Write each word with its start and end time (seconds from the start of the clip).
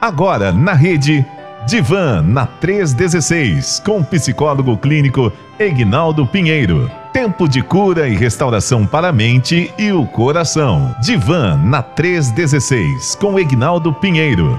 Agora 0.00 0.50
na 0.50 0.72
rede 0.72 1.26
Divan 1.66 2.22
na 2.22 2.46
316 2.46 3.82
com 3.84 3.98
o 3.98 4.04
psicólogo 4.04 4.74
clínico 4.78 5.30
Egnaldo 5.58 6.26
Pinheiro. 6.26 6.90
Tempo 7.12 7.46
de 7.46 7.60
cura 7.60 8.08
e 8.08 8.16
restauração 8.16 8.86
para 8.86 9.08
a 9.08 9.12
mente 9.12 9.70
e 9.78 9.92
o 9.92 10.06
coração. 10.06 10.96
Divan 11.02 11.58
na 11.58 11.82
316 11.82 13.14
com 13.16 13.38
Egnaldo 13.38 13.92
Pinheiro. 13.92 14.58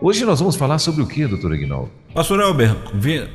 Hoje 0.00 0.24
nós 0.24 0.38
vamos 0.38 0.54
falar 0.54 0.78
sobre 0.78 1.02
o 1.02 1.06
que, 1.08 1.26
doutor 1.26 1.52
Egnaldo? 1.52 1.90
Pastor 2.14 2.38
Elber, 2.38 2.76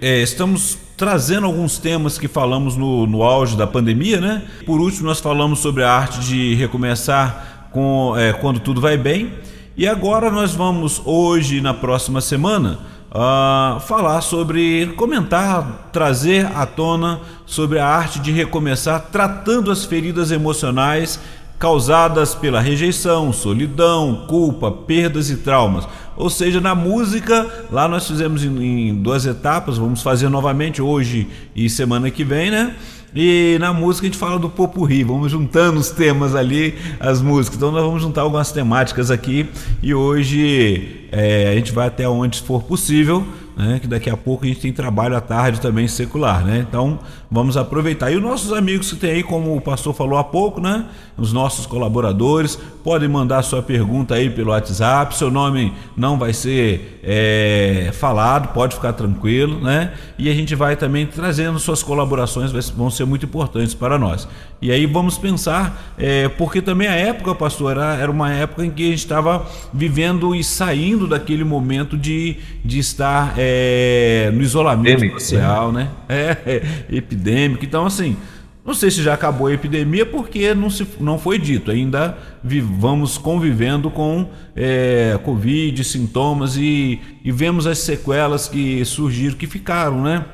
é, 0.01 0.21
estamos 0.21 0.77
trazendo 0.95 1.45
alguns 1.45 1.77
temas 1.77 2.17
que 2.17 2.29
falamos 2.29 2.77
no, 2.77 3.05
no 3.05 3.21
auge 3.21 3.57
da 3.57 3.67
pandemia, 3.67 4.21
né? 4.21 4.43
Por 4.65 4.79
último, 4.79 5.07
nós 5.07 5.19
falamos 5.19 5.59
sobre 5.59 5.83
a 5.83 5.91
arte 5.91 6.21
de 6.21 6.55
recomeçar 6.55 7.67
com, 7.69 8.13
é, 8.17 8.31
quando 8.31 8.61
tudo 8.61 8.79
vai 8.79 8.95
bem. 8.95 9.33
E 9.75 9.87
agora 9.87 10.29
nós 10.29 10.53
vamos, 10.53 11.01
hoje 11.03 11.59
na 11.59 11.73
próxima 11.73 12.21
semana, 12.21 12.77
uh, 13.09 13.79
falar 13.79 14.21
sobre, 14.21 14.93
comentar, 14.95 15.89
trazer 15.91 16.45
à 16.55 16.63
tona 16.63 17.21
sobre 17.43 17.79
a 17.79 17.87
arte 17.87 18.19
de 18.19 18.31
recomeçar, 18.31 19.07
tratando 19.11 19.71
as 19.71 19.83
feridas 19.83 20.29
emocionais 20.29 21.19
causadas 21.57 22.35
pela 22.35 22.59
rejeição, 22.61 23.33
solidão, 23.33 24.27
culpa, 24.27 24.69
perdas 24.69 25.31
e 25.31 25.37
traumas. 25.37 25.87
Ou 26.15 26.29
seja, 26.29 26.61
na 26.61 26.75
música, 26.75 27.65
lá 27.71 27.87
nós 27.87 28.07
fizemos 28.07 28.43
em, 28.43 28.89
em 28.89 28.95
duas 28.95 29.25
etapas, 29.25 29.79
vamos 29.79 30.03
fazer 30.03 30.29
novamente 30.29 30.83
hoje 30.83 31.27
e 31.55 31.67
semana 31.67 32.11
que 32.11 32.23
vem, 32.23 32.51
né? 32.51 32.75
E 33.15 33.57
na 33.59 33.71
música 33.71 34.07
a 34.07 34.09
gente 34.09 34.17
fala 34.17 34.39
do 34.39 34.49
popurri, 34.49 35.03
vamos 35.03 35.31
juntando 35.31 35.79
os 35.79 35.91
temas 35.91 36.35
ali, 36.35 36.75
as 36.99 37.21
músicas. 37.21 37.57
Então 37.57 37.71
nós 37.71 37.83
vamos 37.83 38.01
juntar 38.01 38.21
algumas 38.21 38.51
temáticas 38.51 39.11
aqui 39.11 39.47
e 39.81 39.93
hoje 39.93 41.07
é, 41.11 41.49
a 41.49 41.55
gente 41.55 41.71
vai 41.71 41.87
até 41.87 42.07
onde 42.07 42.41
for 42.41 42.63
possível 42.63 43.25
né? 43.55 43.79
que 43.79 43.87
daqui 43.87 44.09
a 44.09 44.17
pouco 44.17 44.45
a 44.45 44.47
gente 44.47 44.59
tem 44.59 44.73
trabalho 44.73 45.15
à 45.15 45.21
tarde 45.21 45.61
também 45.61 45.87
secular, 45.87 46.43
né? 46.43 46.65
Então 46.67 46.99
vamos 47.33 47.57
aproveitar. 47.57 48.11
E 48.11 48.15
os 48.15 48.21
nossos 48.21 48.53
amigos 48.53 48.91
que 48.91 48.95
tem 48.99 49.09
aí, 49.09 49.23
como 49.23 49.57
o 49.57 49.59
pastor 49.59 49.91
falou 49.95 50.19
há 50.19 50.23
pouco, 50.23 50.61
né? 50.61 50.85
Os 51.17 51.33
nossos 51.33 51.65
colaboradores 51.65 52.59
podem 52.83 53.09
mandar 53.09 53.41
sua 53.41 53.61
pergunta 53.61 54.13
aí 54.13 54.29
pelo 54.29 54.51
WhatsApp. 54.51 55.17
Seu 55.17 55.31
nome 55.31 55.73
não 55.97 56.19
vai 56.19 56.31
ser 56.31 56.99
é, 57.03 57.89
falado, 57.93 58.53
pode 58.53 58.75
ficar 58.75 58.93
tranquilo, 58.93 59.59
né? 59.59 59.93
E 60.17 60.29
a 60.29 60.33
gente 60.33 60.53
vai 60.53 60.75
também 60.75 61.07
trazendo 61.07 61.57
suas 61.57 61.81
colaborações, 61.81 62.51
vão 62.71 62.91
ser 62.91 63.05
muito 63.05 63.25
importantes 63.25 63.73
para 63.73 63.97
nós. 63.97 64.27
E 64.61 64.71
aí 64.71 64.85
vamos 64.85 65.17
pensar, 65.17 65.93
é, 65.97 66.29
porque 66.29 66.61
também 66.61 66.87
a 66.87 66.95
época, 66.95 67.35
pastor, 67.35 67.71
era, 67.71 67.95
era 67.95 68.09
uma 68.09 68.31
época 68.31 68.65
em 68.65 68.71
que 68.71 68.83
a 68.83 68.89
gente 68.91 68.99
estava 68.99 69.45
vivendo 69.73 70.33
e 70.33 70.41
saindo 70.41 71.05
daquele 71.05 71.43
momento 71.43 71.97
de, 71.97 72.37
de 72.63 72.79
estar 72.79 73.33
é, 73.37 74.31
no 74.33 74.41
isolamento 74.41 75.19
social, 75.19 75.71
né? 75.71 75.83
né? 75.83 75.89
É, 76.07 76.37
é, 76.89 76.95
epidêmico. 77.23 77.65
Então, 77.65 77.85
assim, 77.85 78.17
não 78.65 78.73
sei 78.73 78.91
se 78.91 79.01
já 79.01 79.13
acabou 79.13 79.47
a 79.47 79.53
epidemia, 79.53 80.05
porque 80.05 80.53
não, 80.53 80.69
se, 80.69 80.87
não 80.99 81.17
foi 81.17 81.39
dito. 81.39 81.71
Ainda 81.71 82.17
vamos 82.43 83.17
convivendo 83.17 83.89
com 83.89 84.29
é, 84.55 85.17
Covid, 85.23 85.83
sintomas 85.83 86.57
e, 86.57 86.99
e 87.23 87.31
vemos 87.31 87.65
as 87.65 87.79
sequelas 87.79 88.47
que 88.47 88.83
surgiram, 88.85 89.37
que 89.37 89.47
ficaram, 89.47 90.01
né? 90.01 90.25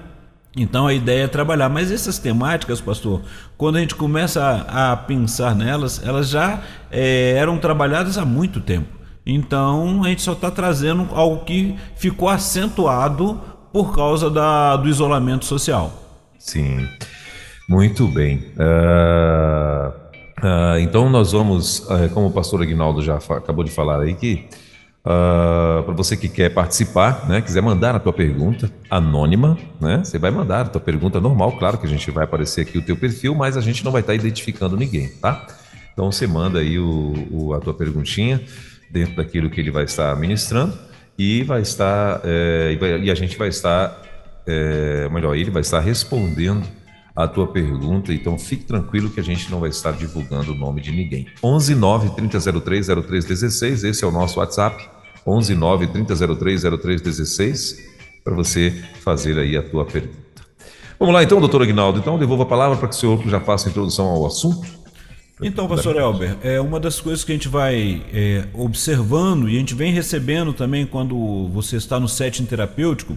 Então 0.58 0.88
a 0.88 0.94
ideia 0.94 1.24
é 1.24 1.28
trabalhar, 1.28 1.70
mas 1.70 1.92
essas 1.92 2.18
temáticas, 2.18 2.82
pastor, 2.82 3.22
quando 3.56 3.78
a 3.78 3.80
gente 3.80 3.94
começa 3.94 4.44
a, 4.44 4.92
a 4.92 4.98
pensar 4.98 5.56
nelas, 5.56 6.02
elas 6.04 6.28
já 6.28 6.62
é, 6.92 7.36
eram 7.38 7.58
trabalhadas 7.60 8.18
há 8.18 8.26
muito 8.26 8.60
tempo. 8.60 8.98
Então 9.26 10.04
a 10.04 10.10
gente 10.10 10.24
só 10.24 10.34
está 10.34 10.50
trazendo 10.50 11.08
algo 11.14 11.46
que 11.46 11.76
ficou 11.96 12.28
acentuado 12.28 13.40
por 13.72 13.96
causa 13.96 14.30
da, 14.30 14.76
do 14.76 14.90
isolamento 14.90 15.46
social. 15.46 15.99
Sim, 16.40 16.88
muito 17.68 18.08
bem. 18.08 18.46
Uh, 18.58 19.90
uh, 20.42 20.80
então 20.80 21.10
nós 21.10 21.34
vamos, 21.34 21.80
uh, 21.80 22.10
como 22.14 22.28
o 22.28 22.32
pastor 22.32 22.64
Aguinaldo 22.64 23.02
já 23.04 23.18
acabou 23.18 23.64
de 23.64 23.70
falar 23.70 24.02
aí, 24.02 24.16
que 24.16 24.48
para 25.04 25.94
você 25.94 26.16
que 26.16 26.30
quer 26.30 26.54
participar, 26.54 27.28
né, 27.28 27.42
quiser 27.42 27.62
mandar 27.62 27.96
a 27.96 28.00
tua 28.00 28.14
pergunta 28.14 28.72
anônima, 28.92 29.58
né, 29.82 30.02
você 30.04 30.20
vai 30.20 30.30
mandar 30.30 30.62
a 30.62 30.70
tua 30.70 30.82
pergunta 30.82 31.20
normal, 31.20 31.54
claro 31.54 31.78
que 31.80 31.88
a 31.88 31.90
gente 31.90 32.12
vai 32.12 32.26
aparecer 32.26 32.62
aqui 32.62 32.78
o 32.78 32.82
teu 32.82 32.96
perfil, 32.96 33.34
mas 33.34 33.58
a 33.58 33.62
gente 33.62 33.84
não 33.84 33.92
vai 33.92 34.02
estar 34.02 34.14
identificando 34.14 34.78
ninguém, 34.78 35.08
tá? 35.22 35.48
Então 35.94 36.12
você 36.12 36.28
manda 36.28 36.60
aí 36.60 36.78
o, 36.78 37.28
o 37.32 37.54
a 37.54 37.60
tua 37.60 37.74
perguntinha 37.74 38.42
dentro 38.92 39.16
daquilo 39.16 39.50
que 39.50 39.60
ele 39.60 39.72
vai 39.72 39.86
estar 39.86 40.16
ministrando 40.16 40.78
e 41.18 41.44
vai 41.44 41.62
estar 41.62 42.22
é, 42.24 42.78
e, 43.04 43.12
a 43.12 43.16
gente 43.16 43.38
vai 43.38 43.50
estar 43.50 44.02
é, 44.50 45.10
melhor 45.10 45.36
ele 45.36 45.52
vai 45.52 45.62
estar 45.62 45.80
respondendo 45.80 46.68
a 47.16 47.28
tua 47.28 47.48
pergunta 47.48 48.14
então 48.14 48.38
fique 48.38 48.64
tranquilo 48.64 49.10
que 49.10 49.20
a 49.20 49.24
gente 49.24 49.52
não 49.52 49.60
vai 49.60 49.70
estar 49.70 49.92
divulgando 49.92 50.54
o 50.54 50.56
nome 50.56 50.82
de 50.82 50.92
ninguém. 50.92 51.28
11 51.44 51.76
9 51.76 52.10
3003 52.16 52.88
0316 52.88 53.84
esse 53.84 54.04
é 54.04 54.08
o 54.08 54.12
nosso 54.12 54.40
WhatsApp 54.40 54.90
11 55.26 55.56
9 55.56 55.88
3003 55.88 56.62
0316 56.64 57.90
para 58.24 58.34
você 58.34 58.72
fazer 59.02 59.38
aí 59.38 59.56
a 59.56 59.62
tua 59.62 59.86
pergunta. 59.86 60.18
Vamos 60.98 61.14
lá 61.14 61.24
então 61.24 61.40
doutor 61.40 61.62
Aguinaldo 61.62 62.00
então 62.00 62.18
devolvo 62.18 62.44
a 62.44 62.48
palavra 62.48 62.78
para 62.78 62.88
que 62.88 62.96
o 62.96 62.98
senhor 62.98 63.22
já 63.28 63.40
faça 63.40 63.68
a 63.68 63.70
introdução 63.70 64.08
ao 64.08 64.26
assunto. 64.26 64.80
Então, 65.42 65.70
pastor 65.70 65.96
Elber, 65.96 66.36
é 66.44 66.60
uma 66.60 66.82
das 66.82 67.00
coisas 67.00 67.24
que 67.24 67.32
a 67.32 67.36
gente 67.36 67.48
vai 67.48 68.02
é, 68.12 68.44
observando 68.54 69.48
e 69.48 69.56
a 69.56 69.60
gente 69.60 69.74
vem 69.74 69.94
recebendo 69.94 70.52
também 70.52 70.86
quando 70.86 71.48
você 71.48 71.78
está 71.78 71.98
no 71.98 72.10
setting 72.10 72.44
terapêutico, 72.44 73.16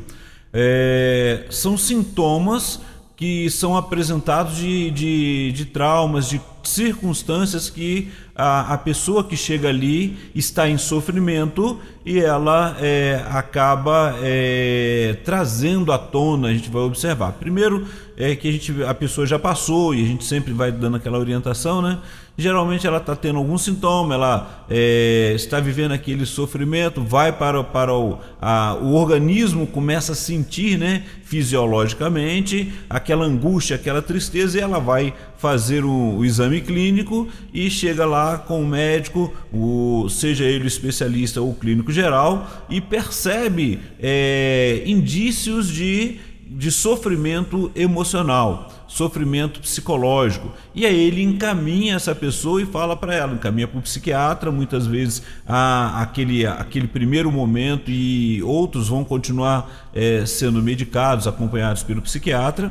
é, 0.53 1.47
são 1.51 1.77
sintomas 1.77 2.81
que 3.17 3.49
são 3.51 3.77
apresentados 3.77 4.57
de, 4.57 4.91
de, 4.91 5.53
de 5.53 5.65
traumas, 5.67 6.29
de 6.29 6.41
circunstâncias 6.65 7.71
que 7.71 8.11
a, 8.35 8.75
a, 8.75 8.79
pessoa 8.79 9.23
que 9.23 9.37
chega 9.37 9.69
ali 9.69 10.17
está 10.35 10.69
em 10.69 10.79
sofrimento 10.79 11.79
e 12.05 12.19
ela 12.19 12.77
é, 12.81 13.25
acaba 13.31 14.17
é, 14.21 15.19
trazendo 15.25 15.93
à 15.93 15.99
tona, 15.99 16.49
a 16.49 16.53
gente 16.53 16.71
vai 16.71 16.83
observar. 16.83 17.33
Primeiro 17.33 17.87
é 18.17 18.35
que 18.35 18.49
a, 18.49 18.53
gente, 18.53 18.83
a 18.83 18.95
pessoa 18.95 19.27
já 19.27 19.39
passou 19.39 19.95
e 19.95 20.03
a 20.03 20.07
gente 20.07 20.25
sempre 20.25 20.53
vai 20.53 20.73
dando 20.73 20.97
aquela 20.97 21.19
orientação, 21.19 21.81
né? 21.81 21.99
Geralmente 22.37 22.87
ela 22.87 22.97
está 22.97 23.15
tendo 23.15 23.39
algum 23.39 23.59
sintoma, 23.59 24.15
ela 24.15 24.65
é, 24.71 25.33
está 25.37 25.61
vivendo 25.61 25.93
aquele 25.93 26.25
sofrimento, 26.25 27.03
vai 27.03 27.31
para, 27.31 27.63
para 27.63 27.93
o, 27.95 28.19
a, 28.41 28.75
o 28.81 28.95
organismo, 28.95 29.67
começa 29.67 30.13
a 30.13 30.15
sentir 30.15 30.79
né, 30.79 31.05
fisiologicamente 31.25 32.73
aquela 32.89 33.27
angústia, 33.27 33.77
aquela 33.77 34.01
tristeza 34.01 34.59
e 34.59 34.63
ela 34.63 34.79
vai 34.79 35.13
fazer 35.37 35.85
o, 35.85 36.17
o 36.17 36.25
exame 36.25 36.63
clínico 36.63 37.29
e 37.53 37.69
chega 37.71 38.07
lá 38.07 38.39
com 38.39 38.63
o 38.63 38.67
médico, 38.67 39.31
o, 39.53 40.09
seja 40.09 40.45
ele 40.45 40.65
o 40.65 40.67
especialista 40.67 41.43
ou 41.43 41.53
clínico 41.53 41.93
geral, 41.93 42.65
e 42.71 42.81
percebe 42.81 43.79
é, 44.01 44.83
indícios 44.87 45.69
de, 45.69 46.17
de 46.47 46.71
sofrimento 46.71 47.71
emocional 47.77 48.71
sofrimento 48.93 49.59
psicológico. 49.61 50.53
E 50.75 50.85
aí 50.85 51.01
ele 51.07 51.23
encaminha 51.23 51.95
essa 51.97 52.15
pessoa 52.15 52.61
e 52.61 52.67
fala 52.67 52.95
para 52.95 53.15
ela, 53.15 53.33
encaminha 53.33 53.67
para 53.67 53.79
o 53.79 53.83
psiquiatra, 53.83 54.53
muitas 54.53 54.87
vezes 54.87 55.23
a, 55.49 56.03
aquele, 56.03 56.47
aquele 56.47 56.87
primeiro 56.87 57.33
momento 57.33 57.91
e 57.91 58.43
outros 58.43 58.89
vão 58.89 59.03
continuar 59.03 59.89
é, 59.95 60.27
sendo 60.27 60.63
medicados, 60.63 61.27
acompanhados 61.27 61.83
pelo 61.83 62.03
psiquiatra. 62.03 62.71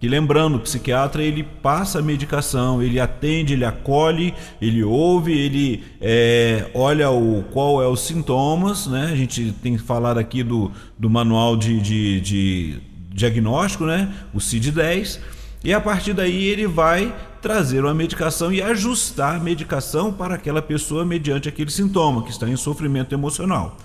E 0.00 0.08
lembrando, 0.08 0.56
o 0.56 0.60
psiquiatra 0.60 1.22
ele 1.22 1.42
passa 1.42 2.00
a 2.00 2.02
medicação, 2.02 2.82
ele 2.82 3.00
atende, 3.00 3.54
ele 3.54 3.64
acolhe, 3.64 4.34
ele 4.60 4.82
ouve, 4.82 5.32
ele 5.32 5.84
é, 6.00 6.68
olha 6.74 7.10
o, 7.10 7.44
qual 7.50 7.80
é 7.80 7.86
os 7.86 8.00
sintomas, 8.00 8.86
né? 8.88 9.10
A 9.12 9.16
gente 9.16 9.54
tem 9.62 9.76
que 9.76 9.82
falar 9.82 10.18
aqui 10.18 10.42
do, 10.42 10.70
do 10.98 11.08
manual 11.08 11.56
de, 11.56 11.80
de, 11.80 12.20
de 12.20 12.80
diagnóstico, 13.10 13.86
né? 13.86 14.12
O 14.34 14.38
CID-10 14.38 15.20
e 15.64 15.72
a 15.72 15.80
partir 15.80 16.12
daí 16.12 16.44
ele 16.44 16.66
vai 16.66 17.14
trazer 17.40 17.84
uma 17.84 17.94
medicação 17.94 18.52
e 18.52 18.62
ajustar 18.62 19.36
a 19.36 19.40
medicação 19.40 20.12
para 20.12 20.36
aquela 20.36 20.62
pessoa 20.62 21.04
mediante 21.04 21.48
aquele 21.48 21.70
sintoma 21.70 22.22
que 22.22 22.30
está 22.30 22.48
em 22.48 22.56
sofrimento 22.56 23.14
emocional. 23.14 23.76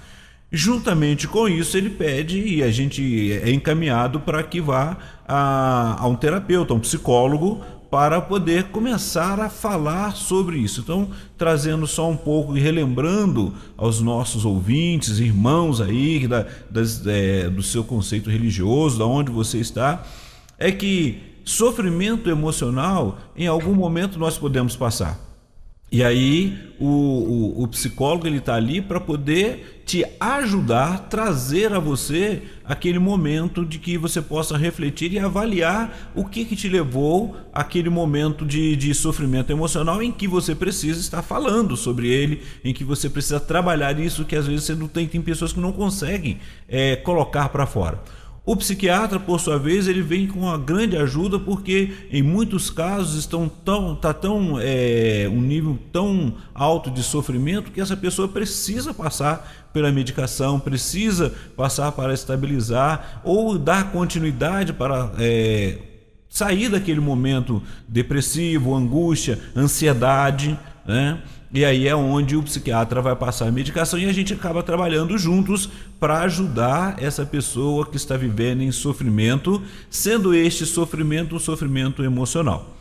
Juntamente 0.50 1.28
com 1.28 1.50
isso, 1.50 1.76
ele 1.76 1.90
pede 1.90 2.40
e 2.40 2.64
a 2.64 2.72
gente 2.72 3.34
é 3.34 3.52
encaminhado 3.52 4.20
para 4.22 4.42
que 4.44 4.62
vá 4.62 4.98
a, 5.28 5.98
a 6.00 6.08
um 6.08 6.16
terapeuta, 6.16 6.74
um 6.74 6.80
psicólogo, 6.80 7.62
para 7.90 8.22
poder 8.22 8.66
começar 8.66 9.40
a 9.40 9.50
falar 9.50 10.16
sobre 10.16 10.58
isso. 10.58 10.82
Então, 10.82 11.10
trazendo 11.38 11.88
só 11.88 12.10
um 12.10 12.18
pouco 12.18 12.58
e 12.58 12.62
relembrando 12.62 13.54
aos 13.78 14.02
nossos 14.02 14.46
ouvintes, 14.46 15.20
irmãos 15.20 15.82
aí, 15.82 16.28
da, 16.28 16.46
das, 16.70 17.06
é, 17.06 17.50
do 17.50 17.64
seu 17.64 17.84
conceito 17.84 18.30
religioso, 18.30 19.00
da 19.00 19.06
onde 19.06 19.32
você 19.32 19.58
está, 19.58 20.04
é 20.58 20.72
que 20.72 21.27
Sofrimento 21.48 22.30
emocional, 22.30 23.20
em 23.34 23.48
algum 23.48 23.74
momento 23.74 24.20
nós 24.20 24.38
podemos 24.38 24.76
passar. 24.76 25.18
E 25.90 26.04
aí 26.04 26.74
o, 26.78 26.86
o, 26.86 27.64
o 27.64 27.68
psicólogo 27.70 28.28
ele 28.28 28.40
está 28.40 28.56
ali 28.56 28.82
para 28.82 29.00
poder 29.00 29.82
te 29.86 30.06
ajudar, 30.20 31.08
trazer 31.08 31.72
a 31.72 31.80
você 31.80 32.42
aquele 32.66 33.00
momento 33.00 33.64
de 33.64 33.80
que 33.80 33.98
você 33.98 34.22
possa 34.22 34.58
refletir 34.58 35.14
e 35.14 35.20
avaliar 35.20 36.12
o 36.14 36.26
que, 36.26 36.44
que 36.44 36.58
te 36.58 36.68
levou 36.68 37.38
àquele 37.54 37.90
momento 37.90 38.46
de, 38.46 38.76
de 38.76 38.94
sofrimento 38.94 39.50
emocional 39.50 40.04
em 40.04 40.12
que 40.12 40.28
você 40.28 40.54
precisa 40.54 41.00
estar 41.00 41.22
falando 41.22 41.78
sobre 41.78 42.10
ele, 42.10 42.42
em 42.62 42.74
que 42.74 42.84
você 42.84 43.10
precisa 43.10 43.40
trabalhar 43.40 43.98
isso 43.98 44.26
que 44.26 44.36
às 44.36 44.46
vezes 44.46 44.66
você 44.66 44.76
não 44.76 44.90
tem, 44.90 45.08
tem 45.08 45.22
pessoas 45.22 45.54
que 45.54 45.62
não 45.62 45.72
conseguem 45.72 46.40
é, 46.68 46.98
colocar 46.98 47.48
para 47.48 47.66
fora. 47.66 48.04
O 48.48 48.56
psiquiatra, 48.56 49.20
por 49.20 49.42
sua 49.42 49.60
vez, 49.60 49.90
ele 49.90 50.02
vem 50.02 50.26
com 50.26 50.40
uma 50.40 50.58
grande 50.58 50.96
ajuda 50.96 51.38
porque 51.38 51.92
em 52.10 52.24
muitos 52.24 52.70
casos 52.70 53.20
estão 53.20 53.50
tão 53.50 53.94
tá 53.94 54.14
tão 54.14 54.58
é, 54.58 55.28
um 55.30 55.42
nível 55.42 55.78
tão 55.92 56.34
alto 56.56 56.90
de 56.90 57.04
sofrimento 57.04 57.74
que 57.74 57.82
essa 57.82 57.98
pessoa 57.98 58.26
precisa 58.26 58.94
passar 58.94 59.68
pela 59.74 59.92
medicação, 59.92 60.62
precisa 60.62 61.34
passar 61.58 61.92
para 61.92 62.14
estabilizar 62.14 63.20
ou 63.22 63.58
dar 63.58 63.92
continuidade 63.92 64.72
para 64.72 65.12
é, 65.20 65.80
sair 66.30 66.70
daquele 66.70 67.02
momento 67.02 67.62
depressivo, 67.86 68.74
angústia, 68.74 69.38
ansiedade, 69.58 70.58
né? 70.86 71.22
E 71.54 71.64
aí 71.64 71.88
é 71.88 71.96
onde 71.96 72.36
o 72.36 72.44
psiquiatra 72.44 73.02
vai 73.02 73.16
passar 73.16 73.48
a 73.48 73.52
medicação 73.52 73.98
e 73.98 74.06
a 74.06 74.14
gente 74.14 74.34
acaba 74.34 74.62
trabalhando 74.62 75.18
juntos 75.18 75.70
para 76.00 76.20
ajudar 76.22 77.02
essa 77.02 77.26
pessoa 77.26 77.86
que 77.86 77.96
está 77.96 78.18
vivendo 78.18 78.62
em 78.62 78.72
sofrimento, 78.72 79.62
sendo 79.90 80.34
este 80.34 80.66
sofrimento 80.66 81.36
um 81.36 81.40
sofrimento 81.40 82.04
emocional. 82.04 82.77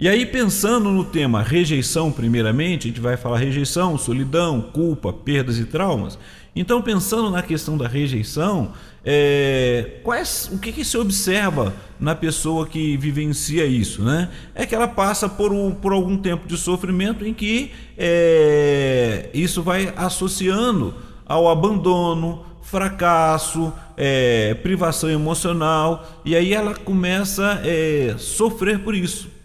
E 0.00 0.08
aí, 0.08 0.24
pensando 0.24 0.90
no 0.90 1.04
tema 1.04 1.42
rejeição, 1.42 2.10
primeiramente, 2.10 2.86
a 2.86 2.90
gente 2.90 3.02
vai 3.02 3.18
falar 3.18 3.36
rejeição, 3.36 3.98
solidão, 3.98 4.62
culpa, 4.62 5.12
perdas 5.12 5.58
e 5.58 5.66
traumas. 5.66 6.18
Então, 6.56 6.80
pensando 6.80 7.28
na 7.30 7.42
questão 7.42 7.76
da 7.76 7.86
rejeição, 7.86 8.72
é, 9.04 9.98
quais, 10.02 10.48
o 10.50 10.58
que, 10.58 10.72
que 10.72 10.86
se 10.86 10.96
observa 10.96 11.74
na 12.00 12.14
pessoa 12.14 12.66
que 12.66 12.96
vivencia 12.96 13.66
isso? 13.66 14.02
Né? 14.02 14.30
É 14.54 14.64
que 14.64 14.74
ela 14.74 14.88
passa 14.88 15.28
por, 15.28 15.52
um, 15.52 15.70
por 15.70 15.92
algum 15.92 16.16
tempo 16.16 16.48
de 16.48 16.56
sofrimento 16.56 17.26
em 17.26 17.34
que 17.34 17.70
é, 17.98 19.28
isso 19.34 19.62
vai 19.62 19.92
associando 19.98 20.94
ao 21.26 21.46
abandono, 21.46 22.42
fracasso, 22.62 23.70
é, 23.98 24.54
privação 24.62 25.10
emocional, 25.10 26.22
e 26.24 26.34
aí 26.34 26.54
ela 26.54 26.74
começa 26.74 27.60
a 27.62 27.66
é, 27.66 28.14
sofrer 28.16 28.78
por 28.78 28.94
isso. 28.94 29.39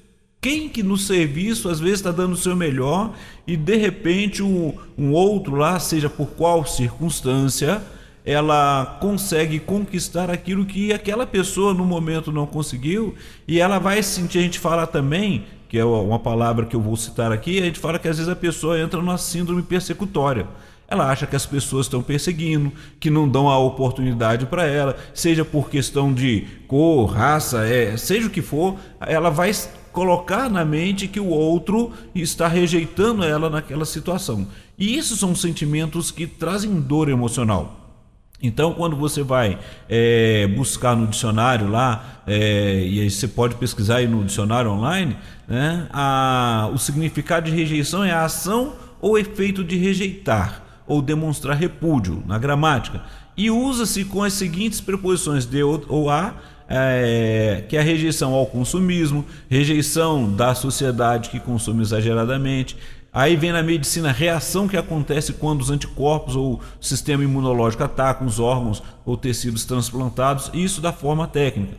Quem 0.45 0.69
que 0.69 0.83
no 0.83 0.95
serviço 0.95 1.67
às 1.69 1.79
vezes 1.79 1.95
está 1.95 2.11
dando 2.11 2.33
o 2.33 2.37
seu 2.37 2.55
melhor 2.55 3.15
e 3.47 3.57
de 3.57 3.77
repente 3.77 4.43
um, 4.43 4.75
um 4.95 5.11
outro 5.11 5.55
lá, 5.55 5.79
seja 5.79 6.07
por 6.07 6.27
qual 6.27 6.63
circunstância, 6.67 7.81
ela 8.23 8.99
consegue 9.01 9.57
conquistar 9.57 10.29
aquilo 10.29 10.63
que 10.63 10.93
aquela 10.93 11.25
pessoa 11.25 11.73
no 11.73 11.83
momento 11.83 12.31
não 12.31 12.45
conseguiu 12.45 13.15
e 13.47 13.59
ela 13.59 13.79
vai 13.79 14.03
sentir, 14.03 14.37
a 14.37 14.41
gente 14.43 14.59
fala 14.59 14.85
também, 14.85 15.45
que 15.67 15.79
é 15.79 15.83
uma 15.83 16.19
palavra 16.19 16.67
que 16.67 16.75
eu 16.75 16.79
vou 16.79 16.95
citar 16.95 17.31
aqui, 17.31 17.59
a 17.59 17.65
gente 17.65 17.79
fala 17.79 17.97
que 17.97 18.07
às 18.07 18.17
vezes 18.17 18.31
a 18.31 18.35
pessoa 18.35 18.79
entra 18.79 18.99
numa 19.01 19.17
síndrome 19.17 19.63
persecutória. 19.63 20.47
Ela 20.87 21.09
acha 21.09 21.25
que 21.25 21.35
as 21.35 21.47
pessoas 21.47 21.87
estão 21.87 22.03
perseguindo, 22.03 22.71
que 22.99 23.09
não 23.09 23.27
dão 23.27 23.49
a 23.49 23.57
oportunidade 23.57 24.45
para 24.45 24.67
ela, 24.67 24.95
seja 25.11 25.43
por 25.43 25.71
questão 25.71 26.13
de 26.13 26.45
cor, 26.67 27.07
raça, 27.07 27.65
é, 27.65 27.97
seja 27.97 28.27
o 28.27 28.29
que 28.29 28.43
for, 28.43 28.75
ela 29.01 29.31
vai 29.31 29.49
colocar 29.95 30.49
na 30.49 30.65
mente 30.65 31.07
que 31.07 31.21
o 31.21 31.29
outro 31.29 31.93
está 32.13 32.49
rejeitando 32.49 33.23
ela 33.23 33.49
naquela 33.49 33.85
situação. 33.85 34.45
E 34.77 34.97
isso 34.97 35.15
são 35.15 35.33
sentimentos 35.33 36.11
que 36.11 36.27
trazem 36.27 36.81
dor 36.81 37.07
emocional. 37.07 37.81
Então, 38.43 38.73
quando 38.73 38.97
você 38.97 39.23
vai 39.23 39.57
é, 39.87 40.45
buscar 40.47 40.97
no 40.97 41.07
dicionário 41.07 41.69
lá, 41.69 42.21
é, 42.27 42.85
e 42.85 42.99
aí 42.99 43.09
você 43.09 43.25
pode 43.25 43.55
pesquisar 43.55 43.97
aí 43.97 44.07
no 44.07 44.25
dicionário 44.25 44.69
online, 44.69 45.15
né, 45.47 45.87
a, 45.93 46.69
o 46.73 46.77
significado 46.77 47.49
de 47.49 47.55
rejeição 47.55 48.03
é 48.03 48.11
a 48.11 48.25
ação 48.25 48.73
ou 48.99 49.17
efeito 49.17 49.63
de 49.63 49.77
rejeitar 49.77 50.61
ou 50.85 51.01
demonstrar 51.01 51.55
repúdio 51.55 52.21
na 52.27 52.37
gramática. 52.37 53.01
E 53.37 53.49
usa-se 53.49 54.03
com 54.03 54.21
as 54.21 54.33
seguintes 54.33 54.81
preposições 54.81 55.45
de 55.45 55.63
ou 55.63 56.09
a 56.09 56.35
é, 56.67 57.63
que 57.67 57.77
é 57.77 57.79
a 57.79 57.83
rejeição 57.83 58.33
ao 58.33 58.45
consumismo, 58.45 59.25
rejeição 59.49 60.31
da 60.31 60.55
sociedade 60.55 61.29
que 61.29 61.39
consome 61.39 61.81
exageradamente. 61.81 62.77
Aí 63.13 63.35
vem 63.35 63.51
na 63.51 63.63
medicina 63.63 64.09
a 64.09 64.11
reação 64.11 64.67
que 64.67 64.75
acontece 64.75 65.33
quando 65.33 65.61
os 65.61 65.69
anticorpos 65.69 66.35
ou 66.35 66.55
o 66.55 66.85
sistema 66.85 67.23
imunológico 67.23 67.83
atacam 67.83 68.27
os 68.27 68.39
órgãos 68.39 68.83
ou 69.05 69.15
tecidos 69.15 69.63
transplantados, 69.63 70.51
isso 70.53 70.81
da 70.81 70.91
forma 70.91 71.25
técnica. 71.27 71.77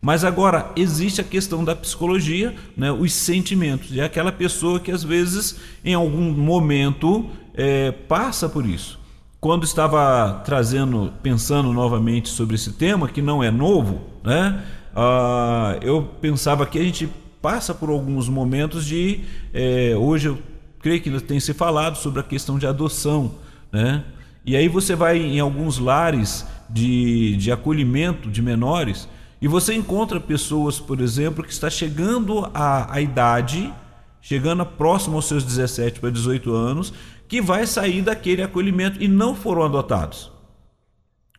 Mas 0.00 0.24
agora 0.24 0.70
existe 0.76 1.20
a 1.20 1.24
questão 1.24 1.62
da 1.62 1.76
psicologia, 1.76 2.54
né, 2.74 2.90
os 2.90 3.12
sentimentos. 3.12 3.90
E 3.92 4.00
é 4.00 4.04
aquela 4.04 4.32
pessoa 4.32 4.80
que 4.80 4.90
às 4.90 5.04
vezes, 5.04 5.56
em 5.84 5.92
algum 5.92 6.32
momento, 6.32 7.28
é, 7.54 7.92
passa 7.92 8.48
por 8.48 8.64
isso 8.64 9.00
quando 9.40 9.64
estava 9.64 10.42
trazendo, 10.44 11.12
pensando 11.22 11.72
novamente 11.72 12.28
sobre 12.28 12.56
esse 12.56 12.74
tema, 12.74 13.08
que 13.08 13.22
não 13.22 13.42
é 13.42 13.50
novo, 13.50 14.02
né? 14.22 14.64
Uh, 14.92 15.82
eu 15.82 16.02
pensava 16.20 16.66
que 16.66 16.78
a 16.78 16.82
gente 16.82 17.08
passa 17.40 17.74
por 17.74 17.90
alguns 17.90 18.28
momentos 18.28 18.84
de. 18.84 19.20
É, 19.52 19.94
hoje 19.96 20.28
eu 20.28 20.38
creio 20.80 21.00
que 21.00 21.20
tem 21.20 21.38
se 21.40 21.54
falado 21.54 21.96
sobre 21.96 22.20
a 22.20 22.22
questão 22.22 22.58
de 22.58 22.66
adoção, 22.66 23.34
né? 23.72 24.04
E 24.44 24.56
aí 24.56 24.68
você 24.68 24.94
vai 24.94 25.18
em 25.18 25.38
alguns 25.38 25.78
lares 25.78 26.46
de, 26.68 27.36
de 27.36 27.52
acolhimento 27.52 28.30
de 28.30 28.40
menores 28.40 29.08
e 29.40 29.48
você 29.48 29.74
encontra 29.74 30.20
pessoas, 30.20 30.78
por 30.78 31.00
exemplo, 31.00 31.44
que 31.44 31.52
está 31.52 31.70
chegando 31.70 32.50
à, 32.52 32.94
à 32.94 33.00
idade, 33.00 33.72
chegando 34.20 34.64
próximo 34.64 35.16
aos 35.16 35.26
seus 35.26 35.44
17 35.44 36.00
para 36.00 36.10
18 36.10 36.52
anos, 36.52 36.92
que 37.28 37.40
vai 37.40 37.66
sair 37.66 38.02
daquele 38.02 38.42
acolhimento 38.42 39.02
e 39.02 39.08
não 39.08 39.34
foram 39.34 39.62
adotados. 39.62 40.30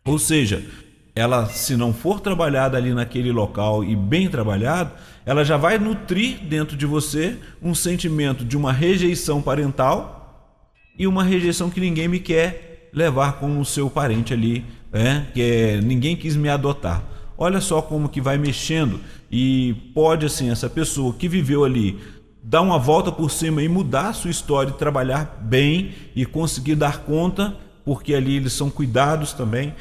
Ou 0.06 0.18
seja, 0.18 0.66
ela, 1.14 1.46
se 1.48 1.76
não 1.76 1.94
for 1.94 2.20
trabalhada 2.22 2.78
ali 2.78 2.94
naquele 2.94 3.32
local 3.32 3.84
e 3.84 3.96
bem 3.96 4.30
trabalhado, 4.30 4.92
ela 5.26 5.44
já 5.44 5.58
vai 5.58 5.78
nutrir 5.78 6.40
dentro 6.40 6.78
de 6.78 6.86
você 6.86 7.38
um 7.62 7.76
sentimento 7.76 8.46
de 8.46 8.56
uma 8.56 8.72
rejeição 8.72 9.42
parental 9.42 10.58
e 10.98 11.06
uma 11.06 11.24
rejeição 11.24 11.70
que 11.70 11.80
ninguém 11.80 12.08
me 12.08 12.20
quer 12.20 12.90
levar 12.94 13.34
como 13.34 13.60
o 13.60 13.66
seu 13.66 13.90
parente 13.90 14.34
ali, 14.34 14.66
né? 14.92 15.28
que 15.34 15.42
é, 15.42 15.82
ninguém 15.82 16.16
quis 16.16 16.36
me 16.36 16.50
adotar. 16.50 17.04
Olha 17.38 17.60
só 17.60 17.82
como 17.82 18.10
que 18.10 18.22
vai 18.22 18.38
mexendo 18.38 19.00
e 19.32 19.74
pode 19.94 20.26
assim 20.26 20.50
essa 20.50 20.70
pessoa 20.70 21.14
que 21.14 21.28
viveu 21.28 21.64
ali 21.64 22.00
dar 22.44 22.62
uma 22.62 22.78
volta 22.78 23.12
por 23.12 23.30
cima 23.30 23.62
e 23.62 23.68
mudar 23.68 24.10
a 24.10 24.14
sua 24.14 24.32
história 24.32 24.72
e 24.72 24.74
trabalhar 24.74 25.40
bem 25.42 25.94
e 26.16 26.26
conseguir 26.26 26.76
dar 26.76 27.00
conta, 27.00 27.56
porque 27.86 28.14
ali 28.14 28.38
eles 28.38 28.54
são 28.54 28.70
cuidados 28.70 29.34
também, 29.34 29.74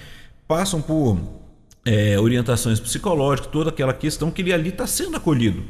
passam 0.51 0.83
por 0.83 1.17
é, 1.85 2.19
orientações 2.19 2.81
psicológicas, 2.81 3.53
toda 3.53 3.71
aquela 3.71 3.95
questão 3.95 4.33
que 4.33 4.43
ele 4.43 4.53
ali 4.53 4.71
está 4.71 4.85
sendo 4.85 5.17
acolhido. 5.17 5.63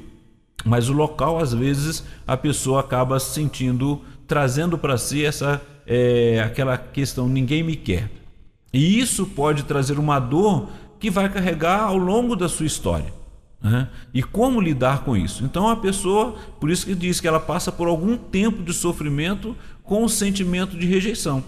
Mas 0.65 0.89
o 0.89 0.95
local, 0.95 1.39
às 1.39 1.53
vezes, 1.53 2.03
a 2.27 2.35
pessoa 2.35 2.81
acaba 2.81 3.21
sentindo, 3.21 4.01
trazendo 4.27 4.79
para 4.79 4.97
si 4.97 5.23
essa 5.23 5.61
é, 5.87 6.43
aquela 6.43 6.79
questão 6.79 7.29
ninguém 7.29 7.63
me 7.63 7.77
quer. 7.77 8.11
E 8.73 8.99
isso 8.99 9.27
pode 9.27 9.65
trazer 9.65 9.99
uma 9.99 10.19
dor 10.19 10.71
que 10.99 11.11
vai 11.11 11.29
carregar 11.29 11.83
ao 11.83 11.99
longo 11.99 12.35
da 12.35 12.49
sua 12.49 12.65
história. 12.65 13.13
Né? 13.63 13.87
E 14.15 14.23
como 14.23 14.63
lidar 14.63 15.05
com 15.05 15.15
isso? 15.15 15.45
Então 15.45 15.69
a 15.69 15.77
pessoa, 15.77 16.37
por 16.59 16.71
isso 16.71 16.87
que 16.87 16.95
diz 16.95 17.21
que 17.21 17.29
ela 17.29 17.41
passa 17.41 17.71
por 17.71 17.87
algum 17.87 18.17
tempo 18.17 18.63
de 18.63 18.73
sofrimento 18.73 19.55
com 19.83 20.05
o 20.05 20.09
sentimento 20.09 20.79
de 20.79 20.87
rejeição, 20.87 21.45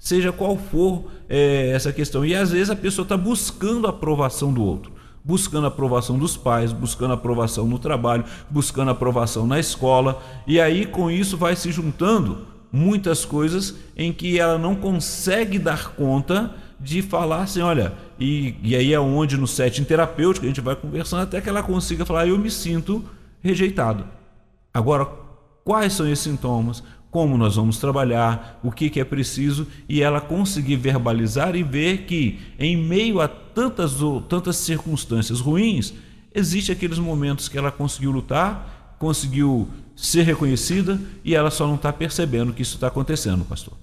seja 0.00 0.32
qual 0.32 0.56
for 0.56 1.04
é, 1.28 1.70
essa 1.70 1.92
questão. 1.92 2.24
E 2.24 2.34
às 2.34 2.50
vezes 2.50 2.70
a 2.70 2.76
pessoa 2.76 3.04
está 3.04 3.16
buscando 3.16 3.86
a 3.86 3.90
aprovação 3.90 4.52
do 4.52 4.64
outro, 4.64 4.90
buscando 5.22 5.66
a 5.66 5.68
aprovação 5.68 6.18
dos 6.18 6.36
pais, 6.36 6.72
buscando 6.72 7.12
a 7.12 7.14
aprovação 7.14 7.68
no 7.68 7.78
trabalho, 7.78 8.24
buscando 8.48 8.88
a 8.88 8.92
aprovação 8.92 9.46
na 9.46 9.60
escola, 9.60 10.20
e 10.46 10.58
aí 10.58 10.86
com 10.86 11.10
isso 11.10 11.36
vai 11.36 11.54
se 11.54 11.70
juntando 11.70 12.46
muitas 12.72 13.24
coisas 13.24 13.74
em 13.96 14.12
que 14.12 14.40
ela 14.40 14.56
não 14.56 14.74
consegue 14.74 15.58
dar 15.58 15.92
conta 15.94 16.54
de 16.80 17.02
falar 17.02 17.42
assim, 17.42 17.60
olha, 17.60 17.92
e, 18.18 18.54
e 18.62 18.74
aí 18.74 18.94
é 18.94 18.98
onde 18.98 19.36
no 19.36 19.46
setting 19.46 19.84
terapêutico 19.84 20.46
a 20.46 20.48
gente 20.48 20.62
vai 20.62 20.74
conversando 20.74 21.22
até 21.22 21.40
que 21.40 21.48
ela 21.48 21.62
consiga 21.62 22.06
falar, 22.06 22.26
eu 22.26 22.38
me 22.38 22.50
sinto 22.50 23.04
rejeitado. 23.42 24.06
Agora, 24.72 25.06
quais 25.62 25.92
são 25.92 26.06
esses 26.06 26.24
sintomas? 26.24 26.82
Como 27.10 27.36
nós 27.36 27.56
vamos 27.56 27.78
trabalhar? 27.78 28.60
O 28.62 28.70
que, 28.70 28.88
que 28.88 29.00
é 29.00 29.04
preciso? 29.04 29.66
E 29.88 30.02
ela 30.02 30.20
conseguir 30.20 30.76
verbalizar 30.76 31.56
e 31.56 31.62
ver 31.62 32.04
que 32.04 32.38
em 32.58 32.76
meio 32.76 33.20
a 33.20 33.26
tantas, 33.26 33.96
tantas 34.28 34.56
circunstâncias 34.56 35.40
ruins, 35.40 35.92
existe 36.34 36.70
aqueles 36.70 36.98
momentos 36.98 37.48
que 37.48 37.58
ela 37.58 37.72
conseguiu 37.72 38.10
lutar, 38.10 38.96
conseguiu 38.98 39.68
ser 39.96 40.22
reconhecida 40.22 41.00
e 41.24 41.34
ela 41.34 41.50
só 41.50 41.66
não 41.66 41.74
está 41.74 41.92
percebendo 41.92 42.52
que 42.52 42.62
isso 42.62 42.76
está 42.76 42.86
acontecendo, 42.86 43.44
pastor. 43.44 43.74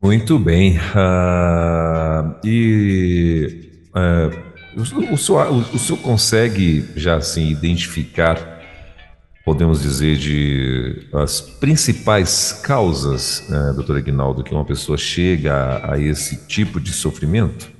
Muito 0.00 0.38
bem. 0.38 0.78
Uh, 0.78 2.36
e 2.44 3.70
uh, 3.94 4.48
o, 4.76 4.82
o, 4.82 5.10
o, 5.10 5.14
o, 5.14 5.78
senhor, 5.78 5.98
consegue 6.02 6.88
já 6.94 7.16
assim 7.16 7.48
identificar, 7.48 8.57
podemos 9.48 9.80
dizer, 9.80 10.18
de 10.18 11.06
as 11.10 11.40
principais 11.40 12.52
causas, 12.62 13.48
uh, 13.48 13.72
doutor 13.74 13.96
Aguinaldo, 13.96 14.44
que 14.44 14.52
uma 14.52 14.62
pessoa 14.62 14.98
chega 14.98 15.54
a, 15.54 15.94
a, 15.94 15.98
esse 15.98 16.46
tipo 16.46 16.78
de 16.78 16.92
sofrimento? 16.92 17.70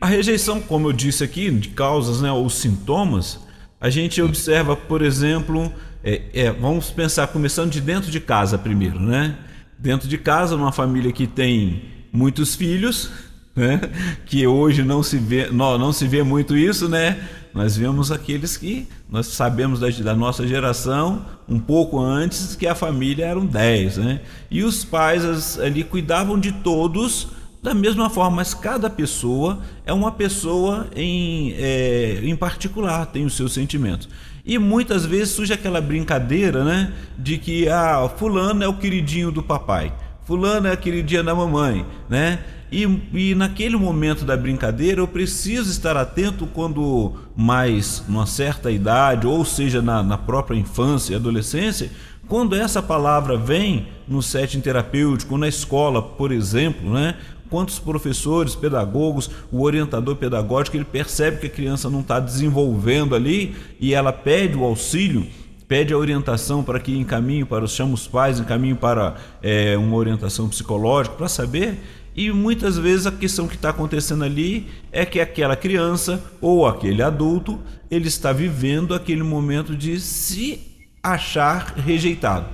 A 0.00 0.06
rejeição, 0.06 0.60
como 0.60 0.86
eu 0.86 0.92
disse 0.92 1.24
aqui, 1.24 1.50
de 1.50 1.70
causas 1.70 2.20
né, 2.20 2.30
ou 2.30 2.48
sintomas, 2.48 3.40
a 3.80 3.90
gente 3.90 4.22
observa, 4.22 4.76
por 4.76 5.02
exemplo, 5.02 5.72
é, 6.04 6.22
é, 6.32 6.52
vamos 6.52 6.90
pensar 6.90 7.26
começando 7.26 7.72
de 7.72 7.80
dentro 7.80 8.08
de 8.08 8.20
casa 8.20 8.56
primeiro, 8.56 9.00
né? 9.00 9.34
Dentro 9.76 10.06
de 10.06 10.16
casa, 10.16 10.56
numa 10.56 10.70
família 10.70 11.10
que 11.10 11.26
tem 11.26 11.82
muitos 12.12 12.54
filhos, 12.54 13.10
né? 13.56 13.80
Que 14.26 14.46
hoje 14.46 14.84
não 14.84 15.02
se 15.02 15.16
vê, 15.16 15.50
não, 15.50 15.76
não 15.76 15.92
se 15.92 16.06
vê 16.06 16.22
muito 16.22 16.56
isso, 16.56 16.88
né? 16.88 17.20
Nós 17.56 17.74
vemos 17.74 18.12
aqueles 18.12 18.54
que 18.58 18.86
nós 19.08 19.28
sabemos 19.28 19.80
da, 19.80 19.88
da, 19.88 20.14
nossa 20.14 20.46
geração 20.46 21.24
um 21.48 21.58
pouco 21.58 21.98
antes 21.98 22.54
que 22.54 22.66
a 22.66 22.74
família 22.74 23.24
eram 23.24 23.46
10, 23.46 23.96
né? 23.96 24.20
E 24.50 24.62
os 24.62 24.84
pais 24.84 25.58
ali 25.58 25.82
cuidavam 25.82 26.38
de 26.38 26.52
todos 26.52 27.28
da 27.62 27.72
mesma 27.72 28.10
forma, 28.10 28.36
mas 28.36 28.52
cada 28.52 28.90
pessoa 28.90 29.60
é 29.86 29.92
uma 29.94 30.12
pessoa 30.12 30.86
em, 30.94 31.54
é, 31.56 32.20
em 32.22 32.36
particular, 32.36 33.06
tem 33.06 33.24
os 33.24 33.34
seus 33.34 33.54
sentimentos. 33.54 34.06
E 34.44 34.58
muitas 34.58 35.06
vezes 35.06 35.30
surge 35.30 35.54
aquela 35.54 35.80
brincadeira, 35.80 36.62
né? 36.62 36.92
De 37.16 37.38
que 37.38 37.70
ah, 37.70 38.06
fulano 38.18 38.62
é 38.62 38.68
o 38.68 38.74
queridinho 38.76 39.32
do 39.32 39.42
papai, 39.42 39.94
fulano 40.26 40.66
é 40.66 40.72
a 40.72 40.76
queridinha 40.76 41.22
da 41.22 41.34
mamãe, 41.34 41.86
né? 42.06 42.38
E, 42.70 42.82
e 43.12 43.34
naquele 43.34 43.76
momento 43.76 44.24
da 44.24 44.36
brincadeira 44.36 45.00
eu 45.00 45.06
preciso 45.06 45.70
estar 45.70 45.96
atento 45.96 46.46
quando 46.46 47.14
mais 47.36 48.02
numa 48.08 48.26
certa 48.26 48.70
idade, 48.70 49.26
ou 49.26 49.44
seja, 49.44 49.80
na, 49.80 50.02
na 50.02 50.18
própria 50.18 50.56
infância 50.56 51.12
e 51.12 51.16
adolescência, 51.16 51.90
quando 52.26 52.56
essa 52.56 52.82
palavra 52.82 53.36
vem 53.36 53.86
no 54.08 54.20
setting 54.20 54.60
terapêutico, 54.60 55.38
na 55.38 55.46
escola, 55.46 56.02
por 56.02 56.32
exemplo, 56.32 56.92
né? 56.92 57.16
quantos 57.48 57.78
professores, 57.78 58.54
pedagogos, 58.54 59.30
o 59.52 59.62
orientador 59.62 60.16
pedagógico, 60.16 60.76
ele 60.76 60.84
percebe 60.84 61.38
que 61.38 61.46
a 61.46 61.50
criança 61.50 61.88
não 61.88 62.00
está 62.00 62.18
desenvolvendo 62.18 63.14
ali 63.14 63.54
e 63.78 63.94
ela 63.94 64.12
pede 64.12 64.56
o 64.56 64.64
auxílio, 64.64 65.26
pede 65.68 65.92
a 65.92 65.98
orientação 65.98 66.62
para 66.62 66.80
que 66.80 66.96
encaminhe 66.96 67.44
para 67.44 67.64
os 67.64 67.72
chama 67.72 67.94
os 67.94 68.06
pais, 68.06 68.38
encaminhe 68.38 68.74
para 68.74 69.14
é, 69.42 69.76
uma 69.76 69.96
orientação 69.96 70.48
psicológica 70.48 71.14
para 71.16 71.28
saber. 71.28 71.78
E 72.16 72.32
muitas 72.32 72.78
vezes 72.78 73.06
a 73.06 73.12
questão 73.12 73.46
que 73.46 73.56
está 73.56 73.68
acontecendo 73.68 74.24
ali 74.24 74.66
é 74.90 75.04
que 75.04 75.20
aquela 75.20 75.54
criança 75.54 76.24
ou 76.40 76.66
aquele 76.66 77.02
adulto 77.02 77.60
ele 77.90 78.08
está 78.08 78.32
vivendo 78.32 78.94
aquele 78.94 79.22
momento 79.22 79.76
de 79.76 80.00
se 80.00 80.60
achar 81.02 81.74
rejeitado. 81.76 82.48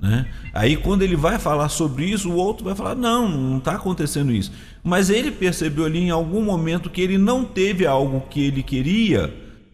Né? 0.00 0.26
Aí, 0.52 0.76
quando 0.76 1.02
ele 1.02 1.16
vai 1.16 1.38
falar 1.38 1.68
sobre 1.68 2.06
isso, 2.06 2.30
o 2.30 2.36
outro 2.36 2.64
vai 2.64 2.74
falar: 2.74 2.94
não, 2.94 3.28
não 3.28 3.58
está 3.58 3.72
acontecendo 3.72 4.32
isso. 4.32 4.52
Mas 4.82 5.10
ele 5.10 5.30
percebeu 5.30 5.84
ali 5.84 6.00
em 6.00 6.10
algum 6.10 6.42
momento 6.42 6.90
que 6.90 7.00
ele 7.00 7.18
não 7.18 7.44
teve 7.44 7.86
algo 7.86 8.22
que 8.28 8.42
ele 8.42 8.62
queria 8.62 9.32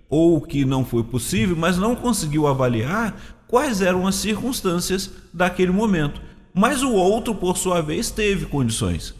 ou 0.08 0.40
que 0.40 0.64
não 0.64 0.84
foi 0.84 1.04
possível, 1.04 1.56
mas 1.56 1.78
não 1.78 1.94
conseguiu 1.94 2.46
avaliar 2.48 3.16
quais 3.46 3.80
eram 3.80 4.06
as 4.06 4.16
circunstâncias 4.16 5.10
daquele 5.32 5.70
momento. 5.70 6.20
Mas 6.52 6.82
o 6.82 6.92
outro, 6.92 7.34
por 7.34 7.56
sua 7.56 7.80
vez, 7.80 8.10
teve 8.10 8.46
condições. 8.46 9.14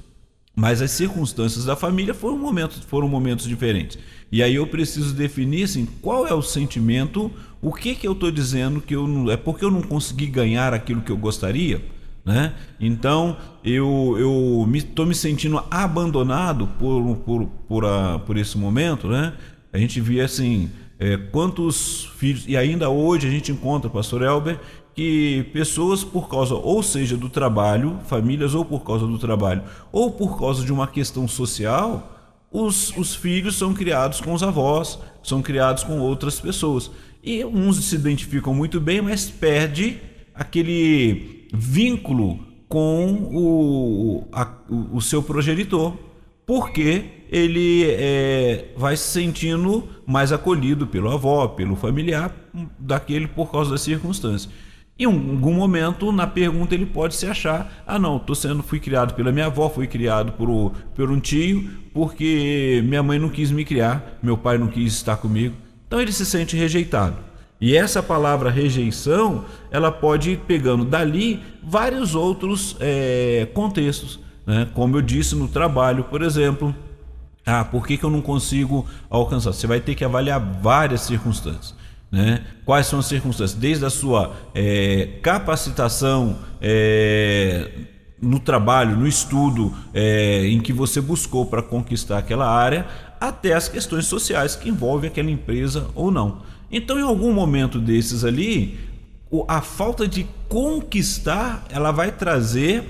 Mas 0.61 0.83
as 0.83 0.91
circunstâncias 0.91 1.65
da 1.65 1.75
família 1.75 2.13
foram 2.13 2.37
momentos, 2.37 2.81
foram 2.81 3.09
momentos 3.09 3.49
diferentes. 3.49 3.99
E 4.31 4.43
aí 4.43 4.57
eu 4.57 4.67
preciso 4.67 5.15
definir 5.15 5.65
assim, 5.65 5.89
qual 6.03 6.27
é 6.27 6.35
o 6.35 6.43
sentimento, 6.43 7.33
o 7.63 7.73
que 7.73 7.95
que 7.95 8.07
eu 8.07 8.13
estou 8.13 8.31
dizendo 8.31 8.79
que 8.79 8.95
eu 8.95 9.09
não, 9.09 9.31
é 9.31 9.39
porque 9.39 9.65
eu 9.65 9.71
não 9.71 9.81
consegui 9.81 10.27
ganhar 10.27 10.75
aquilo 10.75 11.01
que 11.01 11.11
eu 11.11 11.17
gostaria, 11.17 11.83
né? 12.23 12.53
Então 12.79 13.39
eu 13.65 14.17
eu 14.19 14.71
estou 14.75 15.07
me, 15.07 15.11
me, 15.13 15.15
sentindo 15.15 15.65
abandonado 15.71 16.67
por 16.79 17.17
por 17.25 17.47
por, 17.67 17.85
a, 17.87 18.19
por 18.19 18.37
esse 18.37 18.59
momento, 18.59 19.09
né? 19.09 19.33
A 19.73 19.79
gente 19.79 19.99
via 19.99 20.27
assim 20.27 20.69
é, 20.99 21.17
quantos 21.17 22.05
filhos 22.19 22.45
e 22.47 22.55
ainda 22.55 22.91
hoje 22.91 23.27
a 23.27 23.31
gente 23.31 23.51
encontra, 23.51 23.89
Pastor 23.89 24.21
Elber, 24.21 24.61
que 24.95 25.45
pessoas 25.53 26.05
por 26.05 26.29
causa, 26.29 26.55
ou 26.55 26.83
seja, 26.83 27.17
do 27.17 27.29
trabalho, 27.29 27.99
famílias 28.07 28.55
ou 28.55 28.65
por 28.65 28.85
causa 28.85 29.07
do 29.07 29.19
trabalho, 29.19 29.63
ou 29.93 30.11
por 30.11 30.39
causa 30.39 30.65
de 30.65 30.73
uma 30.73 30.87
questão 30.87 31.27
social, 31.29 32.17
os, 32.51 32.97
os 32.97 33.15
filhos 33.15 33.57
são 33.57 33.73
criados 33.73 34.21
com 34.21 34.33
os 34.33 34.43
avós, 34.43 34.99
são 35.23 35.41
criados 35.41 35.85
com 35.85 36.01
outras 36.01 36.41
pessoas. 36.41 36.91
E 37.23 37.45
uns 37.45 37.85
se 37.85 37.95
identificam 37.95 38.55
muito 38.55 38.81
bem, 38.81 39.01
mas 39.01 39.31
perde 39.31 40.01
aquele 40.35 41.49
vínculo 41.53 42.41
com 42.69 43.29
o, 43.33 44.29
a, 44.33 44.49
o 44.93 45.01
seu 45.01 45.23
progenitor, 45.23 45.95
porque 46.47 47.05
ele 47.31 47.85
é, 47.85 48.73
vai 48.77 48.97
se 48.97 49.05
sentindo 49.05 49.89
mais 50.07 50.33
acolhido 50.33 50.87
pelo 50.87 51.11
avó, 51.11 51.47
pelo 51.47 51.77
familiar, 51.77 52.35
daquele 52.79 53.29
por 53.29 53.53
causa 53.53 53.71
das 53.71 53.83
circunstâncias. 53.83 54.53
Em 55.01 55.07
algum 55.07 55.55
momento, 55.55 56.13
na 56.13 56.27
pergunta, 56.27 56.75
ele 56.75 56.85
pode 56.85 57.15
se 57.15 57.27
achar: 57.27 57.83
ah, 57.87 57.99
não, 57.99 58.19
tô 58.19 58.35
sendo, 58.35 58.63
fui 58.63 58.79
criado 58.79 59.15
pela 59.15 59.33
minha 59.33 59.47
avó, 59.47 59.71
fui 59.71 59.87
criado 59.87 60.33
por, 60.33 60.73
por 60.95 61.11
um 61.11 61.19
tio, 61.19 61.71
porque 61.95 62.83
minha 62.85 63.03
mãe 63.03 63.19
não 63.19 63.31
quis 63.31 63.51
me 63.51 63.65
criar, 63.65 64.19
meu 64.23 64.37
pai 64.37 64.59
não 64.59 64.69
quis 64.69 64.93
estar 64.93 65.17
comigo. 65.17 65.57
Então 65.87 66.03
ele 66.03 66.13
se 66.13 66.27
sente 66.27 66.55
rejeitado. 66.55 67.17
E 67.59 67.75
essa 67.75 68.03
palavra 68.03 68.51
rejeição, 68.51 69.47
ela 69.71 69.91
pode 69.91 70.33
ir 70.33 70.37
pegando 70.41 70.85
dali 70.85 71.43
vários 71.63 72.15
outros 72.15 72.77
é, 72.79 73.49
contextos. 73.55 74.21
Né? 74.47 74.69
Como 74.75 74.99
eu 74.99 75.01
disse 75.01 75.35
no 75.35 75.49
trabalho, 75.49 76.05
por 76.05 76.21
exemplo. 76.21 76.75
Ah, 77.47 77.65
por 77.65 77.87
que, 77.87 77.97
que 77.97 78.05
eu 78.05 78.11
não 78.11 78.21
consigo 78.21 78.87
alcançar? 79.09 79.53
Você 79.53 79.67
vai 79.67 79.81
ter 79.81 79.95
que 79.95 80.05
avaliar 80.05 80.39
várias 80.39 81.01
circunstâncias. 81.01 81.75
Né? 82.11 82.45
Quais 82.65 82.87
são 82.87 82.99
as 82.99 83.07
circunstâncias? 83.07 83.59
Desde 83.59 83.85
a 83.85 83.91
sua 83.91 84.35
é, 84.55 85.19
capacitação 85.23 86.39
é, 86.61 87.71
no 88.21 88.41
trabalho, 88.41 88.97
no 88.97 89.07
estudo 89.07 89.73
é, 89.95 90.47
em 90.47 90.61
que 90.61 90.73
você 90.73 91.01
buscou 91.01 91.47
para 91.47 91.63
conquistar 91.63 92.19
aquela 92.19 92.49
área, 92.49 92.87
até 93.21 93.53
as 93.55 93.69
questões 93.69 94.07
sociais 94.07 94.57
que 94.57 94.69
envolvem 94.69 95.09
aquela 95.09 95.31
empresa 95.31 95.89
ou 95.95 96.11
não. 96.11 96.43
Então, 96.71 96.99
em 96.99 97.03
algum 97.03 97.33
momento 97.33 97.79
desses 97.79 98.25
ali, 98.25 98.79
a 99.47 99.61
falta 99.61 100.07
de 100.07 100.27
conquistar, 100.49 101.65
ela 101.71 101.93
vai 101.93 102.11
trazer 102.11 102.85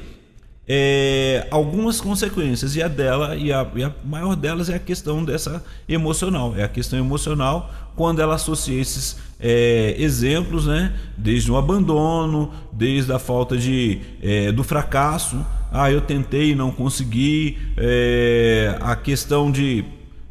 é, 0.72 1.48
algumas 1.50 2.00
consequências 2.00 2.76
e 2.76 2.82
a 2.82 2.86
dela 2.86 3.34
e 3.34 3.52
a, 3.52 3.68
e 3.74 3.82
a, 3.82 3.92
maior 4.04 4.36
delas 4.36 4.70
é 4.70 4.76
a 4.76 4.78
questão 4.78 5.24
dessa 5.24 5.64
emocional 5.88 6.54
é 6.56 6.62
a 6.62 6.68
questão 6.68 6.96
emocional 6.96 7.89
quando 8.00 8.22
ela 8.22 8.36
associa 8.36 8.80
esses 8.80 9.18
é, 9.38 9.94
exemplos 9.98 10.66
né? 10.66 10.94
Desde 11.18 11.52
o 11.52 11.56
abandono 11.58 12.50
desde 12.72 13.12
a 13.12 13.18
falta 13.18 13.58
de 13.58 14.00
é, 14.22 14.50
do 14.50 14.64
fracasso. 14.64 15.44
Ah 15.70 15.92
eu 15.92 16.00
tentei 16.00 16.52
e 16.52 16.54
não 16.54 16.70
consegui. 16.70 17.58
É, 17.76 18.74
a 18.80 18.96
questão 18.96 19.52
de 19.52 19.84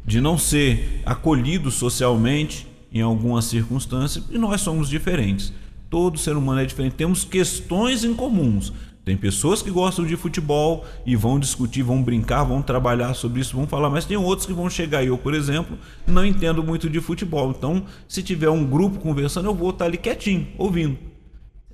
de 0.04 0.20
não 0.20 0.36
ser 0.36 1.00
acolhido 1.06 1.70
socialmente 1.70 2.66
em 2.92 3.02
algumas 3.02 3.44
circunstâncias 3.44 4.24
e 4.32 4.36
nós 4.36 4.62
somos 4.62 4.88
diferentes. 4.88 5.52
Todo 5.88 6.18
ser 6.18 6.36
humano 6.36 6.60
é 6.60 6.66
diferente. 6.66 6.96
Temos 6.96 7.22
questões 7.22 8.02
em 8.02 8.14
comuns 8.14 8.72
tem 9.10 9.16
pessoas 9.16 9.60
que 9.60 9.72
gostam 9.72 10.06
de 10.06 10.16
futebol 10.16 10.84
e 11.04 11.16
vão 11.16 11.40
discutir, 11.40 11.82
vão 11.82 12.00
brincar, 12.00 12.44
vão 12.44 12.62
trabalhar 12.62 13.12
sobre 13.14 13.40
isso, 13.40 13.56
vão 13.56 13.66
falar, 13.66 13.90
mas 13.90 14.04
tem 14.04 14.16
outros 14.16 14.46
que 14.46 14.52
vão 14.52 14.70
chegar. 14.70 15.04
Eu, 15.04 15.18
por 15.18 15.34
exemplo, 15.34 15.76
não 16.06 16.24
entendo 16.24 16.62
muito 16.62 16.88
de 16.88 17.00
futebol. 17.00 17.50
Então, 17.50 17.82
se 18.06 18.22
tiver 18.22 18.48
um 18.50 18.64
grupo 18.64 19.00
conversando, 19.00 19.46
eu 19.46 19.54
vou 19.54 19.70
estar 19.70 19.86
ali 19.86 19.96
quietinho, 19.96 20.46
ouvindo. 20.56 20.96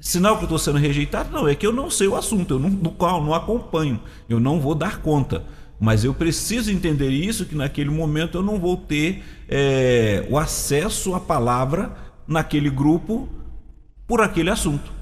Sinal 0.01 0.37
que 0.37 0.45
eu 0.45 0.47
estou 0.47 0.59
sendo 0.59 0.79
rejeitado? 0.79 1.31
Não, 1.31 1.47
é 1.47 1.55
que 1.55 1.67
eu 1.67 1.75
não 1.75 1.91
sei 1.91 2.09
o 2.09 2.17
assunto, 2.17 2.55
eu 2.55 2.59
não, 2.59 2.71
não 2.71 3.35
acompanho, 3.35 4.01
eu 4.31 4.41
não 4.41 4.59
vou 4.59 4.75
dar 4.75 5.03
conta. 5.03 5.45
Mas 5.79 6.05
eu 6.05 6.15
preciso 6.15 6.73
entender 6.73 7.11
isso, 7.11 7.45
que 7.45 7.55
naquele 7.55 7.91
momento 7.91 8.39
eu 8.39 8.43
não 8.43 8.59
vou 8.59 8.79
ter 8.79 9.23
é, 9.47 10.27
o 10.31 10.39
acesso 10.39 11.15
à 11.15 11.21
palavra 11.21 11.95
naquele 12.27 12.71
grupo 12.71 13.29
por 14.07 14.23
aquele 14.23 14.49
assunto. 14.49 14.96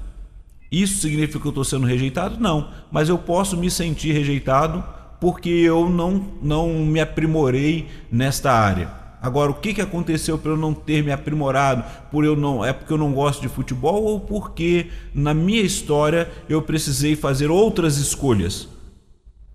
Isso 0.71 1.01
significa 1.01 1.39
que 1.39 1.45
eu 1.45 1.49
estou 1.49 1.63
sendo 1.63 1.85
rejeitado? 1.85 2.39
Não, 2.39 2.69
mas 2.91 3.09
eu 3.09 3.17
posso 3.17 3.55
me 3.55 3.69
sentir 3.69 4.11
rejeitado 4.11 4.83
porque 5.19 5.49
eu 5.49 5.89
não, 5.89 6.33
não 6.41 6.69
me 6.85 6.99
aprimorei 6.99 7.87
nesta 8.11 8.51
área. 8.51 8.89
Agora, 9.21 9.49
o 9.49 9.55
que, 9.55 9.73
que 9.73 9.81
aconteceu 9.81 10.37
para 10.37 10.51
eu 10.51 10.57
não 10.57 10.73
ter 10.73 11.03
me 11.03 11.11
aprimorado? 11.11 11.83
Por 12.11 12.23
eu 12.23 12.35
não 12.35 12.63
é 12.63 12.71
porque 12.71 12.93
eu 12.93 12.97
não 12.97 13.11
gosto 13.13 13.41
de 13.41 13.47
futebol 13.47 14.03
ou 14.03 14.19
porque 14.19 14.87
na 15.13 15.33
minha 15.33 15.61
história 15.61 16.29
eu 16.47 16.61
precisei 16.61 17.15
fazer 17.15 17.49
outras 17.49 17.97
escolhas, 17.97 18.67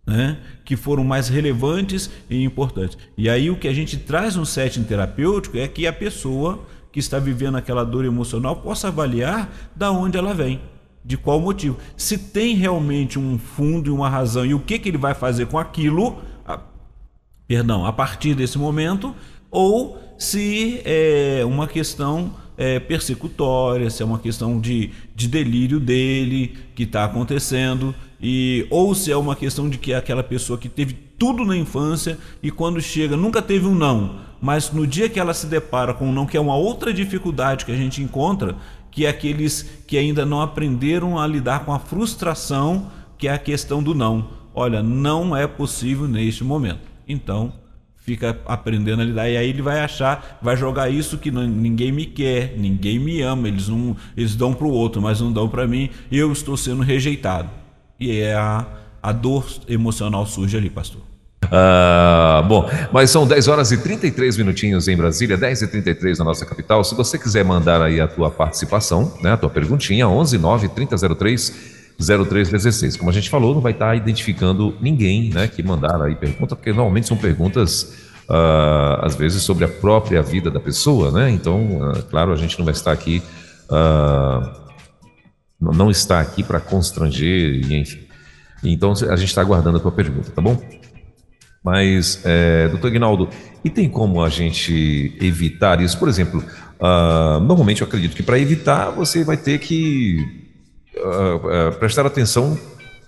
né? 0.05 0.39
Que 0.65 0.77
foram 0.77 1.05
mais 1.05 1.29
relevantes 1.29 2.11
e 2.29 2.43
importantes. 2.43 2.99
E 3.17 3.29
aí 3.29 3.49
o 3.49 3.57
que 3.57 3.69
a 3.69 3.73
gente 3.73 3.97
traz 3.97 4.35
no 4.35 4.45
setting 4.45 4.83
terapêutico 4.83 5.57
é 5.57 5.69
que 5.69 5.87
a 5.87 5.93
pessoa 5.93 6.67
que 6.91 6.99
está 6.99 7.21
vivendo 7.21 7.57
aquela 7.57 7.85
dor 7.85 8.05
emocional 8.05 8.57
possa 8.57 8.89
avaliar 8.89 9.49
da 9.77 9.93
onde 9.93 10.19
ela 10.19 10.35
vem 10.35 10.61
de 11.05 11.17
qual 11.17 11.41
motivo. 11.41 11.77
Se 11.97 12.19
tem 12.19 12.55
realmente 12.55 13.19
um 13.19 13.39
fundo 13.39 13.89
e 13.89 13.91
uma 13.91 14.09
razão 14.09 14.45
e 14.45 14.55
o 14.55 14.61
que, 14.61 14.79
que 14.79 14.89
ele 14.89 14.99
vai 14.99 15.15
fazer 15.15 15.47
com 15.47 15.59
aquilo, 15.59 16.19
a, 16.47 16.59
perdão, 17.47 17.87
a 17.87 17.93
partir 17.93 18.35
desse 18.35 18.59
momento, 18.59 19.15
ou 19.51 19.99
se 20.19 20.81
é 20.85 21.43
uma 21.45 21.67
questão 21.67 22.35
é, 22.57 22.79
persecutória, 22.79 23.89
se 23.89 24.03
é 24.03 24.07
uma 24.07 24.19
questão 24.19 24.61
de, 24.61 24.91
de 25.17 25.27
delírio 25.27 25.81
dele 25.81 26.59
que 26.75 26.83
está 26.83 27.05
acontecendo, 27.05 27.95
e 28.21 28.67
ou 28.69 28.95
se 28.95 29.11
é 29.11 29.17
uma 29.17 29.35
questão 29.35 29.69
de 29.69 29.79
que 29.79 29.95
é 29.95 29.97
aquela 29.97 30.23
pessoa 30.23 30.59
que 30.59 30.69
teve 30.69 30.93
tudo 30.93 31.45
na 31.45 31.57
infância 31.57 32.19
e 32.43 32.51
quando 32.51 32.81
chega 32.81 33.17
nunca 33.17 33.41
teve 33.41 33.67
um 33.67 33.75
não, 33.75 34.21
mas 34.41 34.71
no 34.71 34.87
dia 34.87 35.09
que 35.09 35.19
ela 35.19 35.33
se 35.33 35.47
depara 35.47 35.95
com 35.95 36.07
um 36.07 36.13
não, 36.13 36.27
que 36.27 36.37
é 36.37 36.41
uma 36.41 36.57
outra 36.57 36.93
dificuldade 36.93 37.65
que 37.65 37.73
a 37.73 37.77
gente 37.77 38.03
encontra, 38.03 38.57
que 38.91 39.07
é 39.07 39.09
aqueles 39.09 39.63
que 39.87 39.97
ainda 39.97 40.27
não 40.27 40.41
aprenderam 40.41 41.19
a 41.19 41.27
lidar 41.27 41.65
com 41.65 41.73
a 41.73 41.79
frustração, 41.79 42.91
que 43.17 43.29
é 43.29 43.33
a 43.33 43.39
questão 43.39 43.83
do 43.83 43.95
não. 43.95 44.29
Olha, 44.55 44.83
não 44.83 45.37
é 45.37 45.47
possível 45.47 46.09
neste 46.09 46.43
momento. 46.43 46.81
Então, 47.07 47.53
fica 47.97 48.41
aprendendo 48.47 49.03
a 49.03 49.05
lidar 49.05 49.29
e 49.29 49.37
aí 49.37 49.49
ele 49.49 49.63
vai 49.63 49.81
achar, 49.81 50.39
vai 50.43 50.57
jogar 50.57 50.91
isso 50.91 51.19
que 51.19 51.31
não, 51.31 51.47
ninguém 51.47 51.93
me 51.93 52.07
quer, 52.07 52.55
ninguém 52.57 52.99
me 52.99 53.21
ama, 53.21 53.47
eles 53.47 53.69
não, 53.69 53.97
eles 54.17 54.35
dão 54.35 54.53
para 54.53 54.67
o 54.67 54.73
outro, 54.73 55.01
mas 55.01 55.21
não 55.21 55.33
dão 55.33 55.49
para 55.49 55.67
mim, 55.67 55.91
eu 56.11 56.33
estou 56.33 56.57
sendo 56.57 56.83
rejeitado. 56.83 57.51
E 57.99 58.19
é 58.19 58.35
a, 58.35 58.67
a 59.03 59.13
dor 59.13 59.47
emocional 59.69 60.27
surge 60.27 60.57
ali, 60.57 60.71
pastor. 60.71 61.10
Ah, 61.53 62.45
bom, 62.47 62.71
mas 62.93 63.11
são 63.11 63.27
10 63.27 63.49
horas 63.49 63.73
e 63.73 63.79
33 63.79 64.37
minutinhos 64.37 64.87
em 64.87 64.97
Brasília, 64.97 65.37
10 65.37 65.63
e 65.63 65.67
33 65.67 66.19
na 66.21 66.25
nossa 66.25 66.47
capital. 66.47 66.85
Se 66.85 66.95
você 66.95 67.19
quiser 67.19 67.45
mandar 67.45 67.83
aí 67.83 68.01
a 68.01 68.07
tua 68.07 68.31
participação, 68.31 69.13
né, 69.21 69.33
a 69.33 69.37
tua 69.37 69.51
perguntinha, 69.51 70.09
11 70.09 70.39
9 70.39 70.69
3003 70.69 71.81
0316. 71.99 72.97
Como 72.97 73.11
a 73.11 73.13
gente 73.13 73.29
falou, 73.29 73.55
não 73.55 73.61
vai 73.61 73.73
estar 73.73 73.95
identificando 73.97 74.75
ninguém 74.81 75.31
né, 75.31 75.49
que 75.49 75.63
mandar 75.63 76.01
aí 76.01 76.15
pergunta, 76.15 76.55
porque 76.55 76.71
normalmente 76.71 77.09
são 77.09 77.17
perguntas, 77.17 77.95
uh, 78.29 79.05
às 79.05 79.17
vezes, 79.17 79.43
sobre 79.43 79.65
a 79.65 79.69
própria 79.69 80.23
vida 80.23 80.51
da 80.51 80.61
pessoa, 80.61 81.11
né? 81.11 81.31
Então, 81.31 81.61
uh, 81.79 82.03
claro, 82.05 82.33
a 82.33 82.37
gente 82.37 82.59
não 82.59 82.65
vai 82.65 82.73
estar 82.73 82.93
aqui, 82.93 83.23
uh, 83.69 84.51
não 85.61 85.91
está 85.91 86.21
aqui 86.21 86.43
para 86.43 86.59
constranger, 86.59 87.71
enfim. 87.71 88.01
Então, 88.65 88.93
a 88.93 89.17
gente 89.17 89.29
está 89.29 89.43
aguardando 89.43 89.77
a 89.77 89.81
tua 89.81 89.93
pergunta, 89.93 90.31
tá 90.31 90.41
bom? 90.41 90.59
Mas, 91.63 92.23
é, 92.25 92.69
doutor 92.69 92.89
Ignaldo, 92.89 93.29
e 93.65 93.69
tem 93.69 93.89
como 93.89 94.23
a 94.23 94.29
gente 94.29 95.17
evitar 95.21 95.81
isso? 95.81 95.99
Por 95.99 96.09
exemplo, 96.09 96.43
normalmente 97.47 97.83
eu 97.83 97.87
acredito 97.87 98.17
que 98.17 98.23
para 98.23 98.39
evitar 98.39 98.91
você 98.91 99.23
vai 99.23 99.37
ter 99.37 99.59
que 99.59 100.17
uh, 100.97 101.69
uh, 101.69 101.79
prestar 101.79 102.07
atenção 102.07 102.59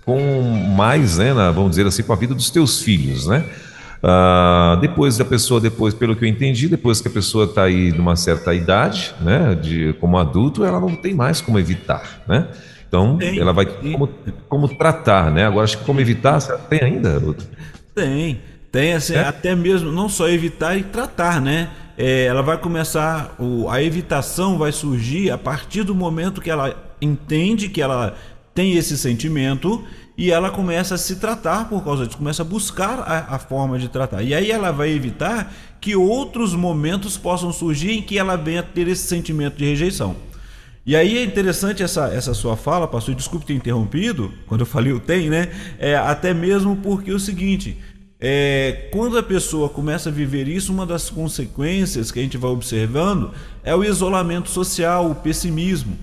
com 0.05 0.19
mais, 0.75 1.17
né, 1.17 1.33
na, 1.33 1.49
vamos 1.49 1.71
dizer 1.71 1.87
assim, 1.87 2.03
com 2.03 2.13
a 2.13 2.15
vida 2.15 2.35
dos 2.35 2.49
teus 2.49 2.81
filhos, 2.81 3.25
né? 3.25 3.45
Uh, 4.03 4.75
depois 4.81 5.17
da 5.17 5.23
pessoa, 5.23 5.61
depois, 5.61 5.93
pelo 5.93 6.13
que 6.13 6.25
eu 6.25 6.29
entendi, 6.29 6.67
depois 6.67 6.99
que 6.99 7.07
a 7.07 7.11
pessoa 7.11 7.45
está 7.45 7.63
aí 7.63 7.89
numa 7.93 8.17
certa 8.17 8.53
idade, 8.53 9.15
né, 9.21 9.55
de, 9.55 9.93
como 9.93 10.17
adulto, 10.17 10.65
ela 10.65 10.77
não 10.77 10.93
tem 10.93 11.13
mais 11.13 11.39
como 11.39 11.57
evitar, 11.57 12.21
né? 12.27 12.49
Então, 12.85 13.17
ela 13.21 13.53
vai 13.53 13.65
como, 13.65 14.07
como 14.47 14.67
tratar, 14.67 15.31
né? 15.31 15.45
Agora, 15.45 15.63
acho 15.63 15.79
que 15.79 15.85
como 15.85 15.99
evitar, 15.99 16.39
tem 16.69 16.81
ainda? 16.83 17.19
Tem, 17.95 18.41
tem, 18.71 18.93
assim, 18.93 19.13
é? 19.13 19.19
até 19.19 19.55
mesmo, 19.55 19.91
não 19.91 20.09
só 20.09 20.27
evitar 20.27 20.77
e 20.77 20.83
tratar, 20.83 21.39
né? 21.39 21.69
É, 21.97 22.25
ela 22.25 22.41
vai 22.41 22.57
começar, 22.57 23.35
o, 23.39 23.69
a 23.69 23.81
evitação 23.83 24.57
vai 24.57 24.71
surgir 24.71 25.29
a 25.29 25.37
partir 25.37 25.83
do 25.83 25.93
momento 25.93 26.41
que 26.41 26.49
ela 26.49 26.75
entende 26.99 27.69
que 27.69 27.81
ela 27.81 28.15
tem 28.53 28.73
esse 28.75 28.97
sentimento 28.97 29.83
e 30.17 30.31
ela 30.31 30.49
começa 30.49 30.95
a 30.95 30.97
se 30.97 31.15
tratar 31.17 31.69
por 31.69 31.83
causa 31.83 32.05
disso, 32.05 32.17
começa 32.17 32.43
a 32.43 32.45
buscar 32.45 32.99
a, 32.99 33.35
a, 33.35 33.39
forma 33.39 33.79
de 33.79 33.89
tratar. 33.89 34.21
E 34.21 34.33
aí 34.33 34.51
ela 34.51 34.71
vai 34.71 34.89
evitar 34.89 35.53
que 35.81 35.95
outros 35.95 36.53
momentos 36.55 37.17
possam 37.17 37.51
surgir 37.51 37.91
em 37.91 38.01
que 38.01 38.17
ela 38.17 38.35
venha 38.35 38.63
ter 38.63 38.87
esse 38.87 39.07
sentimento 39.07 39.57
de 39.57 39.65
rejeição. 39.65 40.15
E 40.85 40.95
aí 40.97 41.17
é 41.17 41.23
interessante 41.23 41.81
essa, 41.81 42.07
essa 42.07 42.33
sua 42.33 42.57
fala, 42.57 42.87
pastor, 42.87 43.15
desculpe 43.15 43.45
ter 43.45 43.53
interrompido, 43.53 44.33
quando 44.47 44.61
eu 44.61 44.65
falei 44.65 44.91
o 44.91 44.99
tem, 44.99 45.29
né? 45.29 45.49
É, 45.79 45.95
até 45.95 46.33
mesmo 46.33 46.75
porque 46.75 47.09
é 47.09 47.13
o 47.13 47.19
seguinte, 47.19 47.77
é, 48.19 48.89
quando 48.91 49.17
a 49.17 49.23
pessoa 49.23 49.69
começa 49.69 50.09
a 50.09 50.11
viver 50.11 50.47
isso, 50.47 50.73
uma 50.73 50.85
das 50.85 51.09
consequências 51.09 52.11
que 52.11 52.19
a 52.19 52.21
gente 52.21 52.37
vai 52.37 52.51
observando 52.51 53.31
é 53.63 53.73
o 53.73 53.83
isolamento 53.83 54.49
social, 54.49 55.09
o 55.09 55.15
pessimismo. 55.15 55.97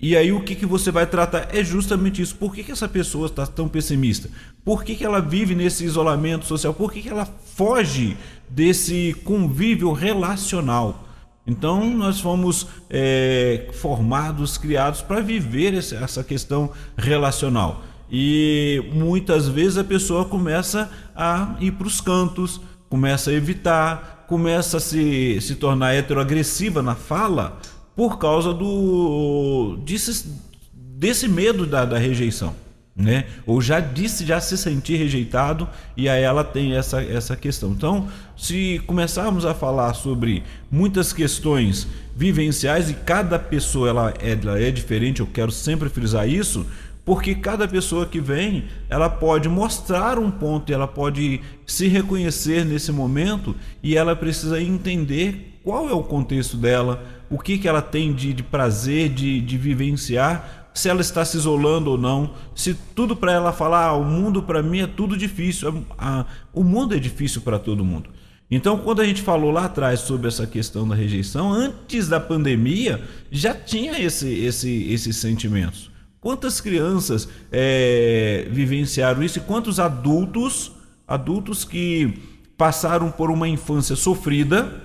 E 0.00 0.16
aí 0.16 0.32
o 0.32 0.40
que, 0.40 0.54
que 0.54 0.64
você 0.64 0.90
vai 0.90 1.06
tratar 1.06 1.48
é 1.54 1.62
justamente 1.62 2.22
isso. 2.22 2.34
Por 2.34 2.54
que, 2.54 2.64
que 2.64 2.72
essa 2.72 2.88
pessoa 2.88 3.26
está 3.26 3.46
tão 3.46 3.68
pessimista? 3.68 4.30
Por 4.64 4.82
que, 4.82 4.94
que 4.96 5.04
ela 5.04 5.20
vive 5.20 5.54
nesse 5.54 5.84
isolamento 5.84 6.46
social? 6.46 6.72
Por 6.72 6.92
que, 6.92 7.02
que 7.02 7.08
ela 7.08 7.26
foge 7.54 8.16
desse 8.48 9.14
convívio 9.24 9.92
relacional? 9.92 11.06
Então 11.50 11.90
nós 11.90 12.20
fomos 12.20 12.68
é, 12.88 13.68
formados, 13.72 14.56
criados 14.56 15.02
para 15.02 15.20
viver 15.20 15.74
essa 15.74 16.22
questão 16.22 16.70
relacional. 16.96 17.82
E 18.08 18.88
muitas 18.92 19.48
vezes 19.48 19.76
a 19.76 19.84
pessoa 19.84 20.24
começa 20.24 20.88
a 21.14 21.56
ir 21.60 21.72
para 21.72 21.88
os 21.88 22.00
cantos, 22.00 22.60
começa 22.88 23.30
a 23.30 23.34
evitar, 23.34 24.26
começa 24.28 24.76
a 24.76 24.80
se, 24.80 25.40
se 25.40 25.56
tornar 25.56 25.92
heteroagressiva 25.94 26.82
na 26.82 26.94
fala 26.94 27.58
por 27.96 28.18
causa 28.18 28.54
do 28.54 29.76
desse, 29.84 30.32
desse 30.72 31.26
medo 31.26 31.66
da, 31.66 31.84
da 31.84 31.98
rejeição. 31.98 32.54
Né? 33.00 33.24
Ou 33.46 33.62
já 33.62 33.80
disse 33.80 34.26
já 34.26 34.40
se 34.40 34.58
sentir 34.58 34.96
rejeitado 34.96 35.66
e 35.96 36.08
aí 36.08 36.22
ela 36.22 36.44
tem 36.44 36.74
essa, 36.74 37.02
essa 37.02 37.34
questão. 37.34 37.70
Então, 37.70 38.08
se 38.36 38.80
começarmos 38.86 39.46
a 39.46 39.54
falar 39.54 39.94
sobre 39.94 40.42
muitas 40.70 41.12
questões 41.12 41.88
vivenciais 42.14 42.90
e 42.90 42.94
cada 42.94 43.38
pessoa 43.38 43.88
ela 43.88 44.14
é, 44.20 44.32
ela 44.32 44.60
é 44.60 44.70
diferente, 44.70 45.20
eu 45.20 45.26
quero 45.26 45.50
sempre 45.50 45.88
frisar 45.88 46.28
isso, 46.28 46.66
porque 47.04 47.34
cada 47.34 47.66
pessoa 47.66 48.04
que 48.04 48.20
vem, 48.20 48.64
ela 48.88 49.08
pode 49.08 49.48
mostrar 49.48 50.18
um 50.18 50.30
ponto, 50.30 50.72
ela 50.72 50.86
pode 50.86 51.40
se 51.66 51.88
reconhecer 51.88 52.64
nesse 52.64 52.92
momento 52.92 53.56
e 53.82 53.96
ela 53.96 54.14
precisa 54.14 54.60
entender 54.60 55.58
qual 55.64 55.88
é 55.88 55.92
o 55.92 56.02
contexto 56.02 56.56
dela, 56.56 57.02
o 57.30 57.38
que, 57.38 57.58
que 57.58 57.68
ela 57.68 57.82
tem 57.82 58.12
de, 58.12 58.32
de 58.32 58.42
prazer 58.42 59.08
de, 59.08 59.40
de 59.40 59.56
vivenciar, 59.56 60.59
se 60.72 60.88
ela 60.88 61.00
está 61.00 61.24
se 61.24 61.36
isolando 61.36 61.90
ou 61.90 61.98
não, 61.98 62.34
se 62.54 62.74
tudo 62.94 63.16
para 63.16 63.32
ela 63.32 63.52
falar, 63.52 63.86
ah, 63.86 63.94
o 63.94 64.04
mundo 64.04 64.42
para 64.42 64.62
mim 64.62 64.80
é 64.80 64.86
tudo 64.86 65.16
difícil, 65.16 65.84
ah, 65.98 66.24
o 66.52 66.62
mundo 66.62 66.94
é 66.94 66.98
difícil 66.98 67.42
para 67.42 67.58
todo 67.58 67.84
mundo. 67.84 68.10
Então, 68.50 68.78
quando 68.78 69.00
a 69.00 69.04
gente 69.04 69.22
falou 69.22 69.52
lá 69.52 69.66
atrás 69.66 70.00
sobre 70.00 70.26
essa 70.26 70.46
questão 70.46 70.86
da 70.86 70.94
rejeição, 70.94 71.52
antes 71.52 72.08
da 72.08 72.18
pandemia 72.18 73.00
já 73.30 73.54
tinha 73.54 74.00
esse, 74.00 74.28
esse, 74.28 74.92
esses 74.92 75.16
sentimentos. 75.16 75.90
Quantas 76.20 76.60
crianças 76.60 77.28
é, 77.50 78.48
vivenciaram 78.50 79.22
isso 79.22 79.38
e 79.38 79.42
quantos 79.42 79.78
adultos, 79.78 80.72
adultos 81.06 81.64
que 81.64 82.12
passaram 82.58 83.10
por 83.10 83.30
uma 83.30 83.48
infância 83.48 83.96
sofrida, 83.96 84.82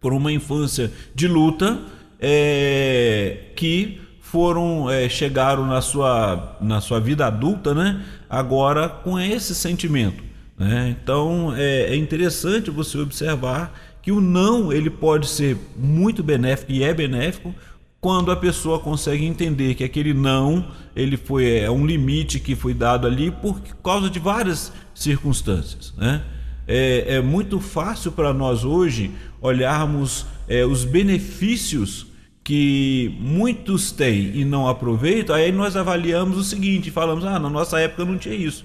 por 0.00 0.12
uma 0.12 0.30
infância 0.30 0.92
de 1.14 1.26
luta, 1.26 1.80
é, 2.20 3.46
que 3.56 4.00
foram 4.30 4.88
é, 4.88 5.08
chegaram 5.08 5.66
na 5.66 5.80
sua, 5.80 6.56
na 6.60 6.80
sua 6.80 7.00
vida 7.00 7.26
adulta, 7.26 7.74
né? 7.74 8.04
Agora 8.28 8.88
com 8.88 9.18
esse 9.18 9.54
sentimento. 9.54 10.22
Né? 10.56 10.96
Então 11.02 11.52
é, 11.56 11.92
é 11.92 11.96
interessante 11.96 12.70
você 12.70 12.98
observar 12.98 13.72
que 14.00 14.12
o 14.12 14.20
não 14.20 14.72
ele 14.72 14.88
pode 14.88 15.28
ser 15.28 15.56
muito 15.76 16.22
benéfico 16.22 16.70
e 16.70 16.82
é 16.84 16.94
benéfico 16.94 17.52
quando 18.00 18.30
a 18.30 18.36
pessoa 18.36 18.78
consegue 18.78 19.24
entender 19.24 19.74
que 19.74 19.82
aquele 19.82 20.14
não 20.14 20.70
ele 20.94 21.16
foi 21.16 21.58
é 21.58 21.70
um 21.70 21.84
limite 21.84 22.38
que 22.38 22.54
foi 22.54 22.72
dado 22.72 23.06
ali 23.06 23.30
por 23.30 23.60
causa 23.82 24.08
de 24.08 24.20
várias 24.20 24.72
circunstâncias, 24.94 25.92
né? 25.96 26.22
É, 26.68 27.16
é 27.16 27.20
muito 27.20 27.58
fácil 27.58 28.12
para 28.12 28.32
nós 28.32 28.64
hoje 28.64 29.10
olharmos 29.40 30.24
é, 30.46 30.64
os 30.64 30.84
benefícios 30.84 32.09
que 32.50 33.16
muitos 33.20 33.92
têm 33.92 34.36
e 34.36 34.44
não 34.44 34.66
aproveitam, 34.66 35.36
aí 35.36 35.52
nós 35.52 35.76
avaliamos 35.76 36.36
o 36.36 36.44
seguinte, 36.44 36.90
falamos, 36.90 37.24
ah, 37.24 37.38
na 37.38 37.50
nossa 37.50 37.78
época 37.78 38.04
não 38.04 38.18
tinha 38.18 38.34
isso. 38.34 38.64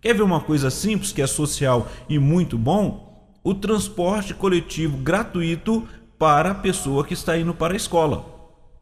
Quer 0.00 0.14
ver 0.14 0.22
uma 0.22 0.40
coisa 0.40 0.70
simples 0.70 1.12
que 1.12 1.20
é 1.20 1.26
social 1.26 1.88
e 2.08 2.18
muito 2.18 2.56
bom? 2.56 3.06
o 3.46 3.54
transporte 3.54 4.34
coletivo 4.34 4.96
gratuito 4.96 5.86
para 6.18 6.50
a 6.50 6.54
pessoa 6.54 7.04
que 7.04 7.14
está 7.14 7.38
indo 7.38 7.54
para 7.54 7.74
a 7.74 7.76
escola. 7.76 8.26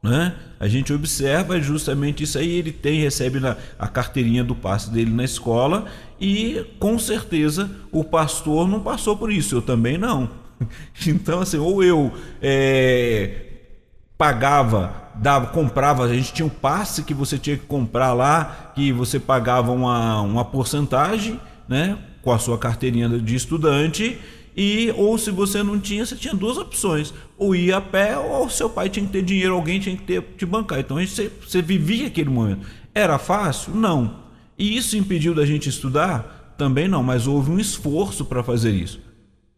Né? 0.03 0.35
A 0.59 0.67
gente 0.67 0.91
observa 0.91 1.61
justamente 1.61 2.23
isso 2.23 2.39
aí, 2.39 2.51
ele 2.51 2.73
tem, 2.73 2.99
recebe 2.99 3.41
na, 3.41 3.59
a 3.79 3.87
carteirinha 3.87 4.43
do 4.43 4.55
passe 4.55 4.91
dele 4.91 5.11
na 5.11 5.23
escola 5.23 5.85
e 6.19 6.65
com 6.79 6.99
certeza 6.99 7.71
o 7.93 8.03
pastor 8.03 8.67
não 8.67 8.81
passou 8.81 9.15
por 9.15 9.31
isso, 9.31 9.55
eu 9.57 9.61
também 9.61 9.99
não. 9.99 10.31
Então, 11.07 11.41
assim, 11.41 11.59
ou 11.59 11.85
eu 11.85 12.11
é, 12.41 13.44
pagava, 14.25 14.91
dava, 15.17 15.49
comprava, 15.49 16.05
a 16.05 16.15
gente 16.15 16.33
tinha 16.33 16.47
um 16.47 16.49
passe 16.49 17.03
que 17.03 17.13
você 17.13 17.37
tinha 17.37 17.59
que 17.59 17.67
comprar 17.67 18.15
lá, 18.15 18.73
que 18.75 18.91
você 18.91 19.21
pagava 19.21 19.71
uma, 19.71 20.23
uma 20.23 20.43
porcentagem, 20.47 21.39
né? 21.69 21.99
Com 22.23 22.33
a 22.33 22.39
sua 22.39 22.57
carteirinha 22.57 23.07
de 23.07 23.35
estudante 23.35 24.19
e 24.57 24.91
ou 24.97 25.19
se 25.19 25.31
você 25.31 25.63
não 25.63 25.79
tinha, 25.79 26.07
você 26.07 26.17
tinha 26.17 26.33
duas 26.33 26.57
opções: 26.57 27.13
ou 27.37 27.55
ir 27.55 27.75
a 27.75 27.83
pé, 27.83 28.17
ou 28.17 28.49
seu 28.49 28.71
pai 28.71 28.89
tinha 28.89 29.05
que 29.05 29.13
ter 29.13 29.21
dinheiro, 29.23 29.53
alguém 29.53 29.79
tinha 29.79 29.95
que 29.95 30.05
ter 30.05 30.23
te 30.39 30.47
bancar. 30.47 30.81
Então 30.81 30.97
você, 30.97 31.31
você 31.47 31.61
vivia 31.61 32.07
aquele 32.07 32.31
momento. 32.31 32.67
Era 32.95 33.19
fácil? 33.19 33.75
Não. 33.75 34.25
E 34.59 34.75
isso 34.75 34.97
impediu 34.97 35.35
da 35.35 35.45
gente 35.45 35.69
estudar? 35.69 36.55
Também 36.57 36.89
não, 36.89 37.03
mas 37.03 37.27
houve 37.27 37.51
um 37.51 37.59
esforço 37.59 38.25
para 38.25 38.43
fazer 38.43 38.71
isso. 38.71 39.01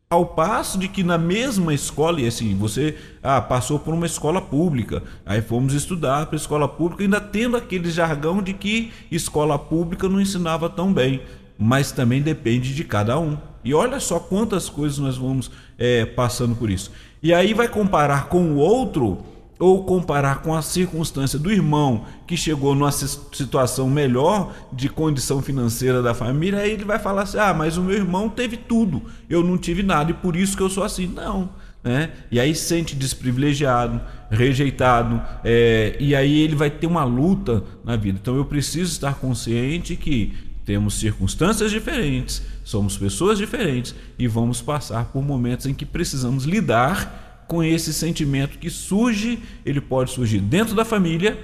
Ao 0.08 0.24
passo 0.24 0.78
de 0.78 0.86
que 0.86 1.02
na 1.02 1.18
mesma 1.18 1.74
escola, 1.74 2.20
e 2.20 2.28
assim, 2.28 2.56
você 2.56 2.96
ah, 3.20 3.40
passou 3.40 3.76
por 3.76 3.92
uma 3.92 4.06
escola 4.06 4.40
pública, 4.40 5.02
aí 5.26 5.42
fomos 5.42 5.74
estudar 5.74 6.26
para 6.26 6.36
escola 6.36 6.68
pública, 6.68 7.02
ainda 7.02 7.20
tendo 7.20 7.56
aquele 7.56 7.90
jargão 7.90 8.40
de 8.40 8.52
que 8.52 8.92
escola 9.10 9.58
pública 9.58 10.08
não 10.08 10.20
ensinava 10.20 10.70
tão 10.70 10.92
bem, 10.92 11.22
mas 11.58 11.90
também 11.90 12.22
depende 12.22 12.72
de 12.72 12.84
cada 12.84 13.18
um. 13.18 13.36
E 13.64 13.74
olha 13.74 13.98
só 13.98 14.20
quantas 14.20 14.68
coisas 14.68 14.98
nós 14.98 15.16
vamos 15.16 15.50
é, 15.76 16.06
passando 16.06 16.54
por 16.54 16.70
isso. 16.70 16.92
E 17.20 17.34
aí 17.34 17.52
vai 17.52 17.66
comparar 17.66 18.28
com 18.28 18.52
o 18.52 18.58
outro 18.58 19.24
ou 19.58 19.84
comparar 19.84 20.42
com 20.42 20.54
a 20.54 20.60
circunstância 20.62 21.38
do 21.38 21.50
irmão 21.50 22.04
que 22.26 22.36
chegou 22.36 22.74
numa 22.74 22.92
situação 22.92 23.88
melhor 23.88 24.54
de 24.72 24.88
condição 24.88 25.40
financeira 25.40 26.02
da 26.02 26.14
família, 26.14 26.60
aí 26.60 26.72
ele 26.72 26.84
vai 26.84 26.98
falar 26.98 27.22
assim: 27.22 27.38
ah, 27.38 27.54
mas 27.54 27.76
o 27.76 27.82
meu 27.82 27.96
irmão 27.96 28.28
teve 28.28 28.56
tudo, 28.56 29.02
eu 29.28 29.42
não 29.42 29.56
tive 29.56 29.82
nada 29.82 30.10
e 30.10 30.14
por 30.14 30.36
isso 30.36 30.56
que 30.56 30.62
eu 30.62 30.70
sou 30.70 30.84
assim. 30.84 31.06
Não. 31.06 31.48
Né? 31.82 32.10
E 32.32 32.40
aí 32.40 32.52
se 32.52 32.64
sente 32.64 32.96
desprivilegiado, 32.96 34.00
rejeitado, 34.28 35.22
é, 35.44 35.96
e 36.00 36.16
aí 36.16 36.40
ele 36.40 36.56
vai 36.56 36.68
ter 36.68 36.86
uma 36.86 37.04
luta 37.04 37.62
na 37.84 37.94
vida. 37.94 38.18
Então 38.20 38.36
eu 38.36 38.44
preciso 38.44 38.90
estar 38.90 39.14
consciente 39.14 39.94
que 39.94 40.34
temos 40.64 40.94
circunstâncias 40.94 41.70
diferentes, 41.70 42.42
somos 42.64 42.98
pessoas 42.98 43.38
diferentes 43.38 43.94
e 44.18 44.26
vamos 44.26 44.60
passar 44.60 45.04
por 45.06 45.22
momentos 45.22 45.64
em 45.66 45.72
que 45.72 45.86
precisamos 45.86 46.44
lidar 46.44 47.25
com 47.46 47.62
esse 47.62 47.92
sentimento 47.92 48.58
que 48.58 48.70
surge, 48.70 49.38
ele 49.64 49.80
pode 49.80 50.10
surgir 50.10 50.40
dentro 50.40 50.74
da 50.74 50.84
família, 50.84 51.38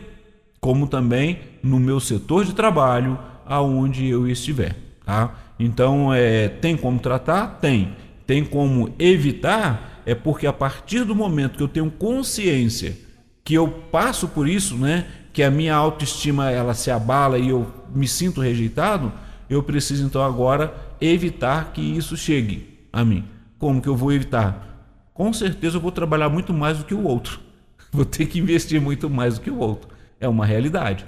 como 0.60 0.86
também 0.86 1.40
no 1.62 1.78
meu 1.78 2.00
setor 2.00 2.44
de 2.44 2.54
trabalho, 2.54 3.18
aonde 3.46 4.06
eu 4.06 4.28
estiver, 4.28 4.76
tá? 5.04 5.34
Então, 5.58 6.12
é, 6.12 6.48
tem 6.48 6.76
como 6.76 6.98
tratar? 6.98 7.58
Tem. 7.60 7.94
Tem 8.26 8.44
como 8.44 8.94
evitar? 8.98 10.02
É 10.04 10.14
porque 10.14 10.46
a 10.46 10.52
partir 10.52 11.04
do 11.04 11.14
momento 11.14 11.56
que 11.56 11.62
eu 11.62 11.68
tenho 11.68 11.90
consciência 11.90 12.96
que 13.44 13.54
eu 13.54 13.68
passo 13.68 14.28
por 14.28 14.48
isso, 14.48 14.76
né, 14.76 15.06
que 15.32 15.42
a 15.42 15.50
minha 15.50 15.74
autoestima 15.74 16.50
ela 16.50 16.74
se 16.74 16.90
abala 16.90 17.38
e 17.38 17.48
eu 17.48 17.66
me 17.94 18.06
sinto 18.06 18.40
rejeitado, 18.40 19.12
eu 19.48 19.62
preciso 19.62 20.04
então 20.04 20.22
agora 20.22 20.74
evitar 21.00 21.72
que 21.72 21.80
isso 21.80 22.16
chegue 22.16 22.78
a 22.92 23.04
mim. 23.04 23.24
Como 23.58 23.80
que 23.80 23.88
eu 23.88 23.96
vou 23.96 24.12
evitar? 24.12 24.71
Com 25.14 25.32
certeza 25.32 25.76
eu 25.76 25.80
vou 25.80 25.92
trabalhar 25.92 26.28
muito 26.28 26.52
mais 26.52 26.78
do 26.78 26.84
que 26.84 26.94
o 26.94 27.04
outro. 27.04 27.40
Vou 27.92 28.06
ter 28.06 28.24
que 28.24 28.38
investir 28.38 28.80
muito 28.80 29.10
mais 29.10 29.34
do 29.34 29.42
que 29.42 29.50
o 29.50 29.58
outro. 29.58 29.90
É 30.18 30.26
uma 30.26 30.46
realidade. 30.46 31.04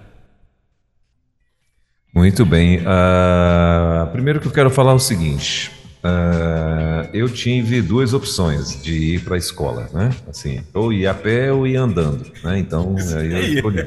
Muito 2.15 2.45
bem. 2.45 2.81
Uh, 2.81 4.07
primeiro 4.13 4.39
que 4.39 4.47
eu 4.47 4.53
quero 4.53 4.69
falar 4.69 4.93
é 4.93 4.95
o 4.95 4.99
seguinte. 4.99 5.73
Uh, 6.05 7.09
eu 7.15 7.27
tive 7.31 7.81
duas 7.81 8.13
opções 8.13 8.83
de 8.83 9.15
ir 9.15 9.25
para 9.25 9.37
a 9.37 9.39
escola, 9.39 9.89
né? 9.95 10.11
Assim, 10.29 10.63
ou 10.75 10.93
ir 10.93 11.07
a 11.07 11.15
pé 11.15 11.51
ou 11.51 11.67
ir 11.67 11.77
andando, 11.77 12.31
né? 12.43 12.59
Então, 12.59 12.95
aí 13.19 13.33
eu 13.33 13.55
escolhi. 13.55 13.87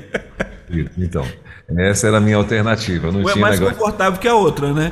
Então, 0.97 1.23
essa 1.69 2.07
era 2.07 2.17
a 2.17 2.21
minha 2.21 2.37
alternativa. 2.37 3.11
Não 3.11 3.21
Ou 3.21 3.29
é 3.29 3.33
tinha 3.33 3.41
mais 3.41 3.59
negócio... 3.59 3.79
confortável 3.79 4.19
que 4.19 4.27
a 4.27 4.33
outra, 4.33 4.73
né? 4.73 4.91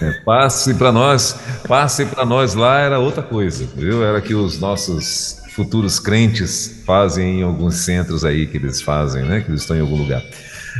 É, 0.00 0.12
passe 0.24 0.74
para 0.74 0.92
nós, 0.92 1.38
passe 1.66 2.06
para 2.06 2.24
nós 2.24 2.54
lá 2.54 2.78
era 2.78 2.98
outra 2.98 3.22
coisa, 3.22 3.66
viu? 3.74 4.04
Era 4.04 4.20
que 4.20 4.34
os 4.34 4.60
nossos 4.60 5.42
futuros 5.50 5.98
crentes 5.98 6.82
fazem 6.86 7.40
em 7.40 7.42
alguns 7.42 7.74
centros 7.76 8.24
aí 8.24 8.46
que 8.46 8.56
eles 8.56 8.80
fazem, 8.80 9.24
né? 9.24 9.40
Que 9.40 9.50
eles 9.50 9.62
estão 9.62 9.76
em 9.76 9.80
algum 9.80 9.96
lugar. 9.96 10.22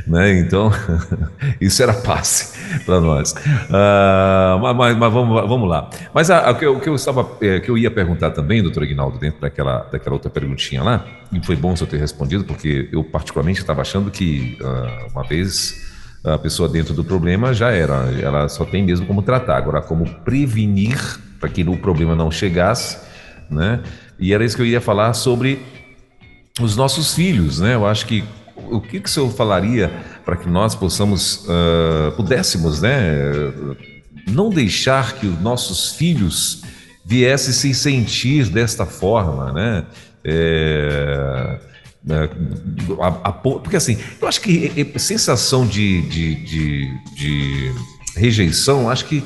Né? 0.07 0.39
Então, 0.39 0.71
isso 1.61 1.83
era 1.83 1.93
passe 1.93 2.81
para 2.85 3.01
nós. 3.01 3.33
Uh, 3.33 4.75
mas, 4.75 4.97
mas 4.97 5.13
vamos, 5.13 5.49
vamos, 5.49 5.69
lá. 5.69 5.91
Mas 6.15 6.31
a, 6.31 6.51
a, 6.51 6.53
o, 6.53 6.81
que 6.81 6.89
eu, 6.89 6.95
estava, 6.95 7.29
é, 7.41 7.59
que 7.59 7.71
eu 7.71 7.77
ia 7.77 7.91
perguntar 7.91 8.31
também, 8.31 8.63
doutor 8.63 8.85
Aguinaldo, 8.85 9.19
dentro 9.19 9.41
daquela, 9.41 9.89
daquela 9.91 10.15
outra 10.15 10.31
perguntinha 10.31 10.83
lá, 10.83 11.05
e 11.33 11.45
foi 11.45 11.57
bom 11.57 11.75
senhor 11.75 11.91
ter 11.91 11.99
respondido, 11.99 12.45
porque 12.45 12.89
eu 12.93 13.03
particularmente 13.03 13.59
estava 13.61 13.81
achando 13.83 14.11
que 14.11 14.57
uh, 14.61 15.11
uma 15.13 15.25
vez 15.25 15.88
a 16.35 16.39
pessoa 16.39 16.69
dentro 16.69 16.95
do 16.95 17.05
problema 17.05 17.53
já 17.53 17.71
era, 17.71 18.11
ela 18.21 18.49
só 18.49 18.65
tem 18.65 18.83
mesmo 18.83 19.07
como 19.07 19.23
tratar, 19.23 19.57
agora 19.57 19.81
como 19.81 20.07
prevenir 20.25 20.99
para 21.41 21.49
que 21.49 21.63
o 21.63 21.77
problema 21.77 22.15
não 22.15 22.31
chegasse, 22.31 22.99
né? 23.51 23.81
E 24.19 24.33
era 24.33 24.45
isso 24.45 24.57
que 24.57 24.63
eu 24.63 24.67
ia 24.67 24.81
falar 24.81 25.13
sobre 25.15 25.61
os 26.61 26.77
nossos 26.77 27.15
filhos, 27.15 27.61
né? 27.61 27.75
Eu 27.75 27.87
acho 27.87 28.07
que 28.07 28.25
o 28.71 28.81
que, 28.81 29.01
que 29.01 29.09
o 29.09 29.13
senhor 29.13 29.31
falaria 29.31 29.91
para 30.25 30.37
que 30.37 30.49
nós 30.49 30.75
possamos, 30.75 31.47
uh, 31.47 32.13
pudéssemos, 32.17 32.83
né, 32.83 33.15
não 34.27 34.51
deixar 34.51 35.15
que 35.15 35.27
os 35.27 35.41
nossos 35.41 35.93
filhos 35.93 36.63
viessem 37.05 37.53
se 37.53 37.73
sentir 37.73 38.49
desta 38.51 38.85
forma, 38.85 39.53
né? 39.53 39.87
É, 40.25 41.59
a, 43.01 43.29
a, 43.29 43.33
porque 43.33 43.77
assim, 43.77 43.99
eu 44.21 44.27
acho 44.27 44.41
que 44.41 44.93
sensação 44.97 45.67
de, 45.67 46.03
de, 46.03 46.35
de, 46.37 46.95
de 47.15 47.73
rejeição, 48.17 48.89
acho 48.89 49.05
que 49.05 49.23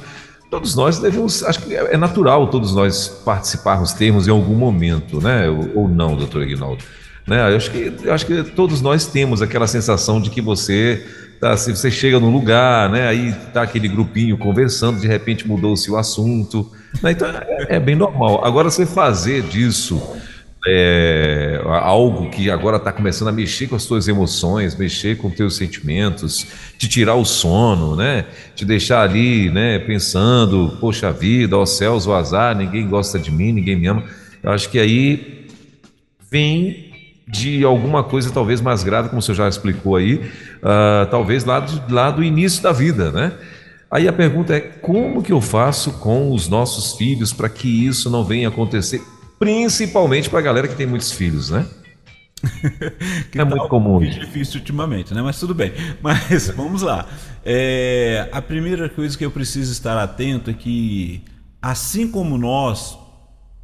todos 0.51 0.75
nós 0.75 0.99
devemos, 0.99 1.43
acho 1.45 1.63
que 1.63 1.75
é 1.75 1.97
natural 1.97 2.49
todos 2.49 2.75
nós 2.75 3.09
participarmos, 3.25 3.93
termos 3.93 4.29
em 4.29 4.31
algum 4.31 4.55
momento, 4.55 5.21
né? 5.21 5.49
Ou, 5.49 5.83
ou 5.83 5.89
não, 5.89 6.15
doutor 6.17 6.43
Aguinaldo. 6.43 6.85
Né? 7.27 7.53
Eu 7.53 7.57
acho 7.57 7.71
que, 7.71 7.93
eu 8.03 8.13
acho 8.13 8.27
que 8.27 8.43
todos 8.43 8.83
nós 8.83 9.07
temos 9.07 9.41
aquela 9.41 9.67
sensação 9.67 10.21
de 10.21 10.29
que 10.29 10.41
você 10.41 11.07
tá, 11.41 11.57
se 11.57 11.75
você 11.75 11.91
chega 11.91 12.21
num 12.21 12.31
lugar, 12.31 12.91
né? 12.91 13.09
Aí 13.09 13.33
tá 13.53 13.63
aquele 13.63 13.89
grupinho 13.89 14.37
conversando, 14.37 15.01
de 15.01 15.07
repente 15.07 15.47
mudou-se 15.47 15.91
o 15.91 15.97
assunto. 15.97 16.71
Né? 17.03 17.13
Então 17.13 17.29
é, 17.29 17.77
é, 17.77 17.81
bem 17.81 17.97
normal. 17.97 18.45
Agora 18.45 18.71
você 18.71 18.85
fazer 18.85 19.43
disso 19.43 20.03
é, 20.67 21.61
algo 21.65 22.31
que 22.31 22.51
agora 22.51 22.77
está 22.77 22.93
começando 22.93 23.29
a 23.29 23.33
mexer 23.33 23.67
com 23.67 23.75
as 23.75 23.83
suas 23.83 24.07
emoções, 24.07 24.77
mexer 24.77 25.17
com 25.17 25.29
os 25.29 25.35
teus 25.35 25.57
sentimentos, 25.57 26.47
te 26.79 26.89
tirar 26.89 27.15
o 27.15 27.25
sono, 27.25 27.97
né? 27.97 28.27
Te 28.55 28.65
deixar 28.65 29.03
ali, 29.03 29.51
né? 29.51 29.79
Pensando, 29.81 30.77
poxa 30.81 31.11
vida, 31.13 31.57
ó 31.57 31.67
céus, 31.67 32.07
o 32.07 32.13
azar, 32.13 32.57
ninguém 32.57 32.89
gosta 32.89 33.19
de 33.19 33.31
mim, 33.31 33.53
ninguém 33.53 33.77
me 33.77 33.87
ama. 33.89 34.05
Eu 34.43 34.53
acho 34.53 34.69
que 34.71 34.79
aí 34.79 35.49
vem 36.31 36.93
de 37.27 37.65
alguma 37.65 38.05
coisa 38.05 38.31
talvez 38.31 38.61
mais 38.61 38.85
grave, 38.85 39.09
como 39.09 39.23
senhor 39.23 39.37
já 39.37 39.49
explicou 39.49 39.97
aí, 39.97 40.15
uh, 40.15 41.07
talvez 41.11 41.45
lá 41.45 41.61
do, 41.61 41.95
lá 41.95 42.11
do 42.11 42.23
início 42.23 42.63
da 42.63 42.73
vida, 42.73 43.11
né? 43.11 43.33
Aí 43.91 44.07
a 44.07 44.13
pergunta 44.13 44.55
é: 44.55 44.61
como 44.61 45.23
que 45.23 45.33
eu 45.33 45.41
faço 45.41 45.93
com 45.99 46.33
os 46.33 46.49
nossos 46.49 46.97
filhos 46.97 47.33
para 47.33 47.49
que 47.49 47.87
isso 47.87 48.09
não 48.09 48.25
venha 48.25 48.49
acontecer, 48.49 49.03
principalmente 49.43 50.31
para 50.31 50.39
a 50.39 50.43
galera 50.43 50.69
que 50.69 50.77
tem 50.77 50.87
muitos 50.87 51.11
filhos, 51.11 51.51
né? 51.51 51.67
que 53.29 53.41
é 53.41 53.45
tá 53.45 53.45
muito 53.45 53.67
comum. 53.67 54.01
É 54.01 54.07
difícil 54.07 54.61
ultimamente, 54.61 55.13
né? 55.13 55.21
Mas 55.21 55.41
tudo 55.41 55.53
bem. 55.53 55.73
Mas 56.01 56.49
vamos 56.51 56.83
lá. 56.83 57.09
É, 57.45 58.29
a 58.31 58.41
primeira 58.41 58.89
coisa 58.89 59.19
que 59.19 59.25
eu 59.25 59.33
preciso 59.33 59.73
estar 59.73 60.01
atento 60.01 60.49
é 60.49 60.55
que, 60.55 61.25
assim 61.61 62.09
como 62.09 62.39
nós 62.39 62.97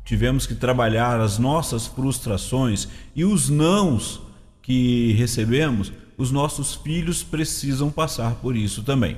tivemos 0.05 0.49
que 0.49 0.55
trabalhar 0.57 1.21
as 1.21 1.39
nossas 1.39 1.87
frustrações 1.87 2.89
e 3.15 3.25
os 3.25 3.49
nãos 3.49 4.21
que 4.61 5.13
recebemos, 5.13 5.93
os 6.17 6.33
nossos 6.33 6.75
filhos 6.75 7.23
precisam 7.23 7.89
passar 7.89 8.35
por 8.37 8.57
isso 8.57 8.83
também. 8.83 9.17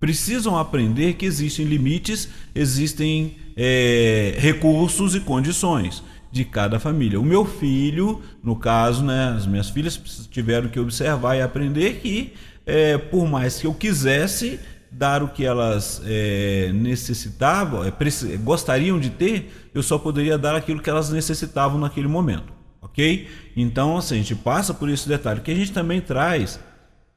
Precisam 0.00 0.56
aprender 0.56 1.14
que 1.14 1.26
existem 1.26 1.64
limites, 1.64 2.28
existem 2.54 3.36
é, 3.56 4.36
recursos 4.38 5.14
e 5.14 5.20
condições 5.20 6.02
de 6.30 6.44
cada 6.44 6.78
família. 6.78 7.20
O 7.20 7.24
meu 7.24 7.44
filho, 7.44 8.22
no 8.42 8.54
caso, 8.54 9.04
né, 9.04 9.34
as 9.36 9.46
minhas 9.46 9.70
filhas 9.70 9.96
tiveram 10.30 10.68
que 10.68 10.78
observar 10.78 11.36
e 11.36 11.42
aprender 11.42 11.94
que, 12.00 12.32
é, 12.64 12.96
por 12.96 13.26
mais 13.26 13.58
que 13.58 13.66
eu 13.66 13.74
quisesse, 13.74 14.60
dar 14.90 15.22
o 15.22 15.28
que 15.28 15.44
elas 15.44 16.00
é, 16.04 16.70
necessitavam, 16.72 17.84
é, 17.84 17.92
gostariam 18.38 18.98
de 18.98 19.10
ter, 19.10 19.52
eu 19.74 19.82
só 19.82 19.98
poderia 19.98 20.38
dar 20.38 20.54
aquilo 20.54 20.80
que 20.80 20.88
elas 20.88 21.10
necessitavam 21.10 21.78
naquele 21.78 22.08
momento, 22.08 22.52
ok? 22.80 23.28
Então, 23.56 23.96
assim, 23.96 24.14
a 24.14 24.18
gente 24.18 24.34
passa 24.34 24.72
por 24.72 24.88
esse 24.88 25.08
detalhe. 25.08 25.40
Que 25.40 25.50
a 25.50 25.54
gente 25.54 25.72
também 25.72 26.00
traz, 26.00 26.60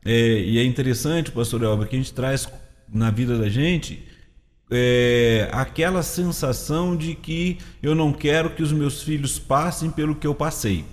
é, 0.03 0.39
e 0.39 0.57
é 0.57 0.63
interessante, 0.63 1.31
pastor 1.31 1.63
Elber, 1.63 1.87
que 1.87 1.95
a 1.95 1.99
gente 1.99 2.13
traz 2.13 2.47
na 2.93 3.09
vida 3.09 3.37
da 3.37 3.49
gente 3.49 4.11
é, 4.71 5.49
aquela 5.51 6.01
sensação 6.01 6.95
de 6.95 7.13
que 7.13 7.57
eu 7.83 7.93
não 7.93 8.13
quero 8.13 8.51
que 8.51 8.63
os 8.63 8.71
meus 8.71 9.03
filhos 9.03 9.37
passem 9.37 9.91
pelo 9.91 10.15
que 10.15 10.25
eu 10.25 10.33
passei. 10.33 10.85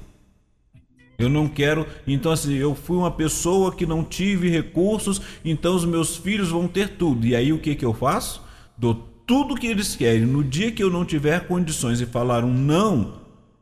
Eu 1.16 1.28
não 1.28 1.48
quero. 1.48 1.86
Então, 2.06 2.32
assim, 2.32 2.54
eu 2.54 2.74
fui 2.74 2.96
uma 2.96 3.10
pessoa 3.10 3.72
que 3.74 3.86
não 3.86 4.02
tive 4.02 4.48
recursos, 4.48 5.20
então 5.44 5.76
os 5.76 5.84
meus 5.84 6.16
filhos 6.16 6.50
vão 6.50 6.66
ter 6.66 6.90
tudo. 6.90 7.26
E 7.26 7.36
aí 7.36 7.52
o 7.52 7.58
que, 7.58 7.76
que 7.76 7.84
eu 7.84 7.94
faço? 7.94 8.42
Dou 8.76 8.94
tudo 9.26 9.54
que 9.54 9.66
eles 9.66 9.94
querem. 9.94 10.26
No 10.26 10.42
dia 10.42 10.72
que 10.72 10.82
eu 10.82 10.90
não 10.90 11.04
tiver 11.04 11.46
condições 11.46 12.00
e 12.00 12.06
falar 12.06 12.44
um 12.44 12.52
não, 12.52 13.14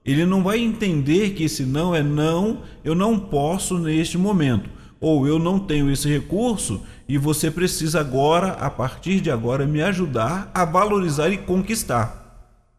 ele 0.05 0.25
não 0.25 0.43
vai 0.43 0.59
entender 0.59 1.31
que 1.31 1.45
esse 1.45 1.65
não 1.65 1.95
é 1.95 2.03
não, 2.03 2.63
eu 2.85 2.95
não 2.95 3.19
posso 3.19 3.79
neste 3.79 4.17
momento. 4.17 4.69
Ou 5.01 5.27
eu 5.27 5.39
não 5.39 5.59
tenho 5.59 5.91
esse 5.91 6.09
recurso 6.09 6.83
e 7.09 7.19
você 7.19 7.51
precisa 7.51 8.01
agora, 8.01 8.53
a 8.53 8.71
partir 8.71 9.21
de 9.21 9.31
agora, 9.31 9.67
me 9.67 9.83
ajudar 9.83 10.51
a 10.55 10.65
valorizar 10.65 11.29
e 11.29 11.39
conquistar. 11.39 12.25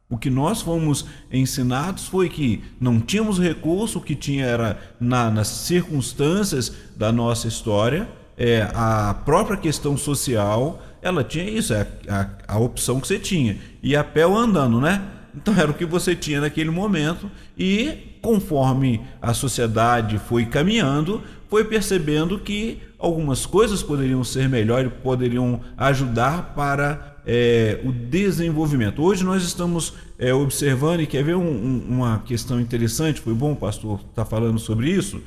O 0.09 0.17
que 0.17 0.29
nós 0.29 0.61
fomos 0.61 1.05
ensinados 1.31 2.07
foi 2.07 2.29
que 2.29 2.63
não 2.79 2.99
tínhamos 2.99 3.39
recurso, 3.39 3.99
o 3.99 4.01
que 4.01 4.15
tinha 4.15 4.45
era 4.45 4.79
na, 4.99 5.29
nas 5.29 5.47
circunstâncias 5.47 6.71
da 6.95 7.11
nossa 7.11 7.47
história, 7.47 8.07
é, 8.37 8.69
a 8.73 9.15
própria 9.25 9.57
questão 9.57 9.97
social, 9.97 10.81
ela 11.01 11.23
tinha 11.23 11.49
isso, 11.49 11.73
é 11.73 11.87
a, 12.07 12.21
a, 12.21 12.55
a 12.55 12.59
opção 12.59 13.01
que 13.01 13.07
você 13.07 13.19
tinha. 13.19 13.57
E 13.81 13.95
a 13.95 14.03
pé 14.03 14.23
andando, 14.23 14.79
né? 14.79 15.01
Então 15.37 15.53
era 15.55 15.69
o 15.69 15.73
que 15.73 15.85
você 15.85 16.15
tinha 16.15 16.41
naquele 16.41 16.71
momento 16.71 17.29
e 17.57 18.17
conforme 18.21 19.01
a 19.21 19.33
sociedade 19.33 20.17
foi 20.17 20.47
caminhando, 20.47 21.21
foi 21.47 21.63
percebendo 21.63 22.39
que 22.39 22.79
algumas 22.97 23.45
coisas 23.45 23.83
poderiam 23.83 24.23
ser 24.23 24.49
melhores, 24.49 24.91
poderiam 25.03 25.61
ajudar 25.77 26.55
para 26.55 27.17
é, 27.25 27.79
o 27.85 27.91
desenvolvimento. 27.91 29.03
Hoje 29.03 29.23
nós 29.23 29.43
estamos 29.43 29.93
é, 30.17 30.33
observando, 30.33 31.01
e 31.01 31.07
quer 31.07 31.23
ver 31.23 31.35
um, 31.35 31.47
um, 31.47 31.85
uma 31.87 32.19
questão 32.25 32.59
interessante, 32.59 33.21
foi 33.21 33.35
bom 33.35 33.51
o 33.51 33.55
pastor 33.55 33.99
estar 33.99 34.23
tá 34.23 34.25
falando 34.25 34.57
sobre 34.57 34.89
isso, 34.89 35.21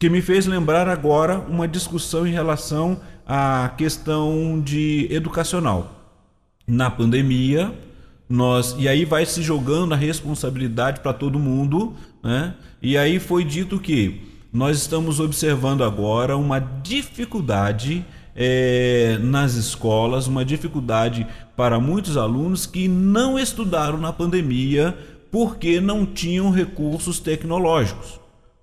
que 0.00 0.08
me 0.08 0.22
fez 0.22 0.46
lembrar 0.46 0.88
agora 0.88 1.38
uma 1.38 1.68
discussão 1.68 2.26
em 2.26 2.32
relação 2.32 2.98
à 3.26 3.70
questão 3.76 4.60
de 4.64 5.06
educacional. 5.10 6.12
Na 6.66 6.90
pandemia, 6.90 7.72
nós 8.28 8.74
e 8.78 8.88
aí 8.88 9.04
vai 9.04 9.26
se 9.26 9.42
jogando 9.42 9.92
a 9.92 9.96
responsabilidade 9.96 11.00
para 11.00 11.12
todo 11.12 11.38
mundo, 11.38 11.94
né? 12.22 12.54
E 12.80 12.96
aí 12.96 13.18
foi 13.18 13.44
dito 13.44 13.78
que 13.78 14.20
nós 14.52 14.78
estamos 14.78 15.20
observando 15.20 15.82
agora 15.82 16.36
uma 16.36 16.58
dificuldade 16.58 18.04
é, 18.36 19.18
nas 19.20 19.54
escolas, 19.54 20.26
uma 20.26 20.44
dificuldade 20.44 21.26
para 21.56 21.78
muitos 21.78 22.16
alunos 22.16 22.66
que 22.66 22.88
não 22.88 23.38
estudaram 23.38 23.98
na 23.98 24.12
pandemia 24.12 24.96
porque 25.30 25.80
não 25.80 26.06
tinham 26.06 26.50
recursos 26.50 27.18
tecnológicos. 27.18 28.20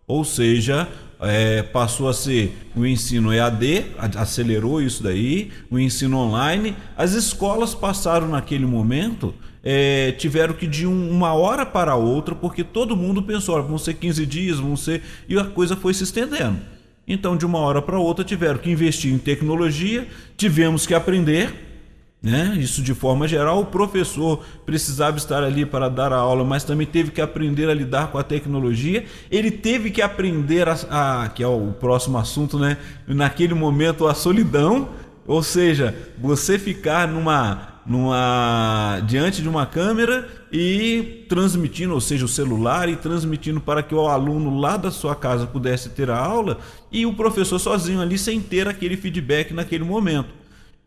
Ou 0.08 0.24
seja, 0.24 0.88
é, 1.22 1.62
passou 1.62 2.10
a 2.10 2.14
ser 2.14 2.70
o 2.76 2.86
ensino 2.86 3.34
EAD, 3.34 3.86
acelerou 4.18 4.82
isso 4.82 5.04
daí, 5.04 5.52
o 5.70 5.78
ensino 5.78 6.18
online. 6.18 6.76
As 6.98 7.12
escolas 7.12 7.76
passaram 7.76 8.28
naquele 8.28 8.66
momento, 8.66 9.34
é, 9.64 10.12
tiveram 10.14 10.54
que 10.54 10.68
de 10.68 10.88
um, 10.88 11.10
uma 11.10 11.34
hora 11.34 11.66
para 11.66 11.96
outra, 11.96 12.34
porque 12.34 12.64
todo 12.64 12.96
mundo 12.96 13.22
pensou, 13.22 13.62
vão 13.64 13.78
ser 13.78 13.94
15 13.96 14.26
dias, 14.26 14.60
vão 14.60 14.76
ser. 14.76 15.02
E 15.28 15.38
a 15.38 15.46
coisa 15.46 15.76
foi 15.76 15.94
se 15.94 16.04
estendendo. 16.04 16.60
Então, 17.08 17.36
de 17.36 17.46
uma 17.46 17.60
hora 17.60 17.82
para 17.82 18.00
outra, 18.00 18.24
tiveram 18.24 18.60
que 18.60 18.72
investir 18.72 19.14
em 19.14 19.18
tecnologia, 19.18 20.08
tivemos 20.38 20.86
que 20.86 20.94
aprender. 20.94 21.68
Né? 22.24 22.56
Isso 22.60 22.84
de 22.84 22.94
forma 22.94 23.28
geral, 23.28 23.62
o 23.62 23.66
professor 23.66 24.46
precisava 24.64 25.18
estar 25.18 25.44
ali 25.44 25.66
para 25.66 25.90
dar 25.90 26.14
a 26.14 26.18
aula, 26.18 26.44
mas 26.44 26.64
também 26.64 26.86
teve 26.86 27.10
que 27.10 27.20
aprender 27.20 27.68
a 27.68 27.74
lidar 27.74 28.12
com 28.12 28.18
a 28.20 28.24
tecnologia. 28.24 29.06
Ele 29.32 29.50
teve 29.50 29.90
que 29.90 30.04
aprender 30.04 30.70
a, 30.70 31.24
a 31.24 31.30
que 31.30 31.42
é 31.42 31.48
o 31.48 31.74
próximo 31.80 32.20
assunto, 32.20 32.60
né? 32.60 32.78
Naquele 33.08 33.56
momento 33.56 34.08
a 34.08 34.14
solidão, 34.14 34.90
ou 35.26 35.42
seja, 35.42 35.96
você 36.20 36.60
ficar 36.60 37.08
numa 37.08 37.71
numa 37.86 39.02
diante 39.08 39.42
de 39.42 39.50
uma 39.50 39.66
câmera 39.66 40.28
e 40.52 41.26
transmitindo, 41.28 41.94
ou 41.94 42.02
seja, 42.02 42.26
o 42.26 42.28
celular 42.28 42.90
e 42.90 42.96
transmitindo 42.96 43.60
para 43.60 43.82
que 43.82 43.96
o 43.96 44.08
aluno 44.08 44.60
lá 44.60 44.78
da 44.78 44.92
sua 44.92 45.16
casa 45.16 45.48
pudesse 45.48 45.90
ter 45.90 46.10
a 46.10 46.18
aula 46.18 46.58
e 46.92 47.06
o 47.06 47.14
professor 47.14 47.60
sozinho 47.60 48.02
ali 48.02 48.18
sem 48.18 48.40
ter 48.40 48.68
aquele 48.68 48.96
feedback 48.98 49.54
naquele 49.54 49.84
momento. 49.84 50.42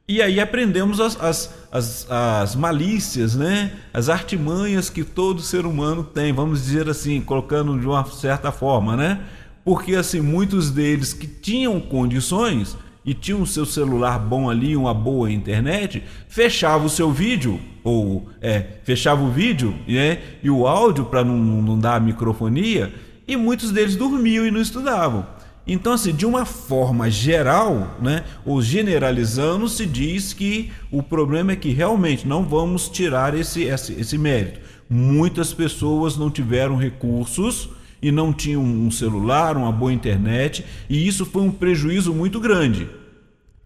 E 0.06 0.20
aí 0.20 0.38
aprendemos 0.38 1.00
as, 1.00 1.18
as, 1.18 1.54
as, 1.72 2.10
as 2.10 2.54
malícias, 2.54 3.34
né? 3.34 3.72
as 3.92 4.10
artimanhas 4.10 4.90
que 4.90 5.02
todo 5.02 5.40
ser 5.40 5.64
humano 5.64 6.04
tem, 6.04 6.30
vamos 6.30 6.62
dizer 6.62 6.90
assim, 6.90 7.22
colocando 7.22 7.80
de 7.80 7.86
uma 7.86 8.04
certa 8.04 8.52
forma, 8.52 8.96
né? 8.96 9.20
Porque 9.64 9.96
assim, 9.96 10.20
muitos 10.20 10.70
deles 10.70 11.14
que 11.14 11.26
tinham 11.26 11.80
condições 11.80 12.76
e 13.04 13.12
tinha 13.12 13.36
o 13.36 13.46
seu 13.46 13.66
celular 13.66 14.18
bom 14.18 14.48
ali, 14.48 14.76
uma 14.76 14.94
boa 14.94 15.30
internet, 15.30 16.02
fechava 16.28 16.86
o 16.86 16.90
seu 16.90 17.12
vídeo, 17.12 17.60
ou 17.82 18.28
é, 18.40 18.64
fechava 18.82 19.22
o 19.22 19.30
vídeo 19.30 19.74
né, 19.86 20.18
e 20.42 20.48
o 20.48 20.66
áudio 20.66 21.04
para 21.04 21.22
não, 21.22 21.36
não 21.36 21.78
dar 21.78 22.00
microfonia, 22.00 22.92
e 23.28 23.36
muitos 23.36 23.70
deles 23.70 23.96
dormiam 23.96 24.46
e 24.46 24.50
não 24.50 24.60
estudavam. 24.60 25.26
Então, 25.66 25.94
assim, 25.94 26.12
de 26.14 26.26
uma 26.26 26.44
forma 26.44 27.10
geral, 27.10 27.96
né, 28.00 28.24
ou 28.44 28.60
generalizando, 28.60 29.68
se 29.68 29.86
diz 29.86 30.32
que 30.32 30.70
o 30.90 31.02
problema 31.02 31.52
é 31.52 31.56
que 31.56 31.70
realmente 31.70 32.28
não 32.28 32.42
vamos 32.42 32.88
tirar 32.88 33.34
esse, 33.34 33.62
esse, 33.62 33.94
esse 33.94 34.18
mérito. 34.18 34.60
Muitas 34.88 35.54
pessoas 35.54 36.18
não 36.18 36.30
tiveram 36.30 36.76
recursos 36.76 37.70
e 38.04 38.12
não 38.12 38.34
tinham 38.34 38.62
um 38.62 38.90
celular, 38.90 39.56
uma 39.56 39.72
boa 39.72 39.90
internet, 39.90 40.62
e 40.90 41.08
isso 41.08 41.24
foi 41.24 41.40
um 41.40 41.50
prejuízo 41.50 42.12
muito 42.12 42.38
grande. 42.38 42.86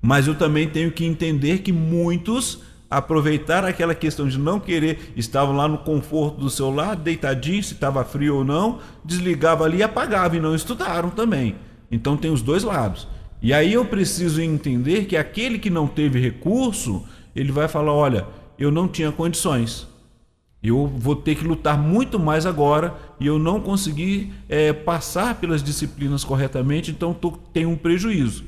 Mas 0.01 0.29
eu 0.29 0.35
também 0.37 0.68
tenho 0.68 0.92
que 0.92 1.05
entender 1.05 1.59
que 1.59 1.72
muitos 1.72 2.61
aproveitaram 2.88 3.66
aquela 3.66 3.96
questão 3.96 4.29
de 4.29 4.38
não 4.38 4.61
querer, 4.61 5.12
estavam 5.16 5.57
lá 5.57 5.66
no 5.66 5.79
conforto 5.79 6.38
do 6.38 6.48
celular, 6.48 6.94
deitadinho, 6.94 7.64
se 7.64 7.74
estava 7.74 8.05
frio 8.05 8.37
ou 8.37 8.44
não, 8.44 8.79
desligava 9.05 9.64
ali 9.64 9.79
e 9.79 9.83
apagava 9.83 10.37
e 10.37 10.40
não 10.40 10.55
estudaram 10.55 11.11
também. 11.11 11.57
Então 11.90 12.16
tem 12.16 12.31
os 12.31 12.40
dois 12.40 12.62
lados. 12.62 13.09
E 13.42 13.53
aí 13.53 13.72
eu 13.72 13.85
preciso 13.87 14.40
entender 14.40 15.07
que 15.07 15.16
aquele 15.16 15.59
que 15.59 15.68
não 15.68 15.88
teve 15.88 16.20
recurso, 16.20 17.03
ele 17.35 17.51
vai 17.51 17.66
falar: 17.66 17.92
olha, 17.92 18.24
eu 18.57 18.70
não 18.70 18.87
tinha 18.87 19.11
condições. 19.11 19.88
Eu 20.62 20.87
vou 20.87 21.14
ter 21.14 21.37
que 21.37 21.44
lutar 21.44 21.79
muito 21.79 22.18
mais 22.18 22.44
agora 22.44 22.94
e 23.21 23.27
eu 23.27 23.38
não 23.38 23.61
consegui 23.61 24.33
é, 24.49 24.73
passar 24.73 25.37
pelas 25.37 25.62
disciplinas 25.62 26.25
corretamente, 26.25 26.90
então 26.90 27.14
tô, 27.14 27.31
tenho 27.53 27.71
um 27.71 27.77
prejuízo. 27.77 28.44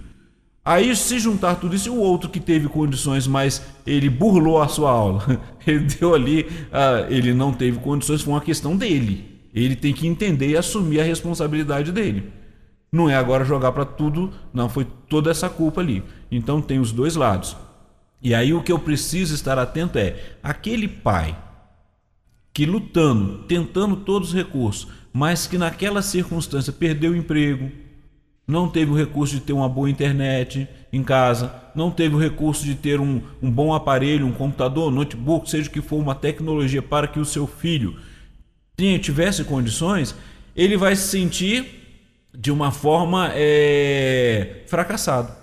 Aí, 0.65 0.95
se 0.95 1.19
juntar 1.19 1.55
tudo 1.55 1.75
isso, 1.75 1.91
o 1.91 1.99
outro 1.99 2.29
que 2.29 2.39
teve 2.39 2.69
condições, 2.69 3.27
mas 3.27 3.63
ele 3.87 4.11
burlou 4.11 4.61
a 4.61 4.69
sua 4.69 4.91
aula, 4.91 5.41
ele 5.67 5.81
deu 5.81 6.15
ali, 6.15 6.47
ele 7.09 7.33
não 7.33 7.53
teve 7.53 7.79
condições, 7.79 8.23
foi 8.23 8.35
uma 8.35 8.41
questão 8.41 8.77
dele. 8.77 9.41
Ele 9.55 9.75
tem 9.75 9.93
que 9.93 10.07
entender 10.07 10.51
e 10.51 10.57
assumir 10.57 11.01
a 11.01 11.05
responsabilidade 11.05 11.91
dele. 11.91 12.31
Não 12.93 13.09
é 13.09 13.15
agora 13.15 13.45
jogar 13.45 13.73
para 13.73 13.85
tudo, 13.85 14.33
não, 14.53 14.69
foi 14.69 14.87
toda 15.09 15.31
essa 15.31 15.49
culpa 15.49 15.81
ali. 15.81 16.03
Então 16.31 16.61
tem 16.61 16.79
os 16.79 16.93
dois 16.93 17.17
lados. 17.17 17.57
E 18.23 18.35
aí 18.35 18.53
o 18.53 18.63
que 18.63 18.71
eu 18.71 18.79
preciso 18.79 19.35
estar 19.35 19.59
atento 19.59 19.99
é 19.99 20.17
aquele 20.43 20.87
pai 20.87 21.37
que 22.53 22.67
lutando, 22.67 23.45
tentando 23.45 23.97
todos 23.97 24.29
os 24.29 24.35
recursos, 24.35 24.89
mas 25.13 25.47
que 25.47 25.59
naquela 25.59 26.03
circunstância 26.03 26.73
perdeu 26.73 27.13
o 27.13 27.17
emprego, 27.17 27.71
não 28.47 28.69
teve 28.69 28.91
o 28.91 28.97
recurso 28.97 29.35
de 29.35 29.41
ter 29.41 29.53
uma 29.53 29.69
boa 29.69 29.89
internet 29.89 30.69
em 30.93 31.03
casa, 31.05 31.55
não 31.75 31.91
teve 31.91 32.17
o 32.17 32.19
recurso 32.19 32.65
de 32.65 32.75
ter 32.75 33.01
um, 33.01 33.23
um 33.41 33.51
bom 33.51 33.73
aparelho, 33.73 34.27
um 34.27 34.33
computador, 34.33 34.91
notebook, 34.91 35.49
seja 35.49 35.69
o 35.69 35.73
que 35.73 35.81
for, 35.81 35.97
uma 35.97 36.15
tecnologia 36.15 36.83
para 36.83 37.07
que 37.07 37.21
o 37.21 37.25
seu 37.25 37.47
filho 37.47 37.97
tinha, 38.77 38.99
tivesse 38.99 39.45
condições, 39.45 40.15
ele 40.57 40.77
vai 40.77 40.97
se 40.97 41.09
sentir 41.09 41.81
de 42.35 42.51
uma 42.51 42.73
forma 42.73 43.31
é, 43.35 44.65
fracassado. 44.67 45.41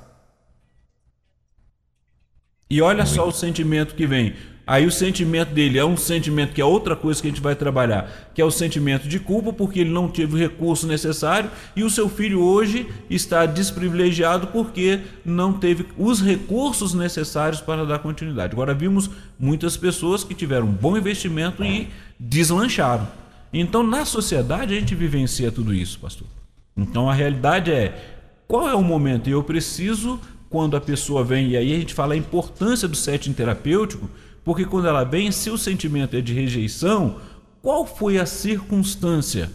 E 2.69 2.81
olha 2.81 3.05
só 3.05 3.27
o 3.27 3.31
sentimento 3.31 3.95
que 3.95 4.05
vem. 4.05 4.33
Aí 4.67 4.85
o 4.85 4.91
sentimento 4.91 5.53
dele 5.53 5.79
é 5.79 5.85
um 5.85 5.95
sentimento 5.95 6.53
que 6.53 6.59
é 6.59 6.65
outra 6.65 6.93
coisa 6.93 7.21
que 7.21 7.27
a 7.29 7.31
gente 7.31 7.41
vai 7.41 7.55
trabalhar, 7.55 8.29
que 8.33 8.41
é 8.41 8.45
o 8.45 8.51
sentimento 8.51 9.07
de 9.07 9.17
culpa, 9.17 9.53
porque 9.53 9.79
ele 9.79 9.91
não 9.91 10.09
teve 10.09 10.35
o 10.35 10.37
recurso 10.37 10.85
necessário, 10.85 11.49
e 11.73 11.85
o 11.85 11.89
seu 11.89 12.09
filho 12.09 12.41
hoje 12.41 12.85
está 13.09 13.45
desprivilegiado 13.45 14.47
porque 14.47 14.99
não 15.23 15.53
teve 15.53 15.85
os 15.97 16.21
recursos 16.21 16.93
necessários 16.93 17.61
para 17.61 17.85
dar 17.85 17.99
continuidade. 17.99 18.51
Agora 18.51 18.73
vimos 18.73 19.09
muitas 19.39 19.77
pessoas 19.77 20.25
que 20.25 20.35
tiveram 20.35 20.67
um 20.67 20.73
bom 20.73 20.97
investimento 20.97 21.63
e 21.63 21.87
deslancharam. 22.19 23.07
Então, 23.53 23.81
na 23.83 24.03
sociedade, 24.03 24.75
a 24.75 24.79
gente 24.79 24.93
vivencia 24.93 25.49
tudo 25.49 25.73
isso, 25.73 25.97
pastor. 25.97 26.27
Então, 26.75 27.09
a 27.09 27.13
realidade 27.13 27.71
é 27.71 28.17
qual 28.47 28.67
é 28.67 28.75
o 28.75 28.83
momento? 28.83 29.29
E 29.29 29.31
eu 29.31 29.43
preciso, 29.43 30.19
quando 30.49 30.75
a 30.75 30.81
pessoa 30.81 31.23
vem, 31.23 31.51
e 31.51 31.57
aí 31.57 31.73
a 31.73 31.79
gente 31.79 31.93
fala 31.93 32.13
a 32.13 32.17
importância 32.17 32.85
do 32.85 32.97
setting 32.97 33.31
terapêutico, 33.31 34.09
porque 34.47 34.63
quando 34.63 34.87
ela 34.87 35.03
vem, 35.03 35.29
se 35.29 35.49
o 35.49 35.57
sentimento 35.57 36.15
é 36.15 36.21
de 36.21 36.33
rejeição, 36.33 37.17
qual 37.61 37.85
foi 37.85 38.17
a 38.17 38.25
circunstância 38.25 39.51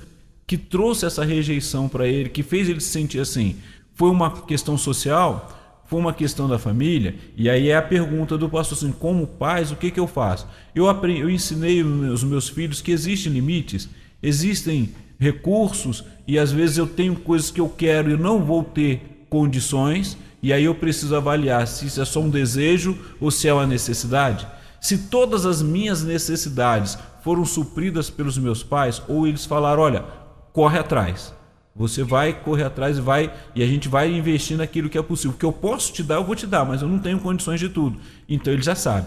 que 0.47 0.59
trouxe 0.59 1.07
essa 1.07 1.25
rejeição 1.25 1.89
para 1.89 2.07
ele, 2.07 2.29
que 2.29 2.43
fez 2.43 2.69
ele 2.69 2.79
se 2.79 2.91
sentir 2.91 3.19
assim? 3.19 3.57
Foi 3.95 4.11
uma 4.11 4.43
questão 4.43 4.77
social? 4.77 5.83
Foi 5.87 5.99
uma 5.99 6.13
questão 6.13 6.47
da 6.47 6.59
família? 6.59 7.15
E 7.39 7.49
aí 7.49 7.71
é 7.71 7.77
a 7.79 7.81
pergunta 7.81 8.37
do 8.37 8.51
pastor 8.51 8.77
assim, 8.77 8.93
como 8.93 9.27
pais, 9.27 9.73
o 9.73 9.77
que, 9.77 9.91
que 9.91 9.99
eu 9.99 10.07
faço? 10.07 10.47
Eu, 10.75 10.87
aprendi, 10.91 11.21
eu 11.21 11.31
ensinei 11.31 11.83
os 11.83 12.23
meus 12.23 12.51
filhos 12.51 12.83
que 12.83 12.93
existem 12.93 13.33
limites, 13.33 13.89
existem 14.23 14.91
recursos 15.19 16.05
e 16.29 16.39
às 16.39 16.53
vezes 16.53 16.77
eu 16.77 16.87
tenho 16.87 17.17
coisas 17.17 17.51
que 17.51 17.63
eu 17.63 17.69
quero 17.71 18.11
e 18.11 18.17
não 18.19 18.45
vou 18.45 18.63
ter 18.63 19.25
condições, 19.31 20.19
e 20.43 20.53
aí 20.53 20.65
eu 20.65 20.75
preciso 20.75 21.17
avaliar 21.17 21.67
se 21.67 21.87
isso 21.87 22.03
é 22.03 22.05
só 22.05 22.21
um 22.21 22.29
desejo 22.29 22.95
ou 23.19 23.31
se 23.31 23.49
é 23.49 23.55
uma 23.55 23.67
necessidade. 23.67 24.47
Se 24.83 24.99
todas 24.99 25.47
as 25.47 25.63
minhas 25.63 26.03
necessidades 26.03 26.99
foram 27.23 27.45
supridas 27.45 28.11
pelos 28.11 28.37
meus 28.37 28.65
pais, 28.65 29.01
ou 29.07 29.29
eles 29.29 29.47
falaram: 29.47 29.81
olha, 29.81 30.05
corre 30.53 30.77
atrás. 30.77 31.33
Você 31.75 32.03
vai 32.03 32.35
correr 32.35 32.65
atrás 32.65 32.99
e 32.99 33.01
vai 33.01 33.33
e 33.55 33.63
a 33.63 33.67
gente 33.67 33.89
vai 33.89 34.13
investir 34.13 34.59
naquilo 34.59 34.91
que 34.91 34.99
é 34.99 35.03
possível. 35.03 35.31
O 35.31 35.39
que 35.39 35.45
eu 35.45 35.53
posso 35.53 35.93
te 35.93 36.03
dar, 36.03 36.17
eu 36.17 36.25
vou 36.25 36.35
te 36.35 36.47
dar, 36.47 36.67
mas 36.67 36.83
eu 36.83 36.89
não 36.89 36.99
tenho 36.99 37.19
condições 37.21 37.61
de 37.61 37.69
tudo. 37.69 37.99
Então 38.29 38.53
ele 38.53 38.61
já 38.61 38.75
sabe. 38.75 39.07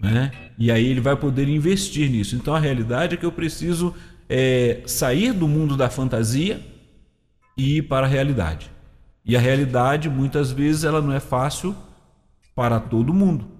Né? 0.00 0.30
E 0.58 0.70
aí 0.70 0.86
ele 0.86 1.00
vai 1.00 1.16
poder 1.16 1.48
investir 1.48 2.08
nisso. 2.08 2.36
Então 2.36 2.54
a 2.54 2.60
realidade 2.60 3.14
é 3.14 3.16
que 3.16 3.26
eu 3.26 3.32
preciso 3.32 3.94
é, 4.28 4.82
sair 4.86 5.32
do 5.32 5.48
mundo 5.48 5.76
da 5.76 5.88
fantasia 5.88 6.60
e 7.56 7.78
ir 7.78 7.82
para 7.82 8.06
a 8.06 8.08
realidade. 8.08 8.70
E 9.24 9.36
a 9.36 9.40
realidade, 9.40 10.08
muitas 10.08 10.52
vezes, 10.52 10.84
ela 10.84 11.00
não 11.00 11.12
é 11.12 11.18
fácil 11.18 11.74
para 12.54 12.78
todo 12.78 13.12
mundo. 13.12 13.55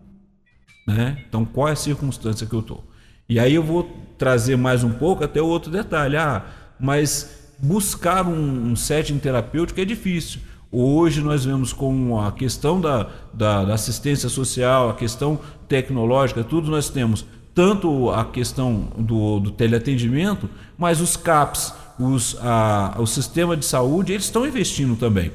Né? 0.87 1.25
Então, 1.29 1.45
qual 1.45 1.69
é 1.69 1.73
a 1.73 1.77
circunstância 1.77 2.47
que 2.47 2.55
eu 2.55 2.61
estou? 2.61 2.85
E 3.29 3.41
aí 3.41 3.55
eu 3.55 3.63
vou 3.63 3.91
trazer 4.17 4.57
mais 4.57 4.85
um 4.85 4.93
pouco 4.93 5.25
até 5.25 5.43
o 5.43 5.47
outro 5.47 5.71
detalhe. 5.71 6.17
Ah, 6.17 6.45
mas 6.79 7.53
buscar 7.59 8.27
um, 8.27 8.71
um 8.71 8.77
setting 8.77 9.19
terapêutico 9.19 9.81
é 9.81 9.85
difícil. 9.85 10.41
Hoje 10.71 11.21
nós 11.23 11.45
vemos 11.45 11.73
com 11.73 12.21
a 12.21 12.31
questão 12.31 12.81
da, 12.81 13.09
da, 13.33 13.65
da, 13.65 13.75
assistência 13.75 14.29
social, 14.29 14.91
a 14.91 14.95
questão 14.95 15.41
tecnológica, 15.69 16.45
tudo 16.45 16.71
nós 16.71 16.89
temos 16.89 17.25
tanto 17.55 18.11
a 18.11 18.25
questão 18.25 18.89
do, 18.99 19.41
do 19.41 19.51
teleatendimento, 19.51 20.51
mas 20.77 21.01
os 21.01 21.17
CAPs, 21.17 21.73
os, 21.99 22.37
a, 22.41 22.95
o 22.99 23.07
sistema 23.07 23.57
de 23.57 23.65
saúde, 23.65 24.13
eles 24.13 24.27
estão 24.27 24.47
investindo 24.47 24.95
também. 24.97 25.33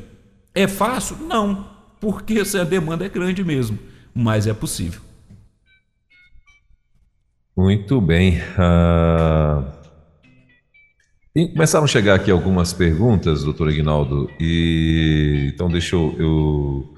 É 0.53 0.67
fácil? 0.67 1.17
Não, 1.17 1.65
porque 1.99 2.43
a 2.59 2.63
demanda 2.63 3.05
é 3.05 3.09
grande 3.09 3.43
mesmo, 3.43 3.79
mas 4.13 4.45
é 4.45 4.53
possível. 4.53 5.01
Muito 7.55 7.99
bem. 7.99 8.39
Uh... 8.57 9.65
começaram 11.53 11.83
a 11.83 11.87
chegar 11.87 12.15
aqui 12.15 12.31
algumas 12.31 12.71
perguntas, 12.71 13.43
doutor 13.43 13.69
Ignaldo, 13.69 14.29
e 14.39 15.51
então 15.53 15.69
deixa 15.69 15.95
eu, 15.95 16.15
eu 16.17 16.95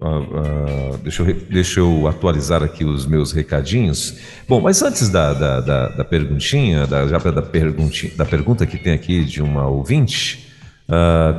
uh, 0.00 0.94
uh, 0.94 0.98
deixa, 0.98 1.22
eu 1.22 1.34
deixa 1.50 1.80
eu 1.80 2.06
atualizar 2.06 2.62
aqui 2.62 2.84
os 2.84 3.04
meus 3.04 3.32
recadinhos. 3.32 4.16
Bom, 4.48 4.60
mas 4.60 4.80
antes 4.80 5.08
da, 5.08 5.34
da, 5.34 5.60
da, 5.60 5.88
da 5.88 6.04
perguntinha, 6.04 6.86
da, 6.86 7.08
já 7.08 7.18
da, 7.18 7.30
da 7.32 8.24
pergunta 8.24 8.66
que 8.66 8.78
tem 8.78 8.92
aqui 8.92 9.24
de 9.24 9.42
uma 9.42 9.66
ouvinte, 9.66 10.48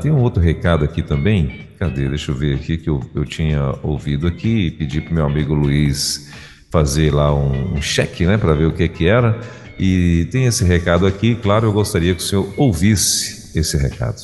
tem 0.01 0.11
um 0.11 0.21
outro 0.21 0.41
recado 0.41 0.83
aqui 0.83 1.01
também. 1.01 1.67
Cadê? 1.79 2.07
Deixa 2.07 2.31
eu 2.31 2.35
ver 2.35 2.55
aqui 2.55 2.77
que 2.77 2.89
eu, 2.89 3.01
eu 3.15 3.25
tinha 3.25 3.75
ouvido 3.81 4.27
aqui 4.27 4.67
e 4.67 4.71
pedi 4.71 5.01
para 5.01 5.13
meu 5.13 5.25
amigo 5.25 5.53
Luiz 5.53 6.31
fazer 6.71 7.13
lá 7.13 7.35
um, 7.35 7.73
um 7.75 7.81
cheque, 7.81 8.25
né, 8.25 8.37
para 8.37 8.53
ver 8.53 8.65
o 8.65 8.71
que 8.71 8.87
que 8.87 9.05
era. 9.05 9.37
E 9.77 10.27
tem 10.31 10.45
esse 10.45 10.63
recado 10.63 11.05
aqui, 11.05 11.35
claro, 11.35 11.67
eu 11.67 11.73
gostaria 11.73 12.15
que 12.15 12.21
o 12.21 12.25
senhor 12.25 12.47
ouvisse 12.55 13.51
esse 13.53 13.75
recado. 13.77 14.21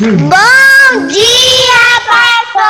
Bom 0.00 1.06
dia, 1.08 2.00
pastor! 2.08 2.62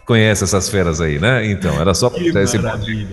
Conhece 0.04 0.44
essas 0.44 0.68
feras 0.68 1.00
aí, 1.00 1.18
né? 1.18 1.46
Então, 1.46 1.80
era 1.80 1.94
só 1.94 2.10
para 2.10 2.42
esse 2.42 2.58
bom 2.58 2.78
dia. 2.78 3.08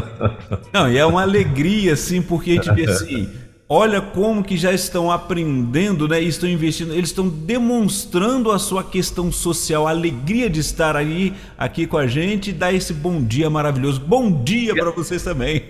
Não, 0.72 0.90
e 0.90 0.98
é 0.98 1.04
uma 1.04 1.22
alegria, 1.22 1.92
assim, 1.92 2.20
porque 2.22 2.52
a 2.52 2.54
gente 2.54 2.72
vê 2.72 2.90
assim 2.90 3.28
Olha 3.70 4.00
como 4.00 4.42
que 4.42 4.56
já 4.56 4.72
estão 4.72 5.10
aprendendo, 5.10 6.08
né? 6.08 6.22
E 6.22 6.26
estão 6.26 6.48
investindo, 6.48 6.94
eles 6.94 7.10
estão 7.10 7.28
demonstrando 7.28 8.50
a 8.50 8.58
sua 8.58 8.82
questão 8.82 9.30
social, 9.30 9.86
a 9.86 9.90
alegria 9.90 10.48
de 10.48 10.58
estar 10.58 10.96
aí 10.96 11.34
aqui 11.58 11.86
com 11.86 11.98
a 11.98 12.06
gente 12.06 12.48
e 12.48 12.52
dar 12.54 12.72
esse 12.72 12.94
bom 12.94 13.22
dia 13.22 13.50
maravilhoso. 13.50 14.00
Bom 14.00 14.42
dia 14.42 14.74
para 14.74 14.90
vocês 14.90 15.22
também. 15.22 15.64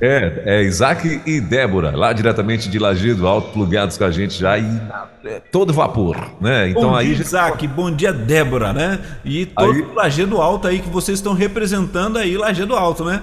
É, 0.00 0.42
é 0.44 0.62
Isaac 0.62 1.22
e 1.26 1.40
Débora, 1.40 1.96
lá 1.96 2.12
diretamente 2.12 2.70
de 2.70 2.78
Lajeado 2.78 3.26
Alto, 3.26 3.52
plugados 3.52 3.96
com 3.96 4.04
a 4.04 4.10
gente 4.10 4.38
já 4.38 4.58
e 4.58 4.80
é, 5.24 5.40
todo 5.52 5.72
vapor, 5.72 6.16
né? 6.40 6.68
Então 6.68 6.90
bom 6.90 6.96
aí 6.96 7.14
dia, 7.14 7.22
Isaac, 7.22 7.66
bom 7.66 7.90
dia 7.90 8.12
Débora, 8.12 8.72
né? 8.74 8.98
E 9.24 9.46
todo 9.46 9.72
aí... 9.72 9.86
Lajeado 9.94 10.40
Alto 10.40 10.68
aí 10.68 10.80
que 10.80 10.88
vocês 10.88 11.18
estão 11.18 11.32
representando 11.32 12.18
aí 12.18 12.36
Lajeado 12.36 12.74
Alto, 12.74 13.04
né? 13.04 13.22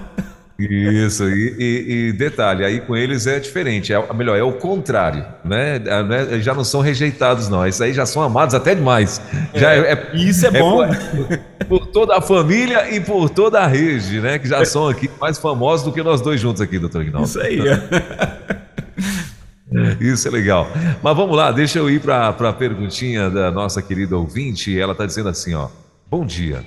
Isso, 0.69 1.29
e, 1.29 1.55
e, 1.57 1.93
e, 2.09 2.13
detalhe, 2.13 2.63
aí 2.63 2.79
com 2.79 2.95
eles 2.95 3.27
é 3.27 3.39
diferente, 3.39 3.93
é 3.93 4.13
melhor, 4.13 4.37
é 4.37 4.43
o 4.43 4.53
contrário, 4.53 5.25
né? 5.43 5.75
É, 5.75 6.03
né? 6.03 6.39
Já 6.41 6.53
não 6.53 6.63
são 6.63 6.81
rejeitados, 6.81 7.49
não. 7.49 7.65
Isso 7.67 7.83
aí 7.83 7.93
já 7.93 8.05
são 8.05 8.21
amados 8.21 8.55
até 8.55 8.75
demais. 8.75 9.21
Já 9.53 9.73
é, 9.73 9.93
é 9.93 10.15
isso 10.15 10.45
é, 10.45 10.49
é 10.49 10.59
bom. 10.59 10.87
Por, 10.87 11.67
por, 11.67 11.87
toda 11.87 12.17
a 12.17 12.21
família 12.21 12.93
e 12.95 12.99
por 12.99 13.29
toda 13.29 13.59
a 13.59 13.67
rede, 13.67 14.19
né? 14.19 14.39
Que 14.39 14.47
já 14.47 14.63
são 14.65 14.87
aqui 14.87 15.09
mais 15.19 15.37
famosos 15.37 15.85
do 15.85 15.91
que 15.91 16.01
nós 16.03 16.21
dois 16.21 16.39
juntos 16.39 16.61
aqui, 16.61 16.79
doutor 16.79 17.01
Ignaldo. 17.01 17.27
Isso 17.27 17.39
aí. 17.39 17.59
Isso 19.99 20.27
é 20.27 20.31
legal. 20.31 20.67
Mas 21.01 21.15
vamos 21.15 21.35
lá, 21.35 21.51
deixa 21.51 21.79
eu 21.79 21.89
ir 21.89 21.99
para 21.99 22.29
a 22.29 22.53
perguntinha 22.53 23.29
da 23.29 23.51
nossa 23.51 23.81
querida 23.81 24.15
ouvinte. 24.17 24.79
Ela 24.79 24.91
está 24.91 25.05
dizendo 25.05 25.29
assim: 25.29 25.53
ó, 25.53 25.69
bom 26.09 26.25
dia. 26.25 26.63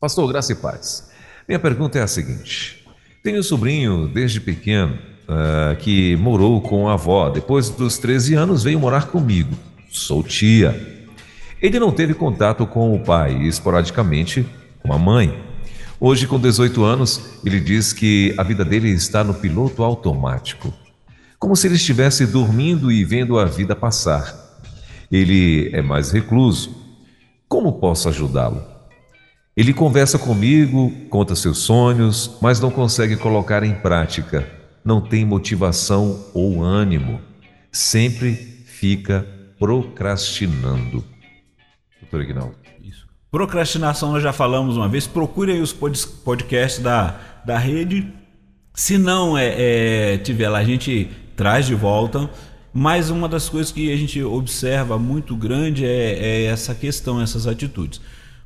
Pastor, 0.00 0.28
graça 0.28 0.52
e 0.52 0.56
paz. 0.56 1.12
Minha 1.46 1.60
pergunta 1.60 1.98
é 1.98 2.02
a 2.02 2.06
seguinte: 2.06 2.81
tenho 3.22 3.38
um 3.38 3.42
sobrinho 3.42 4.08
desde 4.08 4.40
pequeno 4.40 4.98
uh, 5.28 5.76
que 5.76 6.16
morou 6.16 6.60
com 6.60 6.88
a 6.88 6.94
avó. 6.94 7.30
Depois 7.30 7.70
dos 7.70 7.98
13 7.98 8.34
anos 8.34 8.64
veio 8.64 8.80
morar 8.80 9.06
comigo. 9.06 9.56
Sou 9.90 10.22
tia. 10.22 11.04
Ele 11.60 11.78
não 11.78 11.92
teve 11.92 12.14
contato 12.14 12.66
com 12.66 12.94
o 12.94 13.00
pai 13.00 13.36
e 13.36 13.46
esporadicamente 13.46 14.44
com 14.82 14.92
a 14.92 14.98
mãe. 14.98 15.40
Hoje, 16.00 16.26
com 16.26 16.36
18 16.36 16.82
anos, 16.82 17.38
ele 17.44 17.60
diz 17.60 17.92
que 17.92 18.34
a 18.36 18.42
vida 18.42 18.64
dele 18.64 18.88
está 18.88 19.22
no 19.22 19.32
piloto 19.32 19.84
automático, 19.84 20.74
como 21.38 21.54
se 21.54 21.68
ele 21.68 21.76
estivesse 21.76 22.26
dormindo 22.26 22.90
e 22.90 23.04
vendo 23.04 23.38
a 23.38 23.44
vida 23.44 23.76
passar. 23.76 24.34
Ele 25.12 25.70
é 25.72 25.80
mais 25.80 26.10
recluso. 26.10 26.74
Como 27.48 27.74
posso 27.74 28.08
ajudá-lo? 28.08 28.71
Ele 29.54 29.74
conversa 29.74 30.18
comigo, 30.18 30.90
conta 31.10 31.36
seus 31.36 31.58
sonhos, 31.58 32.38
mas 32.40 32.58
não 32.58 32.70
consegue 32.70 33.16
colocar 33.16 33.62
em 33.62 33.74
prática. 33.74 34.48
Não 34.82 34.98
tem 34.98 35.26
motivação 35.26 36.24
ou 36.32 36.62
ânimo. 36.62 37.20
Sempre 37.70 38.32
fica 38.32 39.26
procrastinando. 39.58 41.04
Doutor 42.00 42.22
Ignaldo. 42.22 42.54
Isso. 42.82 43.06
Procrastinação 43.30 44.12
nós 44.12 44.22
já 44.22 44.32
falamos 44.32 44.78
uma 44.78 44.88
vez. 44.88 45.06
Procure 45.06 45.52
aí 45.52 45.60
os 45.60 45.72
podcasts 45.72 46.82
da, 46.82 47.20
da 47.44 47.58
rede. 47.58 48.10
Se 48.74 48.96
não 48.96 49.36
é, 49.36 50.14
é, 50.14 50.18
tiver 50.18 50.48
lá, 50.48 50.60
a 50.60 50.64
gente 50.64 51.10
traz 51.36 51.66
de 51.66 51.74
volta. 51.74 52.30
Mas 52.72 53.10
uma 53.10 53.28
das 53.28 53.50
coisas 53.50 53.70
que 53.70 53.92
a 53.92 53.96
gente 53.96 54.22
observa 54.22 54.98
muito 54.98 55.36
grande 55.36 55.84
é, 55.84 56.18
é 56.18 56.44
essa 56.44 56.74
questão, 56.74 57.20
essas 57.20 57.46
atitudes. 57.46 58.00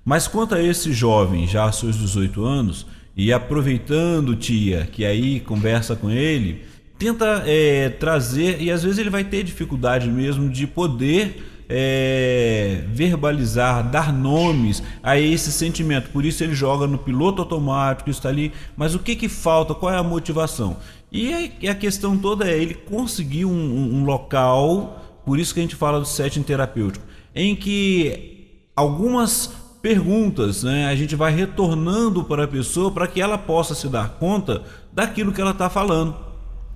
Mas 0.07 0.29
quanto 0.29 0.55
a 0.55 0.63
esse 0.63 0.93
jovem, 0.93 1.49
já 1.49 1.65
aos 1.65 1.81
seus 1.81 1.97
18 1.97 2.45
anos, 2.45 2.87
e 3.17 3.33
aproveitando, 3.33 4.37
tia, 4.37 4.87
que 4.93 5.05
aí 5.05 5.41
conversa 5.41 5.97
com 5.97 6.09
ele, 6.09 6.63
tenta 6.97 7.43
é, 7.45 7.89
trazer, 7.89 8.63
e 8.63 8.71
às 8.71 8.85
vezes 8.85 8.99
ele 9.01 9.11
vai 9.11 9.25
ter 9.25 9.43
dificuldade 9.43 10.09
mesmo 10.09 10.49
de 10.49 10.65
poder 10.65 11.45
é, 11.69 12.85
verbalizar, 12.93 13.91
dar 13.91 14.13
nomes 14.13 14.81
a 15.03 15.19
esse 15.19 15.51
sentimento. 15.51 16.11
Por 16.11 16.25
isso 16.25 16.45
ele 16.45 16.55
joga 16.55 16.87
no 16.87 16.99
piloto 16.99 17.43
automático, 17.43 18.09
está 18.09 18.29
ali. 18.29 18.53
Mas 18.77 18.95
o 18.95 19.01
que, 19.01 19.17
que 19.17 19.29
falta? 19.29 19.75
Qual 19.75 19.93
é 19.93 19.97
a 19.97 20.05
motivação? 20.05 20.77
E 21.11 21.51
a 21.69 21.75
questão 21.75 22.17
toda 22.17 22.49
é 22.49 22.57
ele 22.57 22.75
conseguir 22.75 23.45
um, 23.45 23.97
um 23.97 24.05
local, 24.05 25.21
por 25.27 25.37
isso 25.37 25.53
que 25.53 25.59
a 25.59 25.65
gente 25.65 25.75
fala 25.75 25.99
do 25.99 26.07
setting 26.07 26.45
terapêutico, 26.45 27.05
em 27.35 27.57
que 27.57 28.45
algumas 28.77 29.66
perguntas, 29.83 30.63
né, 30.63 30.87
a 30.87 30.95
gente 30.95 31.15
vai 31.15 31.33
retornando 31.33 32.25
para 32.25 32.45
a 32.45 32.49
pessoa 32.49 32.91
para 32.91 33.07
que 33.07 33.21
ela 33.21 33.39
possa 33.39 33.75
se 33.75 33.89
dar 33.89 34.11
conta 34.19 34.63
daquilo 34.93 35.33
que 35.33 35.41
ela 35.41 35.53
está 35.53 35.71
falando. 35.71 36.27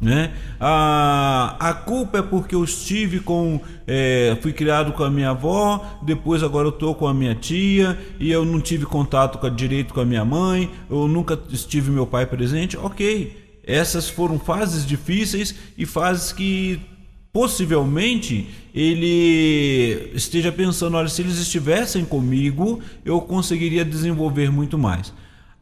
Né? 0.01 0.33
A, 0.59 1.57
a 1.61 1.75
culpa 1.75 2.19
é 2.19 2.23
porque 2.23 2.55
eu 2.55 2.65
estive 2.65 3.21
com. 3.21 3.61
É, 3.87 4.37
fui 4.41 4.51
criado 4.51 4.93
com 4.93 5.05
a 5.05 5.11
minha 5.11 5.31
avó, 5.31 6.01
depois 6.03 6.43
agora 6.43 6.69
eu 6.69 6.73
estou 6.73 6.95
com 6.95 7.07
a 7.07 7.13
minha 7.13 7.35
tia 7.35 7.99
e 8.19 8.33
eu 8.33 8.43
não 8.47 8.61
tive 8.61 8.87
contato 8.87 9.37
com 9.37 9.47
a, 9.47 9.51
direito 9.51 9.93
com 9.93 10.01
a 10.01 10.05
minha 10.07 10.25
mãe, 10.25 10.71
eu 10.89 11.07
nunca 11.07 11.39
estive 11.51 11.91
meu 11.91 12.07
pai 12.07 12.25
presente. 12.25 12.79
Ok, 12.79 13.61
essas 13.63 14.09
foram 14.09 14.39
fases 14.39 14.87
difíceis 14.87 15.55
e 15.77 15.85
fases 15.85 16.33
que 16.33 16.81
possivelmente 17.33 18.49
ele 18.75 20.11
esteja 20.15 20.51
pensando: 20.51 20.97
olha, 20.97 21.09
se 21.09 21.23
eles 21.23 21.39
estivessem 21.39 22.05
comigo, 22.05 22.81
eu 23.05 23.21
conseguiria 23.21 23.85
desenvolver 23.85 24.51
muito 24.51 24.79
mais. 24.79 25.13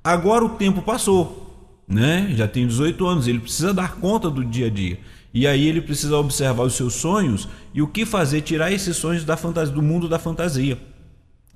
Agora 0.03 0.45
o 0.45 0.51
tempo 0.51 0.83
passou 0.83 1.49
né? 1.89 2.29
Já 2.37 2.47
tem 2.47 2.67
18 2.67 3.07
anos, 3.07 3.27
ele 3.27 3.39
precisa 3.39 3.73
dar 3.73 3.97
conta 3.97 4.29
do 4.29 4.45
dia 4.45 4.67
a 4.67 4.71
dia. 4.71 4.99
E 5.33 5.47
aí 5.47 5.67
ele 5.67 5.81
precisa 5.81 6.17
observar 6.17 6.65
os 6.65 6.75
seus 6.75 6.95
sonhos 6.95 7.49
e 7.73 7.81
o 7.81 7.87
que 7.87 8.05
fazer, 8.05 8.43
tirar 8.43 8.71
esses 8.71 8.97
sonhos 8.97 9.25
da 9.25 9.37
fantasia, 9.37 9.75
do 9.75 9.83
mundo 9.83 10.09
da 10.09 10.19
fantasia 10.19 10.79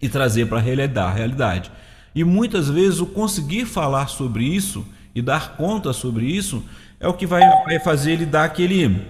e 0.01 0.09
trazer 0.09 0.47
para 0.47 0.59
a 0.59 1.11
realidade. 1.11 1.71
E 2.15 2.25
muitas 2.25 2.69
vezes 2.69 3.01
o 3.01 3.07
conseguir 3.07 3.67
falar 3.67 4.09
sobre 4.09 4.45
isso 4.45 4.85
e 5.15 5.21
dar 5.21 5.57
conta 5.57 5.93
sobre 5.93 6.27
isso 6.27 6.63
é 6.99 7.07
o 7.07 7.15
que 7.15 7.27
vai, 7.27 7.43
fazer 7.81 8.13
ele 8.13 8.27
dar 8.27 8.45
aquele 8.45 9.03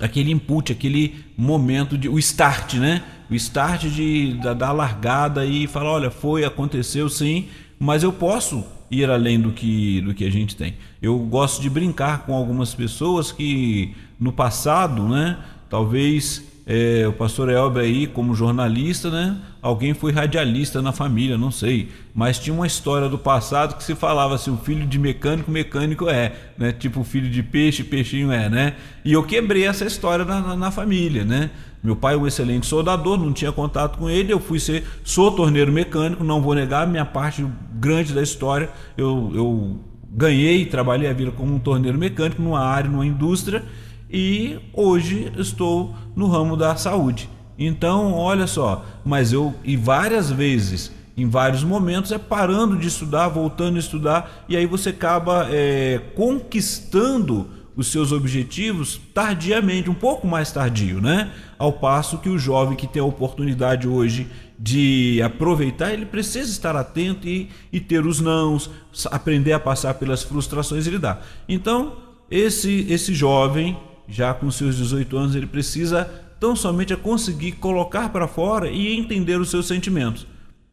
aquele 0.00 0.32
input, 0.32 0.72
aquele 0.72 1.24
momento 1.36 1.96
de 1.96 2.08
o 2.08 2.18
start, 2.18 2.74
né? 2.74 3.02
O 3.30 3.34
start 3.34 3.86
de 3.86 4.34
da, 4.34 4.54
da 4.54 4.72
largada 4.72 5.44
e 5.44 5.66
falar, 5.66 5.92
olha, 5.92 6.10
foi, 6.10 6.44
aconteceu 6.44 7.08
sim, 7.08 7.46
mas 7.78 8.02
eu 8.02 8.12
posso 8.12 8.64
ir 8.90 9.08
além 9.08 9.40
do 9.40 9.52
que, 9.52 10.00
do 10.00 10.12
que 10.12 10.24
a 10.24 10.30
gente 10.30 10.56
tem. 10.56 10.74
Eu 11.00 11.16
gosto 11.18 11.62
de 11.62 11.70
brincar 11.70 12.26
com 12.26 12.34
algumas 12.34 12.74
pessoas 12.74 13.30
que 13.30 13.94
no 14.18 14.32
passado, 14.32 15.08
né, 15.08 15.38
talvez 15.68 16.42
é, 16.72 17.04
o 17.08 17.12
pastor 17.12 17.50
Elber 17.50 17.82
aí 17.82 18.06
como 18.06 18.32
jornalista, 18.32 19.10
né, 19.10 19.36
alguém 19.60 19.92
foi 19.92 20.12
radialista 20.12 20.80
na 20.80 20.92
família, 20.92 21.36
não 21.36 21.50
sei, 21.50 21.88
mas 22.14 22.38
tinha 22.38 22.54
uma 22.54 22.64
história 22.64 23.08
do 23.08 23.18
passado 23.18 23.76
que 23.76 23.82
se 23.82 23.96
falava 23.96 24.36
assim, 24.36 24.52
o 24.52 24.56
filho 24.56 24.86
de 24.86 24.96
mecânico, 24.96 25.50
mecânico 25.50 26.08
é, 26.08 26.32
né, 26.56 26.70
tipo 26.70 27.02
filho 27.02 27.28
de 27.28 27.42
peixe, 27.42 27.82
peixinho 27.82 28.30
é, 28.30 28.48
né, 28.48 28.74
e 29.04 29.12
eu 29.12 29.24
quebrei 29.24 29.66
essa 29.66 29.84
história 29.84 30.24
na, 30.24 30.40
na, 30.40 30.56
na 30.56 30.70
família, 30.70 31.24
né, 31.24 31.50
meu 31.82 31.96
pai 31.96 32.14
é 32.14 32.16
um 32.16 32.24
excelente 32.24 32.66
soldador, 32.66 33.18
não 33.18 33.32
tinha 33.32 33.50
contato 33.50 33.96
com 33.96 34.10
ele. 34.10 34.30
Eu 34.30 34.38
fui 34.38 34.60
ser, 34.60 34.84
sou 35.02 35.32
torneiro 35.32 35.72
mecânico, 35.72 36.22
não 36.22 36.42
vou 36.42 36.54
negar, 36.54 36.86
minha 36.86 37.06
parte 37.06 37.42
grande 37.72 38.12
da 38.12 38.22
história. 38.22 38.68
Eu, 38.98 39.32
eu 39.34 39.80
ganhei, 40.12 40.66
trabalhei 40.66 41.08
a 41.08 41.14
vida 41.14 41.30
como 41.30 41.54
um 41.54 41.58
torneiro 41.58 41.96
mecânico 41.96 42.42
numa 42.42 42.60
área, 42.60 42.90
numa 42.90 43.06
indústria, 43.06 43.64
e 44.10 44.58
hoje 44.72 45.32
estou 45.38 45.94
no 46.16 46.26
ramo 46.26 46.56
da 46.56 46.74
saúde. 46.76 47.28
Então, 47.58 48.14
olha 48.14 48.46
só, 48.46 48.84
mas 49.04 49.32
eu, 49.32 49.54
e 49.62 49.76
várias 49.76 50.30
vezes, 50.30 50.90
em 51.16 51.28
vários 51.28 51.62
momentos, 51.62 52.10
é 52.10 52.18
parando 52.18 52.76
de 52.76 52.88
estudar, 52.88 53.28
voltando 53.28 53.76
a 53.76 53.80
estudar, 53.80 54.44
e 54.48 54.56
aí 54.56 54.66
você 54.66 54.88
acaba 54.88 55.46
é, 55.50 56.00
conquistando 56.16 57.48
os 57.76 57.88
seus 57.88 58.12
objetivos 58.12 59.00
tardiamente, 59.14 59.88
um 59.88 59.94
pouco 59.94 60.26
mais 60.26 60.50
tardio, 60.50 61.00
né? 61.00 61.32
Ao 61.58 61.72
passo 61.72 62.18
que 62.18 62.28
o 62.28 62.38
jovem 62.38 62.76
que 62.76 62.86
tem 62.86 63.00
a 63.00 63.04
oportunidade 63.04 63.86
hoje 63.86 64.26
de 64.58 65.20
aproveitar, 65.22 65.92
ele 65.92 66.04
precisa 66.04 66.50
estar 66.50 66.76
atento 66.76 67.26
e, 67.26 67.48
e 67.72 67.80
ter 67.80 68.04
os 68.04 68.20
nãos, 68.20 68.70
aprender 69.10 69.52
a 69.52 69.60
passar 69.60 69.94
pelas 69.94 70.22
frustrações 70.22 70.86
e 70.86 70.90
lidar. 70.90 71.24
Então, 71.48 71.96
esse, 72.30 72.86
esse 72.90 73.14
jovem, 73.14 73.76
já 74.10 74.34
com 74.34 74.50
seus 74.50 74.76
18 74.76 75.16
anos, 75.16 75.34
ele 75.34 75.46
precisa 75.46 76.04
tão 76.38 76.56
somente 76.56 76.96
conseguir 76.96 77.52
colocar 77.52 78.08
para 78.08 78.26
fora 78.26 78.70
e 78.70 78.96
entender 78.96 79.38
os 79.38 79.50
seus 79.50 79.66
sentimentos. 79.66 80.26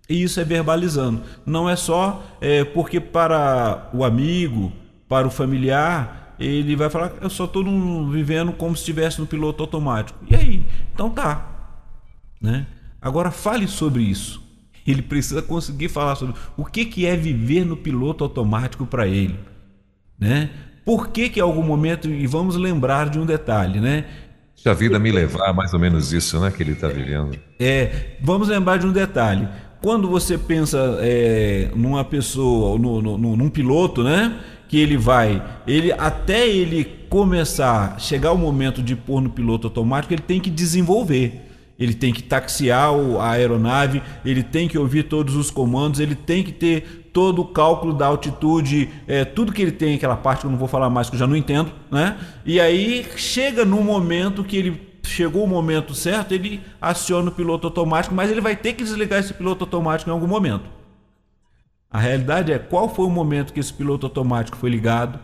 E 0.09 0.23
isso 0.23 0.39
é 0.39 0.43
verbalizando. 0.43 1.21
Não 1.45 1.69
é 1.69 1.75
só 1.75 2.23
é, 2.39 2.63
porque 2.63 2.99
para 2.99 3.89
o 3.93 4.03
amigo, 4.03 4.71
para 5.07 5.27
o 5.27 5.31
familiar, 5.31 6.35
ele 6.39 6.75
vai 6.75 6.89
falar, 6.89 7.13
eu 7.21 7.29
só 7.29 7.45
estou 7.45 7.63
vivendo 8.09 8.53
como 8.53 8.75
se 8.75 8.81
estivesse 8.81 9.19
no 9.19 9.27
piloto 9.27 9.63
automático. 9.63 10.17
E 10.29 10.35
aí? 10.35 10.65
Então 10.93 11.09
tá. 11.09 11.75
Né? 12.41 12.67
Agora 13.01 13.31
fale 13.31 13.67
sobre 13.67 14.03
isso. 14.03 14.41
Ele 14.85 15.01
precisa 15.01 15.41
conseguir 15.41 15.89
falar 15.89 16.15
sobre 16.15 16.35
o 16.55 16.63
que, 16.63 16.85
que 16.85 17.05
é 17.05 17.15
viver 17.15 17.65
no 17.65 17.75
piloto 17.75 18.23
automático 18.23 18.85
para 18.85 19.05
ele. 19.05 19.37
Né? 20.17 20.49
Por 20.87 21.09
que 21.09 21.27
que 21.27 21.41
em 21.41 21.43
algum 21.43 21.63
momento, 21.63 22.07
e 22.07 22.25
vamos 22.25 22.55
lembrar 22.55 23.09
de 23.09 23.19
um 23.19 23.25
detalhe, 23.25 23.81
né? 23.81 24.05
Se 24.55 24.69
a 24.69 24.73
vida 24.73 24.97
me 24.97 25.11
levar, 25.11 25.53
mais 25.53 25.73
ou 25.73 25.79
menos 25.81 26.13
isso, 26.13 26.39
né, 26.39 26.49
que 26.49 26.63
ele 26.63 26.71
está 26.71 26.87
vivendo. 26.87 27.37
É, 27.59 28.15
vamos 28.21 28.47
lembrar 28.47 28.77
de 28.77 28.87
um 28.87 28.93
detalhe. 28.93 29.49
Quando 29.81 30.09
você 30.09 30.37
pensa 30.37 30.97
é, 31.01 31.69
numa 31.75 32.05
pessoa, 32.05 32.79
no, 32.79 33.01
no, 33.01 33.35
num 33.35 33.49
piloto, 33.49 34.01
né? 34.01 34.39
que 34.69 34.79
ele 34.79 34.95
vai, 34.95 35.43
ele 35.67 35.91
até 35.91 36.47
ele 36.47 36.85
começar, 37.09 37.99
chegar 37.99 38.31
o 38.31 38.37
momento 38.37 38.81
de 38.81 38.95
pôr 38.95 39.19
no 39.19 39.29
piloto 39.29 39.67
automático, 39.67 40.13
ele 40.13 40.21
tem 40.21 40.39
que 40.39 40.49
desenvolver. 40.49 41.43
Ele 41.77 41.93
tem 41.93 42.11
que 42.11 42.23
taxiar 42.23 42.91
a 43.19 43.31
aeronave, 43.31 44.01
ele 44.25 44.41
tem 44.41 44.67
que 44.67 44.77
ouvir 44.77 45.03
todos 45.03 45.35
os 45.35 45.51
comandos, 45.51 45.99
ele 45.99 46.15
tem 46.15 46.43
que 46.43 46.51
ter 46.51 47.06
todo 47.17 47.41
o 47.41 47.45
cálculo 47.45 47.93
da 47.93 48.05
altitude, 48.05 48.91
é, 49.07 49.25
tudo 49.25 49.51
que 49.51 49.59
ele 49.59 49.71
tem, 49.71 49.95
aquela 49.95 50.15
parte 50.15 50.41
que 50.41 50.45
eu 50.45 50.51
não 50.51 50.57
vou 50.59 50.67
falar 50.67 50.87
mais, 50.87 51.09
que 51.09 51.15
eu 51.15 51.19
já 51.19 51.25
não 51.25 51.35
entendo, 51.35 51.71
né? 51.89 52.15
E 52.45 52.59
aí 52.61 53.07
chega 53.15 53.65
no 53.65 53.81
momento 53.81 54.43
que 54.43 54.55
ele 54.55 54.99
chegou 55.01 55.43
o 55.43 55.47
momento 55.47 55.95
certo, 55.95 56.31
ele 56.31 56.61
aciona 56.79 57.29
o 57.29 57.31
piloto 57.31 57.65
automático, 57.65 58.13
mas 58.13 58.29
ele 58.29 58.39
vai 58.39 58.55
ter 58.55 58.73
que 58.73 58.83
desligar 58.83 59.19
esse 59.19 59.33
piloto 59.33 59.63
automático 59.63 60.11
em 60.11 60.13
algum 60.13 60.27
momento. 60.27 60.65
A 61.89 61.97
realidade 61.97 62.53
é 62.53 62.59
qual 62.59 62.87
foi 62.87 63.07
o 63.07 63.09
momento 63.09 63.51
que 63.51 63.59
esse 63.59 63.73
piloto 63.73 64.05
automático 64.05 64.55
foi 64.55 64.69
ligado 64.69 65.19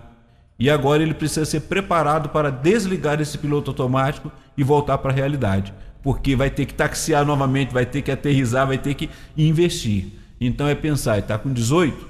e 0.58 0.72
agora 0.72 1.04
ele 1.04 1.14
precisa 1.14 1.46
ser 1.46 1.60
preparado 1.60 2.30
para 2.30 2.50
desligar 2.50 3.22
esse 3.22 3.38
piloto 3.38 3.70
automático 3.70 4.32
e 4.58 4.64
voltar 4.64 4.98
para 4.98 5.12
a 5.12 5.16
realidade, 5.16 5.72
porque 6.02 6.36
vai 6.36 6.50
ter 6.50 6.66
que 6.66 6.74
taxiar 6.74 7.24
novamente, 7.24 7.72
vai 7.72 7.86
ter 7.86 8.02
que 8.02 8.10
aterrizar, 8.10 8.66
vai 8.66 8.80
ter 8.80 8.96
que 8.96 9.12
investir. 9.38 10.22
Então 10.46 10.68
é 10.68 10.76
pensar, 10.76 11.20
está 11.20 11.38
com 11.38 11.54
18, 11.54 12.10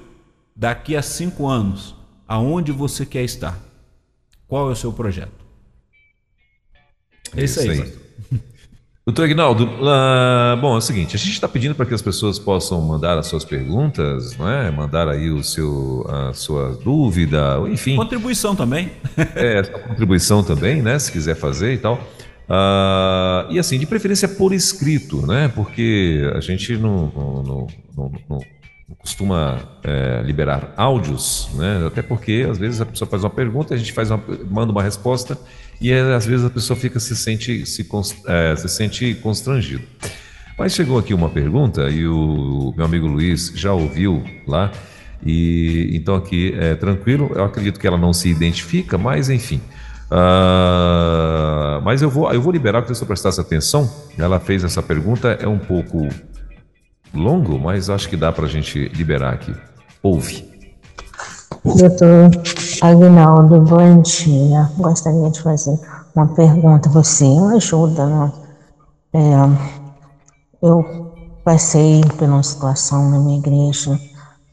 daqui 0.56 0.96
a 0.96 1.02
5 1.02 1.46
anos, 1.46 1.94
aonde 2.26 2.72
você 2.72 3.06
quer 3.06 3.22
estar? 3.22 3.58
Qual 4.48 4.68
é 4.68 4.72
o 4.72 4.76
seu 4.76 4.92
projeto? 4.92 5.44
É 7.36 7.44
isso 7.44 7.60
aí. 7.60 7.92
Doutor 9.06 9.26
Aguinaldo, 9.26 9.64
uh, 9.64 10.56
bom, 10.60 10.74
é 10.74 10.78
o 10.78 10.80
seguinte, 10.80 11.14
a 11.14 11.18
gente 11.18 11.32
está 11.32 11.46
pedindo 11.46 11.74
para 11.74 11.84
que 11.84 11.92
as 11.92 12.00
pessoas 12.00 12.38
possam 12.38 12.80
mandar 12.80 13.18
as 13.18 13.26
suas 13.26 13.44
perguntas, 13.44 14.34
não 14.38 14.48
é? 14.48 14.70
mandar 14.70 15.08
aí 15.08 15.30
o 15.30 15.44
seu, 15.44 16.06
a 16.08 16.32
sua 16.32 16.70
dúvida, 16.82 17.60
enfim. 17.70 17.96
Contribuição 17.96 18.56
também. 18.56 18.90
é, 19.36 19.62
contribuição 19.62 20.42
também, 20.42 20.80
né? 20.80 20.98
Se 20.98 21.12
quiser 21.12 21.36
fazer 21.36 21.74
e 21.74 21.78
tal. 21.78 22.02
Uh, 22.48 23.50
e 23.50 23.58
assim, 23.58 23.78
de 23.78 23.86
preferência 23.86 24.28
por 24.28 24.52
escrito, 24.52 25.26
né? 25.26 25.48
Porque 25.48 26.30
a 26.34 26.40
gente 26.40 26.76
não, 26.76 27.10
não, 27.14 27.66
não, 27.96 28.12
não 28.28 28.40
costuma 28.98 29.60
é, 29.82 30.22
liberar 30.24 30.72
áudios, 30.76 31.48
né? 31.54 31.86
Até 31.86 32.02
porque 32.02 32.46
às 32.48 32.58
vezes 32.58 32.80
a 32.80 32.86
pessoa 32.86 33.08
faz 33.08 33.24
uma 33.24 33.30
pergunta, 33.30 33.74
a 33.74 33.76
gente 33.76 33.92
faz 33.92 34.10
uma, 34.10 34.22
manda 34.50 34.72
uma 34.72 34.82
resposta 34.82 35.38
e 35.80 35.92
às 35.92 36.26
vezes 36.26 36.44
a 36.44 36.50
pessoa 36.50 36.76
fica 36.76 37.00
se 37.00 37.16
sente 37.16 37.64
se, 37.66 37.86
é, 38.26 38.56
se 38.56 38.68
sente 38.68 39.14
constrangido. 39.14 39.82
Mas 40.58 40.72
chegou 40.74 40.98
aqui 40.98 41.12
uma 41.12 41.28
pergunta 41.28 41.88
e 41.90 42.06
o 42.06 42.72
meu 42.76 42.86
amigo 42.86 43.06
Luiz 43.06 43.52
já 43.54 43.72
ouviu 43.72 44.22
lá 44.46 44.70
e 45.24 45.90
então 45.94 46.14
aqui 46.14 46.54
é 46.58 46.74
tranquilo. 46.74 47.32
Eu 47.34 47.44
acredito 47.44 47.80
que 47.80 47.86
ela 47.86 47.98
não 47.98 48.12
se 48.12 48.28
identifica, 48.28 48.98
mas 48.98 49.30
enfim. 49.30 49.60
Uh, 50.10 51.80
mas 51.82 52.02
eu 52.02 52.10
vou 52.10 52.30
eu 52.32 52.40
vou 52.40 52.52
liberar 52.52 52.82
para 52.82 52.94
você 52.94 53.04
prestasse 53.04 53.40
atenção. 53.40 53.88
Ela 54.18 54.38
fez 54.38 54.62
essa 54.62 54.82
pergunta 54.82 55.28
é 55.40 55.48
um 55.48 55.58
pouco 55.58 56.08
longo, 57.12 57.58
mas 57.58 57.88
acho 57.88 58.08
que 58.08 58.16
dá 58.16 58.30
para 58.30 58.44
a 58.44 58.48
gente 58.48 58.88
liberar 58.88 59.32
aqui. 59.32 59.54
Ouve. 60.02 60.52
Doutor 61.64 62.30
Aguinaldo, 62.82 63.60
bom 63.62 64.02
dia. 64.02 64.70
Gostaria 64.76 65.30
de 65.30 65.40
fazer 65.40 65.78
uma 66.14 66.26
pergunta. 66.34 66.90
Você 66.90 67.24
ajuda, 67.56 68.06
né? 68.06 68.32
É, 69.14 69.34
Eu 70.60 71.14
passei 71.44 72.02
por 72.18 72.28
uma 72.28 72.42
situação 72.42 73.10
na 73.10 73.18
minha 73.18 73.38
igreja, 73.38 73.98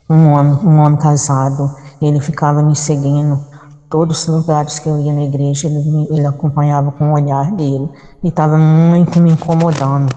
um 0.10 0.32
homem, 0.32 0.54
um 0.64 0.80
homem 0.80 1.00
casado, 1.00 1.74
ele 2.02 2.20
ficava 2.20 2.62
me 2.62 2.76
seguindo 2.76 3.51
todos 3.92 4.22
os 4.22 4.28
lugares 4.28 4.80
que 4.80 4.88
eu 4.88 4.98
ia 5.00 5.14
na 5.14 5.24
igreja, 5.24 5.68
ele, 5.68 6.08
ele 6.10 6.26
acompanhava 6.26 6.92
com 6.94 7.12
o 7.12 7.14
olhar 7.14 7.52
dele 7.52 7.90
e 8.24 8.30
estava 8.30 8.58
muito 8.58 9.20
me 9.20 9.32
incomodando. 9.32 10.16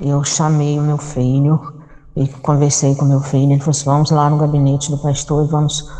Eu 0.00 0.22
chamei 0.22 0.78
o 0.78 0.82
meu 0.82 0.96
filho 0.96 1.60
e 2.16 2.28
conversei 2.28 2.94
com 2.94 3.04
meu 3.04 3.20
filho, 3.20 3.52
ele 3.52 3.58
falou 3.58 3.70
assim, 3.70 3.84
vamos 3.84 4.10
lá 4.12 4.30
no 4.30 4.38
gabinete 4.38 4.90
do 4.90 4.98
pastor 4.98 5.44
e 5.44 5.48
vamos 5.48 5.90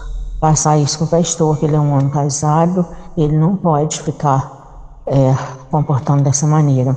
passar 0.41 0.79
isso 0.79 0.99
com 1.01 1.05
o 1.05 1.09
pastor, 1.09 1.59
que 1.59 1.67
ele 1.67 1.75
é 1.75 1.81
um 1.81 1.93
homem 1.93 2.09
casado, 2.11 2.87
ele 3.17 3.37
não 3.37 3.57
pode 3.57 4.01
ficar 4.01 5.03
é, 5.07 5.35
comportando 5.71 6.23
dessa 6.23 6.47
maneira. 6.47 6.97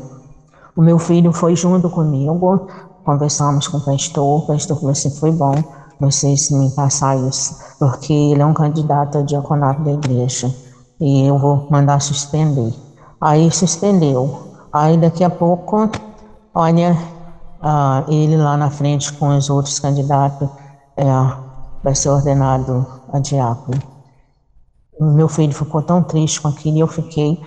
O 0.75 0.81
meu 0.81 0.99
filho 0.99 1.33
foi 1.33 1.55
junto 1.55 1.89
comigo, 1.89 2.67
conversamos 3.03 3.67
com 3.67 3.77
o 3.77 3.81
pastor, 3.81 4.43
o 4.43 4.47
pastor 4.47 4.77
falou 4.77 4.91
assim, 4.91 5.09
foi 5.09 5.31
bom 5.31 5.55
vocês 5.99 6.49
me 6.51 6.69
passar 6.71 7.17
isso, 7.17 7.55
porque 7.79 8.13
ele 8.13 8.41
é 8.41 8.45
um 8.45 8.53
candidato 8.53 9.17
a 9.17 9.21
diaconato 9.21 9.81
da 9.83 9.91
igreja 9.91 10.53
e 10.99 11.25
eu 11.25 11.37
vou 11.37 11.67
mandar 11.69 12.01
suspender. 12.01 12.73
Aí 13.19 13.51
suspendeu. 13.51 14.53
Aí 14.71 14.97
daqui 14.97 15.23
a 15.23 15.29
pouco, 15.29 15.89
olha, 16.53 16.97
uh, 17.61 18.11
ele 18.11 18.37
lá 18.37 18.57
na 18.57 18.69
frente 18.69 19.13
com 19.13 19.35
os 19.35 19.49
outros 19.49 19.79
candidatos 19.79 20.49
é, 20.97 21.05
vai 21.83 21.95
ser 21.95 22.09
ordenado 22.09 22.85
a 23.11 23.19
diácono. 23.19 23.81
Meu 24.99 25.27
filho 25.27 25.53
ficou 25.53 25.81
tão 25.81 26.03
triste 26.03 26.41
com 26.41 26.47
aquilo 26.47 26.77
e 26.77 26.79
eu 26.79 26.87
fiquei, 26.87 27.41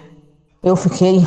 eu 0.63 0.77
fiquei 0.77 1.27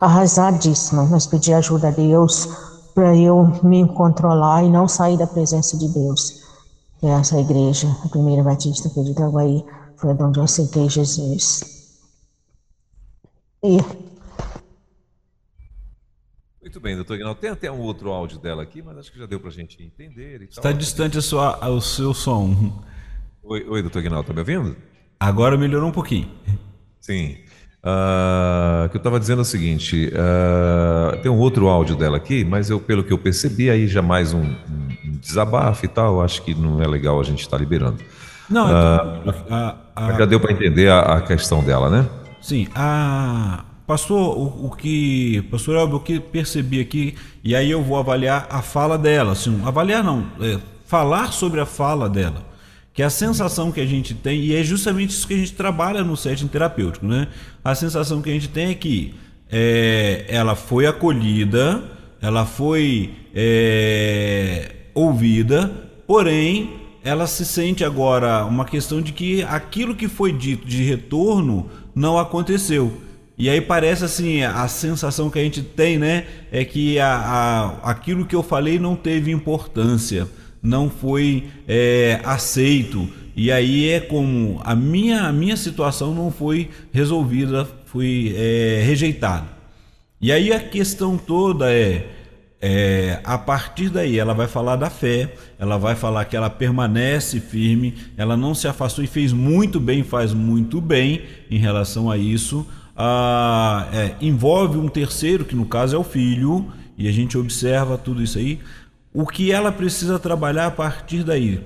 arrasadíssima, 0.00 1.04
mas 1.04 1.26
pedi 1.26 1.54
ajuda 1.54 1.88
a 1.88 1.90
Deus 1.90 2.71
para 2.94 3.16
eu 3.16 3.44
me 3.62 3.86
controlar 3.88 4.64
e 4.64 4.70
não 4.70 4.86
sair 4.86 5.16
da 5.16 5.26
presença 5.26 5.76
de 5.76 5.88
Deus. 5.88 6.42
Essa 7.02 7.40
igreja, 7.40 7.88
a 8.04 8.08
primeira 8.08 8.42
batista 8.42 8.88
aqui 8.88 9.02
de 9.02 9.10
Itaguaí, 9.10 9.64
foi 9.96 10.14
onde 10.14 10.38
eu 10.38 10.44
aceitei 10.44 10.88
Jesus. 10.88 11.98
E... 13.64 13.78
Muito 16.60 16.80
bem, 16.80 16.94
doutor 16.94 17.16
Ignaldo. 17.16 17.40
Tem 17.40 17.50
até 17.50 17.70
um 17.70 17.80
outro 17.80 18.10
áudio 18.10 18.38
dela 18.38 18.62
aqui, 18.62 18.80
mas 18.80 18.96
acho 18.98 19.12
que 19.12 19.18
já 19.18 19.26
deu 19.26 19.40
para 19.40 19.48
a 19.48 19.52
gente 19.52 19.82
entender. 19.82 20.42
Está 20.42 20.70
distante 20.70 21.18
a 21.18 21.22
sua, 21.22 21.68
o 21.68 21.80
seu 21.80 22.14
som. 22.14 22.72
Oi, 23.42 23.66
oi 23.68 23.82
doutor 23.82 23.98
Ignaldo, 23.98 24.30
está 24.30 24.32
me 24.32 24.40
ouvindo? 24.40 24.76
Agora 25.18 25.58
melhorou 25.58 25.88
um 25.88 25.92
pouquinho. 25.92 26.30
Sim. 27.00 27.36
Uh, 27.84 28.88
que 28.90 28.96
eu 28.96 28.98
estava 28.98 29.18
dizendo 29.18 29.40
é 29.40 29.42
o 29.42 29.44
seguinte: 29.44 30.12
uh, 30.14 31.16
tem 31.20 31.30
um 31.30 31.38
outro 31.38 31.66
áudio 31.66 31.96
dela 31.96 32.16
aqui, 32.16 32.44
mas 32.44 32.70
eu, 32.70 32.78
pelo 32.78 33.02
que 33.02 33.12
eu 33.12 33.18
percebi, 33.18 33.70
aí 33.70 33.88
já 33.88 34.00
mais 34.00 34.32
um, 34.32 34.40
um 34.40 35.16
desabafo 35.20 35.84
e 35.84 35.88
tal, 35.88 36.22
acho 36.22 36.42
que 36.42 36.54
não 36.54 36.80
é 36.80 36.86
legal 36.86 37.18
a 37.18 37.24
gente 37.24 37.40
estar 37.40 37.56
tá 37.56 37.60
liberando. 37.60 37.98
Não, 38.48 38.66
uh, 38.66 39.34
a, 39.50 39.76
a, 39.96 40.12
já 40.12 40.26
deu 40.26 40.38
para 40.38 40.52
entender 40.52 40.88
a, 40.90 41.00
a, 41.00 41.20
questão 41.22 41.60
dela, 41.64 41.90
né? 41.90 42.08
Sim, 42.40 42.68
a 42.72 43.64
pastor, 43.84 44.38
o, 44.38 44.66
o 44.66 44.76
que 44.76 45.42
pastor 45.50 45.74
Elber, 45.74 45.96
o 45.96 46.00
que 46.00 46.20
percebi 46.20 46.80
aqui 46.80 47.16
e 47.42 47.56
aí 47.56 47.68
eu 47.68 47.82
vou 47.82 47.98
avaliar 47.98 48.46
a 48.48 48.62
fala 48.62 48.96
dela, 48.96 49.32
assim, 49.32 49.60
avaliar 49.64 50.04
não, 50.04 50.24
é, 50.40 50.56
falar 50.86 51.32
sobre 51.32 51.60
a 51.60 51.66
fala 51.66 52.08
dela 52.08 52.51
que 52.94 53.02
a 53.02 53.08
sensação 53.08 53.72
que 53.72 53.80
a 53.80 53.86
gente 53.86 54.14
tem, 54.14 54.40
e 54.40 54.54
é 54.54 54.62
justamente 54.62 55.10
isso 55.10 55.26
que 55.26 55.34
a 55.34 55.38
gente 55.38 55.52
trabalha 55.52 56.04
no 56.04 56.16
setting 56.16 56.46
terapêutico, 56.46 57.06
né? 57.06 57.28
A 57.64 57.74
sensação 57.74 58.20
que 58.20 58.28
a 58.28 58.32
gente 58.32 58.48
tem 58.48 58.70
é 58.70 58.74
que 58.74 59.14
é, 59.50 60.26
ela 60.28 60.54
foi 60.54 60.86
acolhida, 60.86 61.82
ela 62.20 62.44
foi 62.44 63.14
é, 63.34 64.72
ouvida, 64.94 65.70
porém 66.06 66.82
ela 67.02 67.26
se 67.26 67.44
sente 67.44 67.82
agora 67.82 68.44
uma 68.44 68.64
questão 68.64 69.00
de 69.00 69.12
que 69.12 69.42
aquilo 69.42 69.94
que 69.94 70.06
foi 70.06 70.32
dito 70.32 70.66
de 70.66 70.82
retorno 70.82 71.68
não 71.94 72.18
aconteceu. 72.18 72.92
E 73.36 73.48
aí 73.48 73.60
parece 73.60 74.04
assim, 74.04 74.42
a 74.42 74.68
sensação 74.68 75.30
que 75.30 75.38
a 75.38 75.42
gente 75.42 75.62
tem, 75.62 75.98
né, 75.98 76.26
é 76.52 76.64
que 76.64 76.98
a, 77.00 77.08
a, 77.82 77.90
aquilo 77.90 78.26
que 78.26 78.36
eu 78.36 78.42
falei 78.42 78.78
não 78.78 78.94
teve 78.94 79.32
importância 79.32 80.28
não 80.62 80.88
foi 80.88 81.48
é, 81.66 82.20
aceito. 82.24 83.08
E 83.34 83.50
aí 83.50 83.88
é 83.88 84.00
como 84.00 84.60
a 84.62 84.74
minha, 84.74 85.22
a 85.22 85.32
minha 85.32 85.56
situação 85.56 86.14
não 86.14 86.30
foi 86.30 86.70
resolvida, 86.92 87.66
foi 87.86 88.34
é, 88.36 88.82
rejeitada. 88.84 89.48
E 90.20 90.30
aí 90.30 90.52
a 90.52 90.60
questão 90.60 91.18
toda 91.18 91.72
é, 91.72 92.06
é, 92.60 93.18
a 93.24 93.36
partir 93.36 93.88
daí 93.88 94.18
ela 94.18 94.32
vai 94.32 94.46
falar 94.46 94.76
da 94.76 94.88
fé, 94.88 95.34
ela 95.58 95.76
vai 95.76 95.96
falar 95.96 96.26
que 96.26 96.36
ela 96.36 96.48
permanece 96.48 97.40
firme, 97.40 97.94
ela 98.16 98.36
não 98.36 98.54
se 98.54 98.68
afastou 98.68 99.02
e 99.02 99.08
fez 99.08 99.32
muito 99.32 99.80
bem, 99.80 100.04
faz 100.04 100.32
muito 100.32 100.80
bem 100.80 101.22
em 101.50 101.58
relação 101.58 102.08
a 102.08 102.16
isso. 102.16 102.64
Ah, 102.96 103.88
é, 103.92 104.14
envolve 104.20 104.78
um 104.78 104.88
terceiro, 104.88 105.44
que 105.44 105.56
no 105.56 105.64
caso 105.64 105.96
é 105.96 105.98
o 105.98 106.04
filho, 106.04 106.70
e 106.96 107.08
a 107.08 107.12
gente 107.12 107.36
observa 107.36 107.98
tudo 107.98 108.22
isso 108.22 108.38
aí 108.38 108.60
o 109.12 109.26
que 109.26 109.52
ela 109.52 109.70
precisa 109.70 110.18
trabalhar 110.18 110.66
a 110.66 110.70
partir 110.70 111.22
daí. 111.22 111.60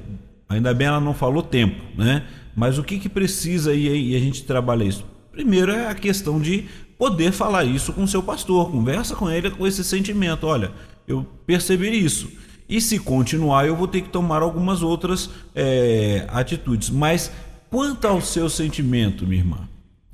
Ainda 0.48 0.72
bem 0.74 0.86
ela 0.88 1.00
não 1.00 1.14
falou 1.14 1.42
tempo, 1.42 1.82
né? 1.96 2.24
Mas 2.54 2.78
o 2.78 2.82
que, 2.82 2.98
que 2.98 3.08
precisa 3.08 3.70
aí 3.70 4.12
e 4.12 4.16
a 4.16 4.18
gente 4.18 4.44
trabalha 4.44 4.84
isso? 4.84 5.04
Primeiro 5.30 5.70
é 5.70 5.88
a 5.88 5.94
questão 5.94 6.40
de 6.40 6.64
poder 6.98 7.32
falar 7.32 7.64
isso 7.64 7.92
com 7.92 8.06
seu 8.06 8.22
pastor, 8.22 8.70
conversa 8.70 9.14
com 9.14 9.30
ele 9.30 9.50
com 9.50 9.66
esse 9.66 9.84
sentimento. 9.84 10.46
Olha, 10.46 10.72
eu 11.06 11.26
percebi 11.46 11.88
isso. 11.90 12.30
E 12.68 12.80
se 12.80 12.98
continuar, 12.98 13.66
eu 13.66 13.76
vou 13.76 13.86
ter 13.86 14.00
que 14.00 14.08
tomar 14.08 14.42
algumas 14.42 14.82
outras 14.82 15.30
é, 15.54 16.26
atitudes. 16.28 16.90
Mas 16.90 17.30
quanto 17.70 18.06
ao 18.06 18.20
seu 18.20 18.48
sentimento, 18.48 19.26
minha 19.26 19.40
irmã, 19.40 19.68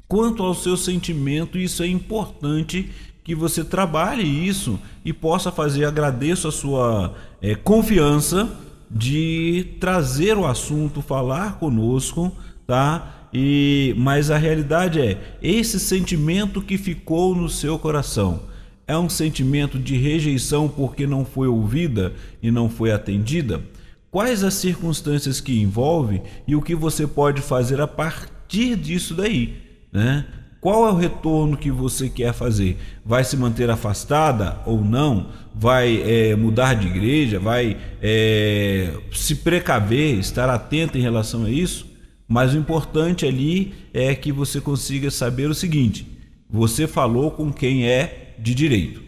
quanto 0.09 0.43
ao 0.43 0.55
seu 0.55 0.77
sentimento, 0.77 1.57
isso 1.57 1.83
é 1.83 1.87
importante 1.87 2.91
que 3.25 3.35
você 3.35 3.65
trabalhe 3.65 4.23
isso 4.23 4.79
e 5.05 5.13
possa 5.13 5.53
fazer. 5.53 5.85
Agradeço 5.85 6.49
a 6.49 6.53
sua 6.53 7.15
é, 7.41 7.55
confiança 7.55 8.51
de 8.91 9.77
trazer 9.81 10.37
o 10.37 10.47
assunto, 10.47 11.01
falar 11.01 11.59
conosco, 11.59 12.33
tá? 12.67 13.29
E 13.33 13.95
mas 13.97 14.31
a 14.31 14.37
realidade 14.37 15.01
é 15.01 15.19
esse 15.41 15.81
sentimento 15.81 16.61
que 16.61 16.77
ficou 16.77 17.35
no 17.35 17.49
seu 17.49 17.79
coração 17.79 18.53
é 18.87 18.99
um 18.99 19.09
sentimento 19.09 19.79
de 19.79 19.97
rejeição 19.97 20.69
porque 20.69 21.07
não 21.07 21.25
foi 21.25 21.49
ouvida 21.49 22.13
e 22.43 22.51
não 22.51 22.69
foi 22.69 22.93
atendida. 22.93 23.63
Quais 24.11 24.45
as 24.45 24.55
circunstâncias 24.55 25.41
que 25.41 25.61
envolve 25.61 26.21
e 26.47 26.55
o 26.55 26.61
que 26.61 26.75
você 26.75 27.07
pode 27.07 27.41
fazer 27.41 27.81
a 27.81 27.87
partir 27.87 28.77
disso 28.77 29.15
daí, 29.15 29.57
né? 29.91 30.27
Qual 30.63 30.87
é 30.87 30.93
o 30.93 30.97
retorno 30.97 31.57
que 31.57 31.73
você 31.73 32.09
quer 32.09 32.33
fazer? 32.33 32.79
Vai 33.05 33.25
se 33.25 33.37
manter 33.37 33.69
afastada 33.69 34.61
ou 34.65 34.81
não? 34.81 35.27
Vai 35.53 36.01
é, 36.07 36.37
mudar 36.37 36.75
de 36.75 36.87
igreja? 36.87 37.41
Vai 37.41 37.77
é, 38.01 38.93
se 39.13 39.35
precaver, 39.35 40.21
estar 40.21 40.49
atento 40.49 40.97
em 40.97 41.01
relação 41.01 41.47
a 41.47 41.51
isso? 41.51 41.85
Mas 42.29 42.55
o 42.55 42.57
importante 42.57 43.27
ali 43.27 43.75
é 43.93 44.15
que 44.15 44.31
você 44.31 44.61
consiga 44.61 45.11
saber 45.11 45.51
o 45.51 45.55
seguinte: 45.55 46.07
você 46.49 46.87
falou 46.87 47.33
com 47.33 47.53
quem 47.53 47.89
é 47.89 48.37
de 48.39 48.55
direito. 48.55 49.03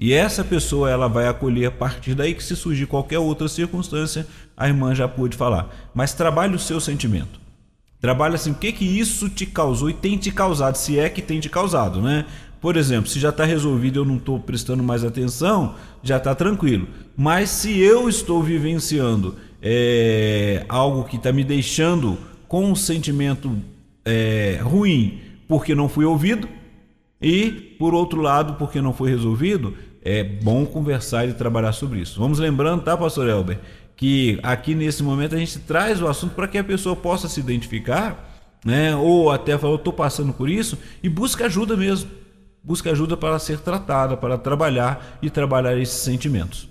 E 0.00 0.14
essa 0.14 0.42
pessoa 0.42 0.90
ela 0.90 1.06
vai 1.06 1.28
acolher 1.28 1.66
a 1.66 1.70
partir 1.70 2.14
daí 2.14 2.32
que 2.32 2.42
se 2.42 2.56
surgir 2.56 2.86
qualquer 2.86 3.18
outra 3.18 3.46
circunstância, 3.46 4.26
a 4.56 4.68
irmã 4.68 4.94
já 4.94 5.06
pôde 5.06 5.36
falar. 5.36 5.92
Mas 5.94 6.14
trabalhe 6.14 6.56
o 6.56 6.58
seu 6.58 6.80
sentimento. 6.80 7.43
Trabalha 8.04 8.34
assim, 8.34 8.50
o 8.50 8.54
que 8.54 8.70
que 8.70 8.84
isso 8.84 9.30
te 9.30 9.46
causou 9.46 9.88
e 9.88 9.94
tem 9.94 10.18
te 10.18 10.30
causado, 10.30 10.74
se 10.74 10.98
é 10.98 11.08
que 11.08 11.22
tem 11.22 11.40
te 11.40 11.48
causado, 11.48 12.02
né? 12.02 12.26
Por 12.60 12.76
exemplo, 12.76 13.08
se 13.08 13.18
já 13.18 13.30
está 13.30 13.46
resolvido 13.46 14.00
eu 14.00 14.04
não 14.04 14.16
estou 14.16 14.38
prestando 14.38 14.82
mais 14.82 15.02
atenção, 15.02 15.74
já 16.02 16.18
está 16.18 16.34
tranquilo. 16.34 16.86
Mas 17.16 17.48
se 17.48 17.80
eu 17.80 18.06
estou 18.06 18.42
vivenciando 18.42 19.36
é, 19.62 20.66
algo 20.68 21.04
que 21.04 21.16
está 21.16 21.32
me 21.32 21.42
deixando 21.42 22.18
com 22.46 22.66
um 22.66 22.74
sentimento 22.74 23.56
é, 24.04 24.60
ruim 24.62 25.22
porque 25.48 25.74
não 25.74 25.88
fui 25.88 26.04
ouvido, 26.04 26.46
e 27.22 27.50
por 27.78 27.94
outro 27.94 28.20
lado, 28.20 28.56
porque 28.58 28.82
não 28.82 28.92
foi 28.92 29.08
resolvido, 29.08 29.72
é 30.02 30.22
bom 30.22 30.66
conversar 30.66 31.26
e 31.26 31.32
trabalhar 31.32 31.72
sobre 31.72 32.00
isso. 32.00 32.20
Vamos 32.20 32.38
lembrando, 32.38 32.82
tá, 32.82 32.94
pastor 32.98 33.26
Elber? 33.26 33.58
Que 33.96 34.38
aqui 34.42 34.74
nesse 34.74 35.02
momento 35.02 35.34
a 35.34 35.38
gente 35.38 35.58
traz 35.60 36.02
o 36.02 36.08
assunto 36.08 36.34
para 36.34 36.48
que 36.48 36.58
a 36.58 36.64
pessoa 36.64 36.96
possa 36.96 37.28
se 37.28 37.40
identificar, 37.40 38.32
né? 38.64 38.94
Ou 38.96 39.30
até 39.30 39.56
falar, 39.56 39.74
eu 39.74 39.76
estou 39.76 39.92
passando 39.92 40.32
por 40.32 40.48
isso 40.48 40.78
e 41.02 41.08
busca 41.08 41.46
ajuda 41.46 41.76
mesmo. 41.76 42.10
Busca 42.62 42.90
ajuda 42.90 43.16
para 43.16 43.38
ser 43.38 43.60
tratada, 43.60 44.16
para 44.16 44.38
trabalhar 44.38 45.18
e 45.20 45.28
trabalhar 45.28 45.76
esses 45.76 46.00
sentimentos. 46.00 46.68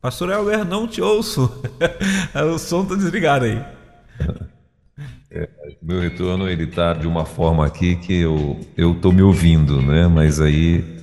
Pastor 0.00 0.30
Elber, 0.30 0.64
não 0.64 0.86
te 0.86 1.00
ouço. 1.00 1.50
o 2.54 2.58
som 2.58 2.82
está 2.82 2.94
desligado 2.94 3.44
aí. 3.44 3.64
É, 5.30 5.48
meu 5.82 6.00
retorno 6.00 6.48
ele 6.48 6.66
tá 6.66 6.94
de 6.94 7.06
uma 7.06 7.24
forma 7.24 7.66
aqui 7.66 7.96
que 7.96 8.20
eu 8.20 8.60
eu 8.76 8.94
tô 9.00 9.10
me 9.10 9.22
ouvindo, 9.22 9.82
né? 9.82 10.06
Mas 10.06 10.40
aí 10.40 10.95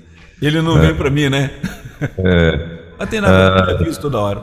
ele 0.48 0.62
não 0.62 0.78
é. 0.78 0.82
vem 0.82 0.96
para 0.96 1.10
mim, 1.10 1.30
né? 1.30 1.52
É. 2.18 2.60
Mas 2.98 3.10
tem 3.10 3.22
nada, 3.22 3.66
ah, 3.66 3.84
eu 3.84 3.96
toda 3.96 4.20
hora. 4.20 4.41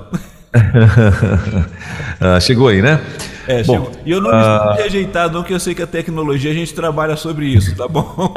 ah, 2.21 2.41
chegou 2.41 2.69
aí, 2.69 2.83
né? 2.83 3.01
É, 3.47 3.63
bom, 3.63 3.75
chegou. 3.75 3.93
E 4.05 4.11
eu 4.11 4.21
não 4.21 4.31
me 4.31 4.37
uh... 4.37 4.77
rejeitado, 4.77 5.35
não, 5.35 5.43
que 5.43 5.53
eu 5.53 5.61
sei 5.61 5.75
que 5.75 5.83
a 5.83 5.87
tecnologia 5.87 6.51
a 6.51 6.55
gente 6.55 6.75
trabalha 6.75 7.17
sobre 7.17 7.47
isso, 7.47 7.75
tá 7.77 7.89
bom? 7.89 8.33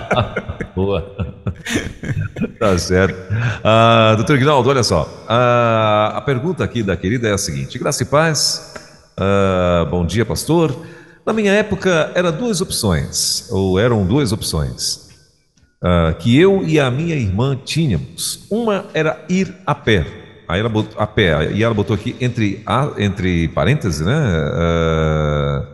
Boa. 0.74 1.14
tá 2.58 2.78
certo. 2.78 3.14
Uh, 3.14 4.16
doutor 4.16 4.38
Guinaldo, 4.38 4.68
olha 4.70 4.82
só. 4.82 5.02
Uh, 5.02 6.16
a 6.16 6.22
pergunta 6.24 6.64
aqui 6.64 6.82
da 6.82 6.96
querida 6.96 7.28
é 7.28 7.32
a 7.32 7.38
seguinte: 7.38 7.78
Graça 7.78 8.02
e 8.02 8.06
paz. 8.06 8.74
Uh, 9.18 9.86
bom 9.90 10.04
dia, 10.06 10.24
pastor. 10.24 10.74
Na 11.24 11.32
minha 11.32 11.52
época, 11.52 12.10
eram 12.14 12.32
duas 12.32 12.60
opções, 12.60 13.46
ou 13.50 13.78
eram 13.78 14.04
duas 14.04 14.32
opções, 14.32 15.08
uh, 15.82 16.14
que 16.16 16.38
eu 16.38 16.64
e 16.64 16.78
a 16.78 16.90
minha 16.90 17.16
irmã 17.16 17.58
tínhamos. 17.62 18.46
Uma 18.50 18.86
era 18.94 19.24
ir 19.28 19.52
a 19.66 19.74
pé, 19.74 20.06
aí 20.48 20.60
ela 20.60 20.68
botou, 20.68 21.00
a 21.00 21.06
pé, 21.06 21.52
e 21.52 21.62
ela 21.62 21.74
botou 21.74 21.94
aqui 21.94 22.16
entre, 22.20 22.64
entre 22.98 23.48
parênteses, 23.48 24.00
né? 24.00 24.16
Uh, 24.16 25.72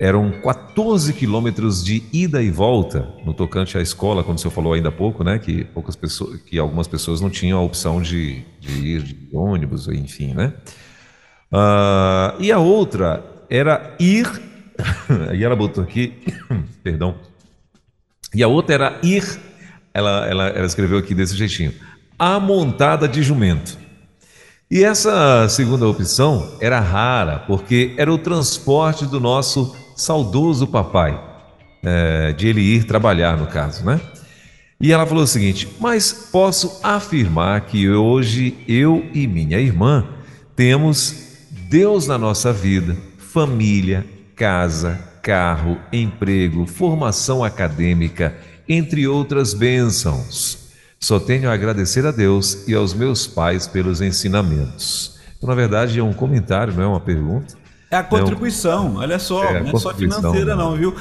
eram 0.00 0.30
14 0.40 1.12
quilômetros 1.12 1.84
de 1.84 2.02
ida 2.10 2.42
e 2.42 2.50
volta 2.50 3.06
no 3.22 3.34
tocante 3.34 3.76
à 3.76 3.82
escola, 3.82 4.24
quando 4.24 4.38
o 4.38 4.40
senhor 4.40 4.50
falou 4.50 4.72
ainda 4.72 4.88
há 4.88 4.92
pouco, 4.92 5.22
né? 5.22 5.38
Que, 5.38 5.64
poucas 5.64 5.94
pessoas, 5.94 6.40
que 6.40 6.58
algumas 6.58 6.88
pessoas 6.88 7.20
não 7.20 7.28
tinham 7.28 7.58
a 7.58 7.62
opção 7.62 8.00
de, 8.00 8.42
de 8.58 8.72
ir 8.72 9.02
de 9.02 9.28
ônibus, 9.36 9.88
enfim, 9.88 10.32
né? 10.32 10.54
Uh, 11.52 12.40
e 12.40 12.50
a 12.50 12.58
outra 12.58 13.22
era 13.50 13.94
ir, 14.00 14.26
e 15.34 15.44
ela 15.44 15.54
botou 15.54 15.84
aqui, 15.84 16.14
perdão, 16.82 17.16
e 18.34 18.42
a 18.42 18.48
outra 18.48 18.74
era 18.74 18.98
ir, 19.02 19.24
ela, 19.92 20.26
ela, 20.26 20.48
ela 20.48 20.66
escreveu 20.66 20.98
aqui 20.98 21.14
desse 21.14 21.36
jeitinho, 21.36 21.74
a 22.18 22.38
montada 22.38 23.08
de 23.08 23.22
jumento. 23.22 23.78
E 24.70 24.84
essa 24.84 25.48
segunda 25.48 25.88
opção 25.88 26.56
era 26.60 26.78
rara, 26.78 27.40
porque 27.40 27.92
era 27.96 28.12
o 28.12 28.18
transporte 28.18 29.04
do 29.04 29.18
nosso 29.18 29.74
saudoso 29.96 30.66
papai, 30.66 31.20
é, 31.82 32.32
de 32.32 32.46
ele 32.46 32.60
ir 32.60 32.84
trabalhar, 32.84 33.36
no 33.36 33.46
caso, 33.46 33.84
né? 33.84 34.00
E 34.80 34.92
ela 34.92 35.04
falou 35.04 35.24
o 35.24 35.26
seguinte: 35.26 35.68
Mas 35.80 36.12
posso 36.30 36.78
afirmar 36.82 37.62
que 37.62 37.88
hoje 37.90 38.56
eu 38.68 39.04
e 39.12 39.26
minha 39.26 39.58
irmã 39.58 40.06
temos 40.54 41.14
Deus 41.68 42.06
na 42.06 42.16
nossa 42.16 42.52
vida, 42.52 42.96
família, 43.18 44.06
casa, 44.36 45.09
carro, 45.22 45.78
emprego, 45.92 46.66
formação 46.66 47.44
acadêmica, 47.44 48.36
entre 48.68 49.06
outras 49.06 49.54
bênçãos. 49.54 50.70
Só 50.98 51.18
tenho 51.18 51.48
a 51.48 51.54
agradecer 51.54 52.04
a 52.06 52.10
Deus 52.10 52.68
e 52.68 52.74
aos 52.74 52.92
meus 52.92 53.26
pais 53.26 53.66
pelos 53.66 54.00
ensinamentos. 54.00 55.18
Então, 55.36 55.48
na 55.48 55.54
verdade, 55.54 55.98
é 55.98 56.02
um 56.02 56.12
comentário, 56.12 56.74
não 56.74 56.82
é 56.82 56.86
uma 56.86 57.00
pergunta. 57.00 57.54
É 57.90 57.96
a 57.96 58.04
contribuição, 58.04 58.86
é 58.86 58.90
um... 58.90 58.96
olha 58.98 59.18
só, 59.18 59.44
é, 59.44 59.62
não 59.62 59.70
é 59.70 59.80
só 59.80 59.94
financeira, 59.94 60.54
né? 60.54 60.62
não, 60.62 60.76
viu? 60.76 60.94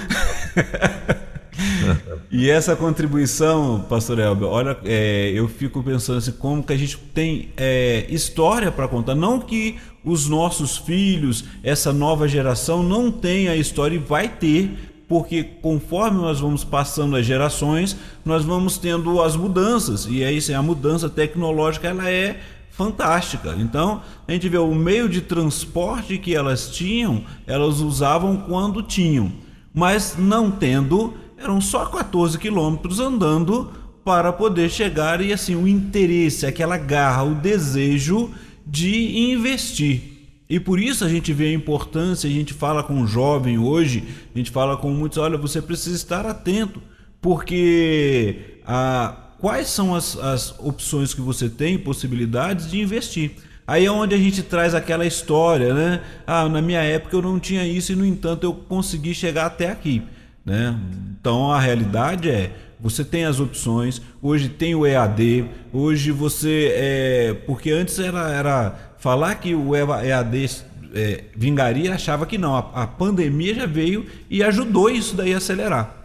e 2.31 2.49
essa 2.49 2.75
contribuição, 2.75 3.85
pastor 3.89 4.19
Elber, 4.19 4.47
olha, 4.47 4.77
é, 4.85 5.31
eu 5.35 5.47
fico 5.47 5.83
pensando 5.83 6.17
assim, 6.17 6.31
como 6.31 6.63
que 6.63 6.73
a 6.73 6.77
gente 6.77 6.97
tem 6.97 7.51
é, 7.57 8.05
história 8.09 8.71
para 8.71 8.87
contar. 8.87 9.13
Não 9.13 9.39
que 9.39 9.77
os 10.09 10.27
nossos 10.27 10.77
filhos, 10.77 11.43
essa 11.63 11.93
nova 11.93 12.27
geração, 12.27 12.83
não 12.83 13.11
tenha 13.11 13.55
história 13.55 13.95
e 13.95 13.99
vai 13.99 14.27
ter, 14.27 14.71
porque 15.07 15.43
conforme 15.43 16.19
nós 16.19 16.39
vamos 16.39 16.63
passando 16.63 17.15
as 17.15 17.25
gerações, 17.25 17.95
nós 18.23 18.45
vamos 18.45 18.77
tendo 18.77 19.21
as 19.21 19.35
mudanças. 19.35 20.07
E 20.09 20.23
aí 20.23 20.39
a 20.53 20.61
mudança 20.61 21.09
tecnológica 21.09 21.87
ela 21.87 22.09
é 22.09 22.39
fantástica. 22.69 23.55
Então, 23.59 24.01
a 24.27 24.31
gente 24.31 24.47
vê 24.47 24.57
o 24.57 24.73
meio 24.73 25.09
de 25.09 25.19
transporte 25.19 26.17
que 26.17 26.33
elas 26.33 26.69
tinham, 26.69 27.23
elas 27.45 27.81
usavam 27.81 28.37
quando 28.37 28.81
tinham, 28.81 29.33
mas 29.73 30.15
não 30.17 30.49
tendo, 30.49 31.13
eram 31.37 31.59
só 31.59 31.85
14 31.87 32.37
quilômetros 32.37 32.99
andando 32.99 33.71
para 34.05 34.31
poder 34.31 34.69
chegar 34.69 35.21
e 35.21 35.33
assim 35.33 35.55
o 35.55 35.67
interesse, 35.67 36.45
aquela 36.45 36.77
garra, 36.77 37.23
o 37.23 37.35
desejo 37.35 38.31
de 38.69 39.31
investir. 39.31 40.01
E 40.49 40.59
por 40.59 40.79
isso 40.79 41.05
a 41.05 41.09
gente 41.09 41.31
vê 41.33 41.47
a 41.47 41.53
importância, 41.53 42.29
a 42.29 42.33
gente 42.33 42.53
fala 42.53 42.83
com 42.83 43.01
o 43.01 43.07
jovem 43.07 43.57
hoje, 43.57 44.03
a 44.33 44.37
gente 44.37 44.51
fala 44.51 44.77
com 44.77 44.89
muitos, 44.89 45.17
olha, 45.17 45.37
você 45.37 45.61
precisa 45.61 45.95
estar 45.95 46.25
atento, 46.25 46.81
porque 47.21 48.59
a, 48.65 49.15
quais 49.39 49.67
são 49.67 49.93
as, 49.93 50.17
as 50.17 50.55
opções 50.59 51.13
que 51.13 51.21
você 51.21 51.49
tem, 51.49 51.77
possibilidades 51.77 52.69
de 52.69 52.79
investir. 52.81 53.31
Aí 53.67 53.85
é 53.85 53.91
onde 53.91 54.15
a 54.15 54.17
gente 54.17 54.41
traz 54.41 54.73
aquela 54.73 55.05
história, 55.05 55.73
né? 55.73 56.01
Ah, 56.25 56.49
na 56.49 56.59
minha 56.59 56.81
época 56.81 57.15
eu 57.15 57.21
não 57.21 57.39
tinha 57.39 57.63
isso 57.67 57.91
e 57.91 57.95
no 57.95 58.03
entanto 58.03 58.43
eu 58.43 58.53
consegui 58.53 59.13
chegar 59.13 59.45
até 59.45 59.69
aqui, 59.69 60.01
né? 60.43 60.75
Então 61.19 61.51
a 61.51 61.59
realidade 61.59 62.27
é 62.27 62.51
você 62.79 63.03
tem 63.03 63.25
as 63.25 63.39
opções, 63.39 64.01
hoje 64.21 64.47
tem 64.47 64.73
o 64.73 64.87
EAD, 64.87 65.45
hoje 65.73 66.11
você 66.11 66.71
é. 66.73 67.33
Porque 67.45 67.71
antes 67.71 67.99
era, 67.99 68.29
era 68.31 68.93
falar 68.97 69.35
que 69.35 69.53
o 69.53 69.75
EAD 69.75 70.49
é, 70.93 71.23
vingaria, 71.35 71.93
achava 71.93 72.25
que 72.25 72.37
não. 72.37 72.55
A, 72.55 72.83
a 72.83 72.87
pandemia 72.87 73.53
já 73.53 73.65
veio 73.65 74.05
e 74.29 74.41
ajudou 74.41 74.89
isso 74.89 75.15
daí 75.15 75.33
a 75.33 75.37
acelerar. 75.37 75.95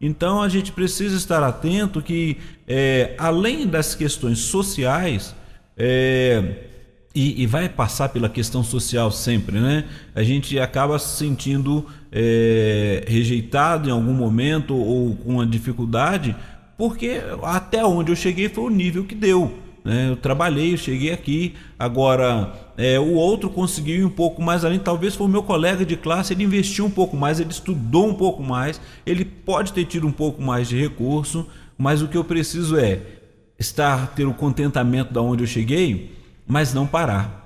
Então 0.00 0.42
a 0.42 0.48
gente 0.48 0.72
precisa 0.72 1.16
estar 1.16 1.42
atento 1.42 2.02
que, 2.02 2.36
é, 2.66 3.14
além 3.16 3.66
das 3.66 3.94
questões 3.94 4.40
sociais, 4.40 5.34
é, 5.76 6.56
e, 7.14 7.42
e, 7.42 7.46
vai 7.46 7.68
passar 7.68 8.08
pela 8.08 8.28
questão 8.28 8.64
social 8.64 9.08
sempre, 9.12 9.60
né? 9.60 9.84
A 10.14 10.22
gente 10.24 10.58
acaba 10.58 10.98
se 10.98 11.16
sentindo 11.16 11.86
é, 12.10 13.04
rejeitado 13.06 13.88
em 13.88 13.92
algum 13.92 14.12
momento 14.12 14.74
ou 14.74 15.14
com 15.14 15.34
uma 15.34 15.46
dificuldade, 15.46 16.34
porque 16.76 17.20
até 17.44 17.84
onde 17.84 18.10
eu 18.10 18.16
cheguei 18.16 18.48
foi 18.48 18.64
o 18.64 18.70
nível 18.70 19.04
que 19.04 19.14
deu. 19.14 19.56
Né? 19.84 20.08
Eu 20.08 20.16
trabalhei, 20.16 20.72
eu 20.72 20.76
cheguei 20.76 21.12
aqui. 21.12 21.54
Agora, 21.78 22.52
é, 22.76 22.98
o 22.98 23.12
outro 23.12 23.48
conseguiu 23.48 23.96
ir 23.96 24.04
um 24.04 24.10
pouco 24.10 24.42
mais 24.42 24.64
além. 24.64 24.80
Talvez 24.80 25.14
foi 25.14 25.28
o 25.28 25.30
meu 25.30 25.44
colega 25.44 25.84
de 25.84 25.96
classe, 25.96 26.32
ele 26.32 26.42
investiu 26.42 26.84
um 26.84 26.90
pouco 26.90 27.16
mais, 27.16 27.38
ele 27.38 27.50
estudou 27.50 28.08
um 28.08 28.14
pouco 28.14 28.42
mais, 28.42 28.80
ele 29.06 29.24
pode 29.24 29.72
ter 29.72 29.84
tido 29.84 30.04
um 30.04 30.12
pouco 30.12 30.42
mais 30.42 30.68
de 30.68 30.80
recurso, 30.80 31.46
mas 31.78 32.02
o 32.02 32.08
que 32.08 32.16
eu 32.16 32.24
preciso 32.24 32.76
é 32.76 33.00
estar 33.56 34.08
ter 34.16 34.26
o 34.26 34.34
contentamento 34.34 35.12
da 35.12 35.22
onde 35.22 35.44
eu 35.44 35.46
cheguei 35.46 36.23
mas 36.46 36.74
não 36.74 36.86
parar. 36.86 37.44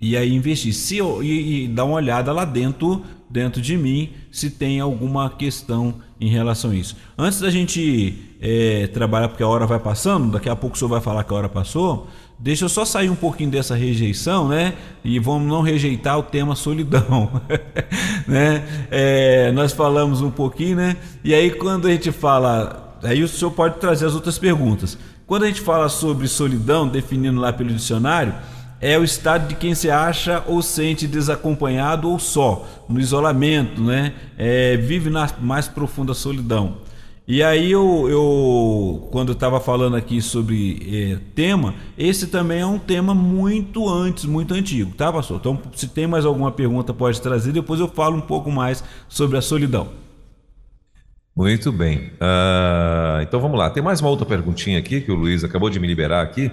E 0.00 0.16
aí 0.16 0.34
investir. 0.34 0.74
Se 0.74 0.98
eu, 0.98 1.22
e, 1.22 1.64
e 1.64 1.68
dar 1.68 1.84
uma 1.84 1.94
olhada 1.94 2.32
lá 2.32 2.44
dentro, 2.44 3.02
dentro 3.30 3.60
de 3.60 3.76
mim, 3.76 4.10
se 4.30 4.50
tem 4.50 4.80
alguma 4.80 5.30
questão 5.30 5.94
em 6.20 6.28
relação 6.28 6.70
a 6.70 6.74
isso. 6.74 6.96
Antes 7.16 7.40
da 7.40 7.50
gente 7.50 8.36
é, 8.40 8.86
trabalhar, 8.88 9.28
porque 9.28 9.42
a 9.42 9.48
hora 9.48 9.66
vai 9.66 9.78
passando, 9.78 10.32
daqui 10.32 10.48
a 10.48 10.56
pouco 10.56 10.76
o 10.76 10.78
senhor 10.78 10.88
vai 10.88 11.00
falar 11.00 11.24
que 11.24 11.32
a 11.32 11.36
hora 11.36 11.48
passou. 11.48 12.08
Deixa 12.38 12.66
eu 12.66 12.68
só 12.68 12.84
sair 12.84 13.08
um 13.08 13.14
pouquinho 13.14 13.50
dessa 13.50 13.74
rejeição, 13.74 14.48
né? 14.48 14.74
E 15.02 15.18
vamos 15.18 15.48
não 15.48 15.62
rejeitar 15.62 16.18
o 16.18 16.22
tema 16.22 16.54
solidão, 16.54 17.40
né? 18.28 18.86
É, 18.90 19.50
nós 19.52 19.72
falamos 19.72 20.20
um 20.20 20.30
pouquinho, 20.30 20.76
né? 20.76 20.96
E 21.24 21.32
aí 21.34 21.50
quando 21.50 21.88
a 21.88 21.90
gente 21.90 22.12
fala, 22.12 22.98
aí 23.02 23.22
o 23.22 23.28
senhor 23.28 23.50
pode 23.52 23.78
trazer 23.78 24.04
as 24.04 24.14
outras 24.14 24.38
perguntas. 24.38 24.98
Quando 25.26 25.42
a 25.42 25.46
gente 25.48 25.60
fala 25.60 25.88
sobre 25.88 26.28
solidão, 26.28 26.86
definindo 26.86 27.40
lá 27.40 27.52
pelo 27.52 27.70
dicionário, 27.70 28.32
é 28.80 28.96
o 28.96 29.02
estado 29.02 29.48
de 29.48 29.56
quem 29.56 29.74
se 29.74 29.90
acha 29.90 30.44
ou 30.46 30.62
sente 30.62 31.08
desacompanhado 31.08 32.08
ou 32.08 32.16
só, 32.16 32.64
no 32.88 33.00
isolamento, 33.00 33.82
né? 33.82 34.12
É, 34.38 34.76
vive 34.76 35.10
na 35.10 35.28
mais 35.40 35.66
profunda 35.66 36.14
solidão. 36.14 36.76
E 37.26 37.42
aí 37.42 37.72
eu, 37.72 38.08
eu 38.08 39.08
quando 39.10 39.32
estava 39.32 39.58
falando 39.58 39.96
aqui 39.96 40.22
sobre 40.22 40.80
é, 40.88 41.18
tema, 41.34 41.74
esse 41.98 42.28
também 42.28 42.60
é 42.60 42.66
um 42.66 42.78
tema 42.78 43.12
muito 43.12 43.88
antes, 43.88 44.24
muito 44.26 44.54
antigo, 44.54 44.94
tá, 44.94 45.12
pastor? 45.12 45.38
Então, 45.40 45.60
se 45.74 45.88
tem 45.88 46.06
mais 46.06 46.24
alguma 46.24 46.52
pergunta, 46.52 46.94
pode 46.94 47.20
trazer. 47.20 47.50
Depois 47.50 47.80
eu 47.80 47.88
falo 47.88 48.16
um 48.16 48.20
pouco 48.20 48.48
mais 48.48 48.84
sobre 49.08 49.36
a 49.36 49.42
solidão. 49.42 50.05
Muito 51.36 51.70
bem. 51.70 52.12
Uh, 52.14 53.20
então 53.20 53.38
vamos 53.38 53.58
lá. 53.58 53.68
Tem 53.68 53.82
mais 53.82 54.00
uma 54.00 54.08
outra 54.08 54.24
perguntinha 54.24 54.78
aqui 54.78 55.02
que 55.02 55.12
o 55.12 55.14
Luiz 55.14 55.44
acabou 55.44 55.68
de 55.68 55.78
me 55.78 55.86
liberar 55.86 56.22
aqui. 56.22 56.50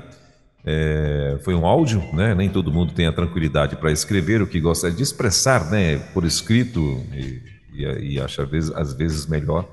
É, 0.66 1.38
foi 1.44 1.54
um 1.54 1.66
áudio, 1.66 2.02
né? 2.14 2.34
Nem 2.36 2.50
todo 2.50 2.72
mundo 2.72 2.94
tem 2.94 3.06
a 3.06 3.12
tranquilidade 3.12 3.76
para 3.76 3.92
escrever 3.92 4.42
o 4.42 4.48
que 4.48 4.60
gosta 4.60 4.92
de 4.92 5.02
expressar, 5.02 5.70
né? 5.70 5.98
Por 6.14 6.26
escrito 6.26 7.02
e, 7.14 7.42
e, 7.74 8.14
e 8.14 8.20
acha 8.20 8.44
às 8.44 8.50
vezes, 8.50 8.72
às 8.72 8.94
vezes 8.94 9.26
melhor 9.26 9.66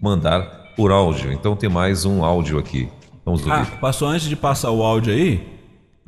mandar 0.00 0.74
por 0.76 0.90
áudio. 0.90 1.32
Então 1.32 1.56
tem 1.56 1.68
mais 1.68 2.04
um 2.04 2.24
áudio 2.24 2.58
aqui. 2.58 2.88
Vamos 3.24 3.40
ouvir. 3.46 3.52
Ah, 3.52 3.66
passou 3.80 4.08
antes 4.08 4.28
de 4.28 4.36
passar 4.36 4.70
o 4.70 4.82
áudio 4.82 5.12
aí. 5.12 5.46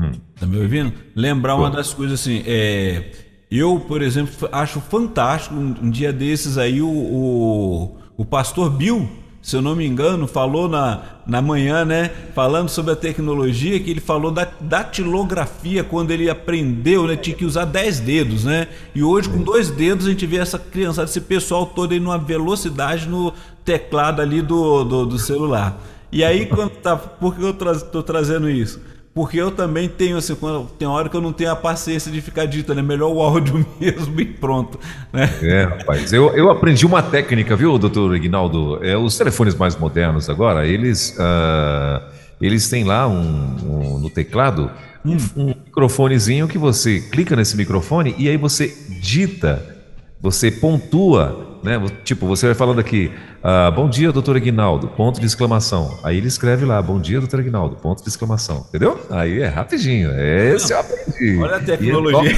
Hum. 0.01 0.13
Tá 0.39 0.47
me 0.47 0.59
ouvindo? 0.59 0.93
Lembrar 1.15 1.55
Pô. 1.55 1.63
uma 1.63 1.71
das 1.71 1.93
coisas 1.93 2.21
assim. 2.21 2.43
É, 2.47 3.11
eu, 3.51 3.81
por 3.81 4.01
exemplo, 4.01 4.49
acho 4.53 4.81
fantástico. 4.81 5.55
Um, 5.55 5.75
um 5.83 5.91
dia 5.91 6.13
desses 6.13 6.57
aí, 6.57 6.81
o, 6.81 6.89
o, 6.89 7.99
o 8.21 8.25
pastor 8.27 8.69
Bill, 8.69 9.09
se 9.41 9.57
eu 9.57 9.63
não 9.63 9.75
me 9.75 9.87
engano, 9.87 10.27
falou 10.27 10.69
na, 10.69 11.01
na 11.27 11.41
manhã, 11.41 11.87
né? 11.87 12.11
Falando 12.35 12.69
sobre 12.69 12.93
a 12.93 12.97
tecnologia, 12.97 13.81
que 13.81 13.91
ele 13.91 13.99
falou 13.99 14.31
da 14.31 14.47
datilografia 14.61 15.83
quando 15.83 16.11
ele 16.11 16.29
aprendeu, 16.29 17.07
né? 17.07 17.17
Tinha 17.17 17.35
que 17.35 17.47
usar 17.47 17.65
10 17.65 18.01
dedos, 18.01 18.45
né? 18.45 18.69
E 18.95 19.03
hoje, 19.03 19.31
com 19.31 19.39
dois 19.39 19.71
dedos, 19.71 20.07
a 20.07 20.11
gente 20.11 20.27
vê 20.27 20.37
essa 20.37 20.59
criançada, 20.59 21.09
esse 21.09 21.23
pessoal 21.23 21.65
todo 21.65 21.93
aí 21.93 21.99
numa 21.99 22.19
velocidade 22.19 23.09
no 23.09 23.33
teclado 23.65 24.21
ali 24.21 24.43
do, 24.43 24.85
do, 24.85 25.07
do 25.07 25.19
celular. 25.19 25.81
E 26.13 26.23
aí, 26.23 26.45
quando 26.45 26.73
tá, 26.73 26.95
por 26.97 27.35
que 27.35 27.43
eu 27.43 27.53
estou 27.73 28.03
trazendo 28.03 28.51
isso? 28.51 28.83
Porque 29.13 29.37
eu 29.37 29.51
também 29.51 29.89
tenho, 29.89 30.17
assim, 30.17 30.37
quando, 30.37 30.69
tem 30.79 30.87
hora 30.87 31.09
que 31.09 31.17
eu 31.17 31.21
não 31.21 31.33
tenho 31.33 31.51
a 31.51 31.57
paciência 31.57 32.13
de 32.13 32.21
ficar 32.21 32.47
ditando, 32.47 32.79
é 32.79 32.83
melhor 32.83 33.11
o 33.13 33.21
áudio 33.21 33.67
mesmo 33.81 34.21
e 34.21 34.25
pronto. 34.25 34.79
Né? 35.13 35.29
É, 35.43 35.65
rapaz, 35.65 36.13
eu, 36.13 36.35
eu 36.37 36.51
aprendi 36.51 36.87
uma 36.87 37.03
técnica, 37.03 37.57
viu, 37.57 37.77
doutor 37.77 38.15
Ignaldo? 38.15 38.79
É, 38.85 38.97
os 38.97 39.19
telefones 39.19 39.55
mais 39.57 39.77
modernos 39.77 40.31
agora, 40.31 40.67
eles, 40.67 41.17
uh, 41.19 42.03
eles 42.41 42.69
têm 42.69 42.85
lá 42.85 43.09
um, 43.09 43.57
um 43.65 43.99
no 43.99 44.11
teclado 44.11 44.71
um, 45.05 45.17
um 45.37 45.47
microfonezinho 45.47 46.47
que 46.47 46.59
você 46.59 47.01
clica 47.01 47.35
nesse 47.35 47.57
microfone 47.57 48.15
e 48.17 48.29
aí 48.29 48.37
você 48.37 48.73
dita, 49.01 49.77
você 50.21 50.51
pontua 50.51 51.51
né? 51.63 51.79
Tipo, 52.05 52.27
você 52.27 52.47
vai 52.47 52.55
falando 52.55 52.79
aqui, 52.79 53.11
ah, 53.43 53.71
bom 53.71 53.89
dia, 53.89 54.13
doutor 54.13 54.37
Aguinaldo, 54.37 54.89
ponto 54.89 55.19
de 55.19 55.27
exclamação. 55.27 55.99
Aí 56.03 56.19
ele 56.19 56.29
escreve 56.29 56.67
lá, 56.67 56.81
bom 56.83 57.01
dia, 57.01 57.19
doutor 57.21 57.41
Aguinaldo, 57.41 57.77
ponto 57.77 58.03
de 58.03 58.09
exclamação. 58.09 58.67
Entendeu? 58.69 59.01
Aí 59.09 59.41
é 59.41 59.47
rapidinho. 59.47 60.11
Esse 60.13 60.75
eu 60.75 60.81
aprendi. 60.81 61.39
Olha 61.39 61.57
a 61.57 61.61
tecnologia. 61.61 62.37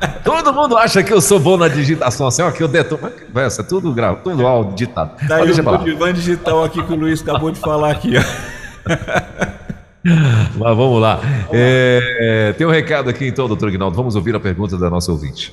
É 0.00 0.06
Todo 0.22 0.52
mundo 0.52 0.76
acha 0.76 1.02
que 1.02 1.12
eu 1.12 1.20
sou 1.20 1.40
bom 1.40 1.56
na 1.56 1.66
digitação, 1.66 2.28
assim, 2.28 2.42
ó, 2.42 2.50
que 2.52 2.62
eu 2.62 2.68
detono. 2.68 3.10
Mas, 3.34 3.58
é 3.58 3.62
tudo 3.64 3.92
grave, 3.92 4.20
tudo 4.22 4.46
áudio 4.46 4.74
digitado. 4.74 5.12
Tá 5.26 5.36
aí 5.36 5.50
o 5.50 5.78
divã 5.78 6.12
digital 6.12 6.62
aqui 6.62 6.82
que 6.82 6.92
o 6.92 6.96
Luiz 6.96 7.20
acabou 7.20 7.50
de 7.50 7.58
falar 7.58 7.90
aqui, 7.90 8.12
ó. 8.16 8.22
Mas 10.04 10.76
vamos 10.76 11.00
lá. 11.00 11.20
É, 11.52 12.50
é, 12.50 12.52
tem 12.52 12.66
um 12.66 12.70
recado 12.70 13.10
aqui 13.10 13.26
então, 13.26 13.48
doutor 13.48 13.68
Aguinaldo. 13.68 13.96
Vamos 13.96 14.14
ouvir 14.14 14.34
a 14.36 14.40
pergunta 14.40 14.78
da 14.78 14.88
nossa 14.88 15.10
ouvinte. 15.10 15.52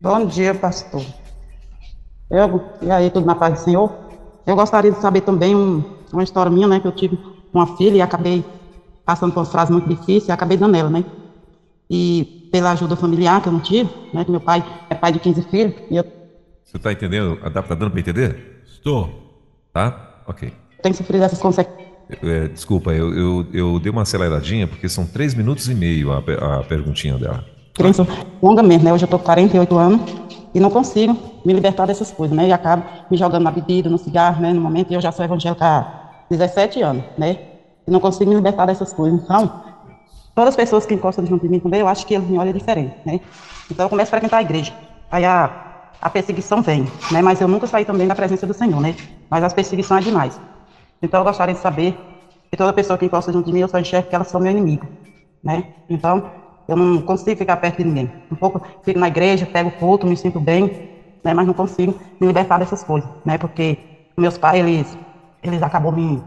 Bom 0.00 0.26
dia, 0.26 0.54
pastor. 0.54 1.04
Eu, 2.32 2.64
e 2.80 2.90
aí, 2.90 3.10
tudo 3.10 3.26
na 3.26 3.34
paz 3.34 3.52
do 3.52 3.60
Senhor? 3.60 3.92
Eu 4.46 4.56
gostaria 4.56 4.90
de 4.90 4.98
saber 5.02 5.20
também 5.20 5.54
um, 5.54 5.84
uma 6.10 6.22
história 6.22 6.50
minha, 6.50 6.66
né? 6.66 6.80
Que 6.80 6.88
eu 6.88 6.92
tive 6.92 7.18
uma 7.52 7.76
filha 7.76 7.98
e 7.98 8.00
acabei 8.00 8.42
passando 9.04 9.34
por 9.34 9.40
uma 9.40 9.46
frase 9.46 9.70
muito 9.70 9.86
difícil 9.86 10.30
e 10.30 10.32
acabei 10.32 10.56
dando 10.56 10.74
ela, 10.74 10.88
né? 10.88 11.04
E 11.90 12.48
pela 12.50 12.72
ajuda 12.72 12.96
familiar 12.96 13.42
que 13.42 13.48
eu 13.48 13.52
não 13.52 13.60
tive, 13.60 13.90
né? 14.14 14.24
Que 14.24 14.30
meu 14.30 14.40
pai 14.40 14.64
é 14.88 14.94
pai 14.94 15.12
de 15.12 15.18
15 15.18 15.42
filhos 15.42 15.74
e 15.90 15.96
eu... 15.96 16.04
Você 16.64 16.78
está 16.78 16.90
entendendo? 16.90 17.34
Está 17.34 17.62
tá 17.62 17.74
dando 17.74 17.90
para 17.90 18.00
entender? 18.00 18.62
Estou. 18.64 19.10
Tá? 19.70 20.22
Ok. 20.26 20.50
Tenho 20.82 20.94
sofrido 20.94 21.22
essas 21.24 21.38
consequências. 21.38 21.82
É, 22.22 22.48
desculpa, 22.48 22.92
eu, 22.92 23.12
eu, 23.14 23.46
eu 23.52 23.78
dei 23.78 23.92
uma 23.92 24.02
aceleradinha 24.02 24.66
porque 24.66 24.88
são 24.88 25.04
três 25.04 25.34
minutos 25.34 25.68
e 25.68 25.74
meio 25.74 26.10
a, 26.10 26.18
a 26.18 26.62
perguntinha 26.62 27.18
dela. 27.18 27.44
Crença 27.74 28.06
longa 28.42 28.62
mesmo, 28.62 28.84
né? 28.84 28.92
Hoje 28.92 29.04
eu 29.04 29.08
tô 29.08 29.18
com 29.18 29.24
48 29.26 29.78
anos 29.78 30.00
e 30.54 30.60
não 30.60 30.70
consigo 30.70 31.16
me 31.44 31.52
libertar 31.52 31.86
dessas 31.86 32.10
coisas, 32.10 32.36
né? 32.36 32.48
E 32.48 32.52
acabo 32.52 32.84
me 33.10 33.16
jogando 33.16 33.42
na 33.42 33.50
bebida, 33.50 33.88
no 33.88 33.98
cigarro, 33.98 34.42
né? 34.42 34.52
No 34.52 34.60
momento, 34.60 34.92
eu 34.92 35.00
já 35.00 35.10
sou 35.10 35.24
evangélica 35.24 35.64
há 35.64 36.24
17 36.28 36.82
anos, 36.82 37.04
né? 37.16 37.38
E 37.86 37.90
não 37.90 38.00
consigo 38.00 38.28
me 38.28 38.36
libertar 38.36 38.66
dessas 38.66 38.92
coisas. 38.92 39.22
Então, 39.22 39.62
todas 40.34 40.50
as 40.50 40.56
pessoas 40.56 40.84
que 40.84 40.94
encostam 40.94 41.24
junto 41.26 41.42
de 41.42 41.48
mim 41.48 41.58
também, 41.58 41.80
eu 41.80 41.88
acho 41.88 42.06
que 42.06 42.14
eles 42.14 42.28
me 42.28 42.38
olham 42.38 42.52
diferente, 42.52 42.94
né? 43.04 43.20
Então, 43.70 43.86
eu 43.86 43.90
começo 43.90 44.08
a 44.08 44.12
frequentar 44.12 44.38
a 44.38 44.42
igreja. 44.42 44.72
Aí 45.10 45.24
a, 45.24 45.50
a 46.00 46.10
perseguição 46.10 46.60
vem, 46.60 46.86
né? 47.10 47.22
Mas 47.22 47.40
eu 47.40 47.48
nunca 47.48 47.66
saí 47.66 47.84
também 47.84 48.06
da 48.06 48.14
presença 48.14 48.46
do 48.46 48.52
Senhor, 48.54 48.80
né? 48.80 48.94
Mas 49.30 49.42
as 49.42 49.54
perseguições 49.54 50.04
é 50.04 50.08
demais. 50.08 50.38
Então, 51.02 51.20
eu 51.20 51.24
gostaria 51.24 51.54
de 51.54 51.60
saber 51.60 51.96
que 52.50 52.56
toda 52.56 52.72
pessoa 52.72 52.98
que 52.98 53.06
encosta 53.06 53.32
junto 53.32 53.46
de 53.46 53.52
mim, 53.52 53.60
eu 53.60 53.68
só 53.68 53.78
enxergo 53.78 54.08
que 54.08 54.14
elas 54.14 54.28
são 54.28 54.38
meu 54.40 54.50
inimigo, 54.50 54.86
né? 55.42 55.64
Então, 55.88 56.41
eu 56.72 56.76
não 56.76 57.00
consigo 57.02 57.36
ficar 57.38 57.56
perto 57.56 57.78
de 57.78 57.84
ninguém. 57.84 58.10
Um 58.30 58.36
pouco 58.36 58.60
fico 58.82 58.98
na 58.98 59.08
igreja, 59.08 59.46
pego 59.46 59.68
o 59.70 59.72
culto, 59.72 60.06
me 60.06 60.16
sinto 60.16 60.40
bem, 60.40 60.64
né? 61.24 61.34
Mas 61.34 61.46
não 61.46 61.54
consigo 61.54 61.94
me 62.20 62.26
libertar 62.26 62.58
dessas 62.58 62.82
coisas, 62.84 63.08
né? 63.24 63.38
Porque 63.38 63.78
meus 64.18 64.38
pais, 64.38 64.58
eles, 64.58 64.98
eles 65.42 65.62
acabou 65.62 65.92
me 65.92 66.22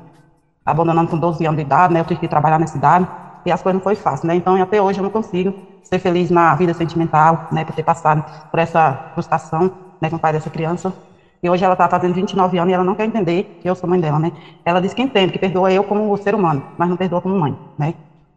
abandonando 0.66 1.10
com 1.10 1.18
12 1.18 1.46
anos 1.46 1.58
de 1.58 1.64
idade, 1.64 1.94
né? 1.94 2.00
Eu 2.00 2.06
tive 2.06 2.20
que 2.20 2.28
trabalhar 2.28 2.60
na 2.60 2.68
cidade 2.68 3.08
e 3.46 3.52
as 3.52 3.62
coisas 3.62 3.76
não 3.80 3.84
foi 3.84 3.96
fácil, 3.96 4.28
né? 4.28 4.36
Então, 4.36 4.62
até 4.62 4.82
hoje 4.82 5.00
eu 5.00 5.04
não 5.04 5.10
consigo 5.10 5.54
ser 5.84 6.00
feliz 6.00 6.30
na 6.32 6.56
vida 6.56 6.74
sentimental, 6.74 7.48
né? 7.52 7.64
Por 7.64 7.76
ter 7.76 7.84
passado 7.84 8.24
por 8.52 8.60
essa 8.60 9.12
frustração, 9.14 9.72
né? 10.02 10.10
Com 10.10 10.16
o 10.16 10.20
pai 10.20 10.34
dessa 10.34 10.50
criança. 10.50 10.94
E 11.44 11.50
hoje 11.50 11.64
ela 11.64 11.74
está 11.74 11.88
fazendo 11.88 12.16
29 12.16 12.58
anos 12.58 12.72
e 12.72 12.74
ela 12.74 12.84
não 12.84 12.96
quer 12.96 13.06
entender 13.06 13.58
que 13.62 13.70
eu 13.70 13.76
sou 13.76 13.88
mãe 13.90 14.00
dela, 14.00 14.18
né? 14.20 14.32
Ela 14.66 14.82
diz 14.82 14.94
que 14.94 15.02
entende, 15.02 15.32
que 15.32 15.40
perdoa 15.40 15.72
eu 15.72 15.84
como 15.84 16.16
ser 16.18 16.34
humano, 16.34 16.64
mas 16.78 16.90
não 16.90 16.98
perdoa 16.98 17.22
como 17.22 17.38
mãe, 17.40 17.56
né? 17.78 17.94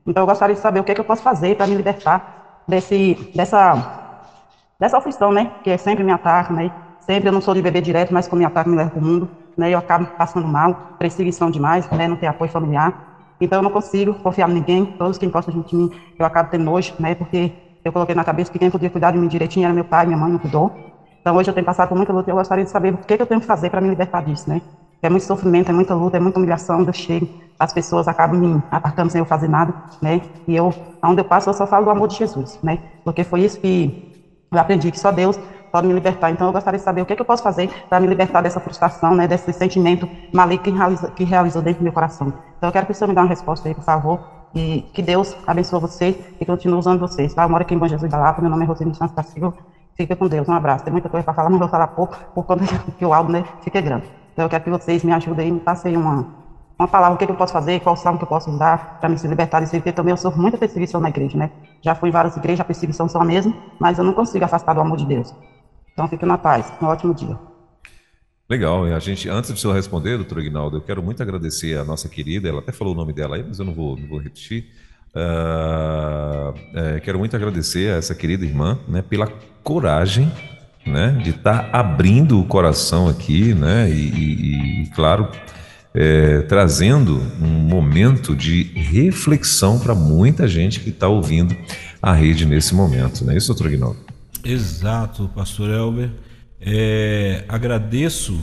Então 0.08 0.22
eu 0.22 0.26
gostaria 0.26 0.56
de 0.56 0.60
saber 0.62 0.80
o 0.80 0.84
que, 0.84 0.92
é 0.92 0.96
que 0.96 1.02
eu 1.02 1.06
posso 1.06 1.22
fazer 1.22 1.56
para 1.56 1.66
me 1.68 1.76
libertar 1.76 2.24
desse, 2.68 3.16
dessa, 3.34 3.74
dessa 4.80 4.98
aflição, 4.98 5.32
né? 5.32 5.52
Que 5.62 5.76
sempre 5.78 6.04
me 6.04 6.12
ataca, 6.12 6.52
né? 6.52 6.70
Sempre 7.00 7.28
eu 7.28 7.32
não 7.32 7.40
sou 7.40 7.54
de 7.54 7.62
beber 7.62 7.82
direto, 7.82 8.12
mas 8.12 8.28
como 8.28 8.40
me 8.40 8.46
ataca 8.46 8.70
me 8.70 8.76
leva 8.76 8.90
para 8.90 9.00
o 9.00 9.04
mundo, 9.04 9.30
né? 9.56 9.70
Eu 9.72 9.78
acabo 9.78 10.06
passando 10.16 10.48
mal, 10.48 10.76
perseguição 10.98 11.50
demais, 11.50 11.88
né? 11.90 12.08
Não 12.08 12.16
ter 12.16 12.26
apoio 12.26 12.50
familiar. 12.50 12.94
Então 13.40 13.58
eu 13.58 13.62
não 13.62 13.70
consigo 13.70 14.14
confiar 14.22 14.50
em 14.50 14.54
ninguém, 14.54 14.86
todos 14.98 15.18
que 15.18 15.26
encostam 15.26 15.54
junto 15.54 15.68
de 15.70 15.76
mim, 15.76 15.90
eu 16.18 16.26
acabo 16.26 16.50
tendo 16.50 16.64
nojo, 16.64 16.94
né? 16.98 17.14
Porque 17.14 17.52
eu 17.84 17.92
coloquei 17.92 18.14
na 18.14 18.24
cabeça 18.24 18.50
que 18.50 18.58
quem 18.58 18.70
podia 18.70 18.90
cuidar 18.90 19.12
de 19.12 19.18
mim 19.18 19.28
direitinho 19.28 19.64
era 19.64 19.74
meu 19.74 19.84
pai, 19.84 20.06
minha 20.06 20.18
mãe 20.18 20.30
não 20.32 20.38
cuidou. 20.40 20.72
Então 21.20 21.36
hoje 21.36 21.50
eu 21.50 21.54
tenho 21.54 21.66
passado 21.66 21.88
por 21.88 21.96
muita 21.96 22.12
luta 22.12 22.30
e 22.30 22.32
eu 22.32 22.36
gostaria 22.36 22.64
de 22.64 22.70
saber 22.70 22.94
o 22.94 22.98
que, 22.98 23.14
é 23.14 23.16
que 23.16 23.22
eu 23.22 23.26
tenho 23.26 23.40
que 23.40 23.46
fazer 23.46 23.70
para 23.70 23.80
me 23.80 23.88
libertar 23.88 24.22
disso, 24.22 24.48
né? 24.48 24.60
É 25.02 25.08
muito 25.08 25.24
sofrimento, 25.24 25.70
é 25.70 25.72
muita 25.72 25.94
luta, 25.94 26.16
é 26.16 26.20
muita 26.20 26.38
humilhação, 26.38 26.82
eu 26.82 26.92
chego, 26.92 27.28
as 27.58 27.72
pessoas 27.72 28.08
acabam 28.08 28.38
me 28.38 28.62
atacando 28.70 29.10
sem 29.10 29.18
eu 29.18 29.24
fazer 29.24 29.48
nada, 29.48 29.74
né? 30.00 30.20
E 30.46 30.56
eu, 30.56 30.72
onde 31.02 31.20
eu 31.20 31.24
passo, 31.24 31.48
eu 31.48 31.54
só 31.54 31.66
falo 31.66 31.84
do 31.84 31.90
amor 31.90 32.08
de 32.08 32.16
Jesus, 32.16 32.58
né? 32.62 32.78
Porque 33.04 33.24
foi 33.24 33.40
isso 33.40 33.60
que 33.60 33.92
eu 34.52 34.58
aprendi, 34.58 34.90
que 34.90 34.98
só 34.98 35.10
Deus 35.10 35.38
pode 35.70 35.86
me 35.86 35.92
libertar. 35.92 36.30
Então, 36.30 36.46
eu 36.46 36.52
gostaria 36.52 36.78
de 36.78 36.84
saber 36.84 37.02
o 37.02 37.06
que, 37.06 37.12
é 37.12 37.16
que 37.16 37.22
eu 37.22 37.26
posso 37.26 37.42
fazer 37.42 37.70
para 37.88 38.00
me 38.00 38.06
libertar 38.06 38.40
dessa 38.40 38.60
frustração, 38.60 39.14
né? 39.14 39.26
Desse 39.26 39.52
sentimento 39.52 40.08
maligno 40.32 40.62
que, 40.64 41.12
que 41.12 41.24
realizou 41.24 41.62
dentro 41.62 41.80
do 41.80 41.84
meu 41.84 41.92
coração. 41.92 42.32
Então, 42.56 42.68
eu 42.68 42.72
quero 42.72 42.86
que 42.86 42.94
você 42.94 43.06
me 43.06 43.14
dê 43.14 43.20
uma 43.20 43.26
resposta 43.28 43.68
aí, 43.68 43.74
por 43.74 43.84
favor. 43.84 44.20
E 44.54 44.82
que 44.94 45.02
Deus 45.02 45.36
abençoe 45.46 45.80
você 45.80 46.18
e 46.40 46.46
continue 46.46 46.78
usando 46.78 46.98
vocês. 46.98 47.34
Tá? 47.34 47.42
Eu 47.44 47.48
moro 47.48 47.62
aqui 47.62 47.74
em 47.74 47.78
Bom 47.78 47.86
Jesus 47.86 48.10
da 48.10 48.18
Lapa, 48.18 48.40
meu 48.40 48.50
nome 48.50 48.64
é 48.64 48.66
Rosine 48.66 48.94
Santos 48.94 49.14
da. 49.14 49.22
Fique 49.96 50.14
com 50.14 50.28
Deus, 50.28 50.48
um 50.48 50.52
abraço. 50.52 50.84
Tem 50.84 50.92
muita 50.92 51.08
coisa 51.08 51.24
para 51.24 51.34
falar, 51.34 51.50
mas 51.50 51.58
vou 51.58 51.68
falar 51.68 51.88
pouco, 51.88 52.16
por 52.34 52.44
conta 52.44 52.64
que 52.96 53.04
o 53.04 53.12
áudio 53.12 53.32
né, 53.32 53.44
fica 53.60 53.80
grande. 53.80 54.17
Então 54.38 54.46
eu 54.46 54.50
quero 54.50 54.62
que 54.62 54.70
vocês 54.70 55.02
me 55.02 55.10
ajudem, 55.10 55.50
me 55.50 55.58
passem 55.58 55.96
uma, 55.96 56.24
uma 56.78 56.86
palavra, 56.86 57.16
o 57.16 57.18
que, 57.18 57.26
que 57.26 57.32
eu 57.32 57.36
posso 57.36 57.52
fazer, 57.52 57.80
qual 57.80 57.96
salmo 57.96 58.20
que 58.20 58.24
eu 58.24 58.28
posso 58.28 58.48
usar 58.48 59.00
para 59.00 59.08
me 59.08 59.18
se 59.18 59.26
libertar 59.26 59.58
disso, 59.58 59.72
porque 59.72 59.90
também 59.90 60.12
eu 60.12 60.16
sofro 60.16 60.40
muita 60.40 60.56
perseguição 60.56 61.00
na 61.00 61.08
igreja, 61.08 61.36
né? 61.36 61.50
Já 61.82 61.92
fui 61.96 62.08
em 62.08 62.12
várias 62.12 62.36
igrejas, 62.36 62.60
a 62.60 62.64
perseguição 62.64 63.08
são 63.08 63.20
a 63.20 63.24
mesma, 63.24 63.52
mas 63.80 63.98
eu 63.98 64.04
não 64.04 64.12
consigo 64.12 64.44
afastar 64.44 64.74
do 64.74 64.80
amor 64.80 64.96
de 64.96 65.06
Deus. 65.06 65.34
Então 65.92 66.06
fique 66.06 66.24
na 66.24 66.38
paz, 66.38 66.72
um 66.80 66.86
ótimo 66.86 67.12
dia. 67.12 67.36
Legal, 68.48 68.84
a 68.84 68.98
gente, 69.00 69.28
antes 69.28 69.52
de 69.52 69.60
senhor 69.60 69.74
responder, 69.74 70.16
doutor 70.16 70.38
Ignaldo, 70.38 70.76
eu 70.76 70.82
quero 70.82 71.02
muito 71.02 71.20
agradecer 71.20 71.76
a 71.76 71.84
nossa 71.84 72.08
querida, 72.08 72.48
ela 72.48 72.60
até 72.60 72.70
falou 72.70 72.94
o 72.94 72.96
nome 72.96 73.12
dela 73.12 73.34
aí, 73.34 73.42
mas 73.42 73.58
eu 73.58 73.64
não 73.64 73.74
vou, 73.74 73.96
não 73.96 74.06
vou 74.06 74.18
repetir. 74.20 74.66
Uh, 75.16 76.54
é, 76.76 77.00
quero 77.00 77.18
muito 77.18 77.34
agradecer 77.34 77.92
a 77.92 77.96
essa 77.96 78.14
querida 78.14 78.44
irmã 78.44 78.78
né, 78.86 79.02
pela 79.02 79.26
coragem 79.64 80.30
né, 80.88 81.18
de 81.22 81.30
estar 81.30 81.70
tá 81.70 81.78
abrindo 81.78 82.40
o 82.40 82.44
coração 82.44 83.08
aqui, 83.08 83.54
né, 83.54 83.90
e, 83.90 83.94
e, 83.94 84.82
e 84.82 84.86
claro, 84.90 85.28
é, 85.94 86.42
trazendo 86.42 87.20
um 87.40 87.46
momento 87.46 88.34
de 88.34 88.64
reflexão 88.74 89.78
para 89.78 89.94
muita 89.94 90.48
gente 90.48 90.80
que 90.80 90.90
está 90.90 91.08
ouvindo 91.08 91.56
a 92.00 92.12
rede 92.12 92.46
nesse 92.46 92.74
momento, 92.74 93.24
não 93.24 93.32
é 93.32 93.36
isso, 93.36 93.48
doutor 93.48 93.70
Guinaldo? 93.70 93.98
Exato, 94.44 95.30
pastor 95.34 95.70
Elber. 95.70 96.10
É, 96.60 97.44
agradeço 97.48 98.40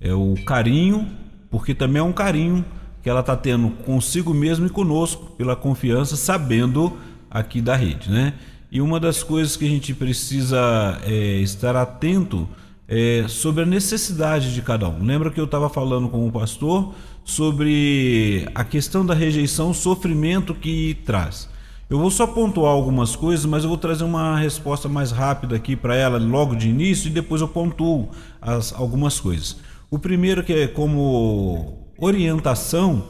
é, 0.00 0.12
o 0.12 0.34
carinho, 0.46 1.08
porque 1.50 1.74
também 1.74 2.00
é 2.00 2.02
um 2.02 2.12
carinho 2.12 2.64
que 3.02 3.10
ela 3.10 3.20
está 3.20 3.36
tendo 3.36 3.68
consigo 3.84 4.32
mesmo 4.32 4.66
e 4.66 4.70
conosco, 4.70 5.32
pela 5.36 5.56
confiança, 5.56 6.16
sabendo 6.16 6.96
aqui 7.30 7.60
da 7.60 7.74
rede, 7.74 8.10
né? 8.10 8.34
E 8.72 8.80
uma 8.80 8.98
das 8.98 9.22
coisas 9.22 9.54
que 9.54 9.66
a 9.66 9.68
gente 9.68 9.92
precisa 9.92 10.98
é, 11.04 11.12
estar 11.40 11.76
atento 11.76 12.48
é 12.88 13.26
sobre 13.28 13.64
a 13.64 13.66
necessidade 13.66 14.54
de 14.54 14.62
cada 14.62 14.88
um. 14.88 15.04
Lembra 15.04 15.30
que 15.30 15.38
eu 15.38 15.44
estava 15.44 15.68
falando 15.68 16.08
com 16.08 16.26
o 16.26 16.32
pastor 16.32 16.94
sobre 17.22 18.48
a 18.54 18.64
questão 18.64 19.04
da 19.04 19.12
rejeição, 19.12 19.68
o 19.68 19.74
sofrimento 19.74 20.54
que 20.54 20.94
traz. 21.04 21.50
Eu 21.90 21.98
vou 21.98 22.10
só 22.10 22.26
pontuar 22.26 22.72
algumas 22.72 23.14
coisas, 23.14 23.44
mas 23.44 23.62
eu 23.62 23.68
vou 23.68 23.76
trazer 23.76 24.04
uma 24.04 24.38
resposta 24.38 24.88
mais 24.88 25.10
rápida 25.10 25.54
aqui 25.54 25.76
para 25.76 25.94
ela 25.94 26.16
logo 26.18 26.54
de 26.54 26.70
início 26.70 27.08
e 27.08 27.10
depois 27.10 27.42
eu 27.42 27.48
pontuo 27.48 28.08
as, 28.40 28.72
algumas 28.72 29.20
coisas. 29.20 29.58
O 29.90 29.98
primeiro 29.98 30.42
que 30.42 30.54
é 30.54 30.66
como 30.66 31.90
orientação 31.98 33.04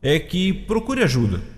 é 0.00 0.18
que 0.18 0.54
procure 0.54 1.02
ajuda 1.02 1.51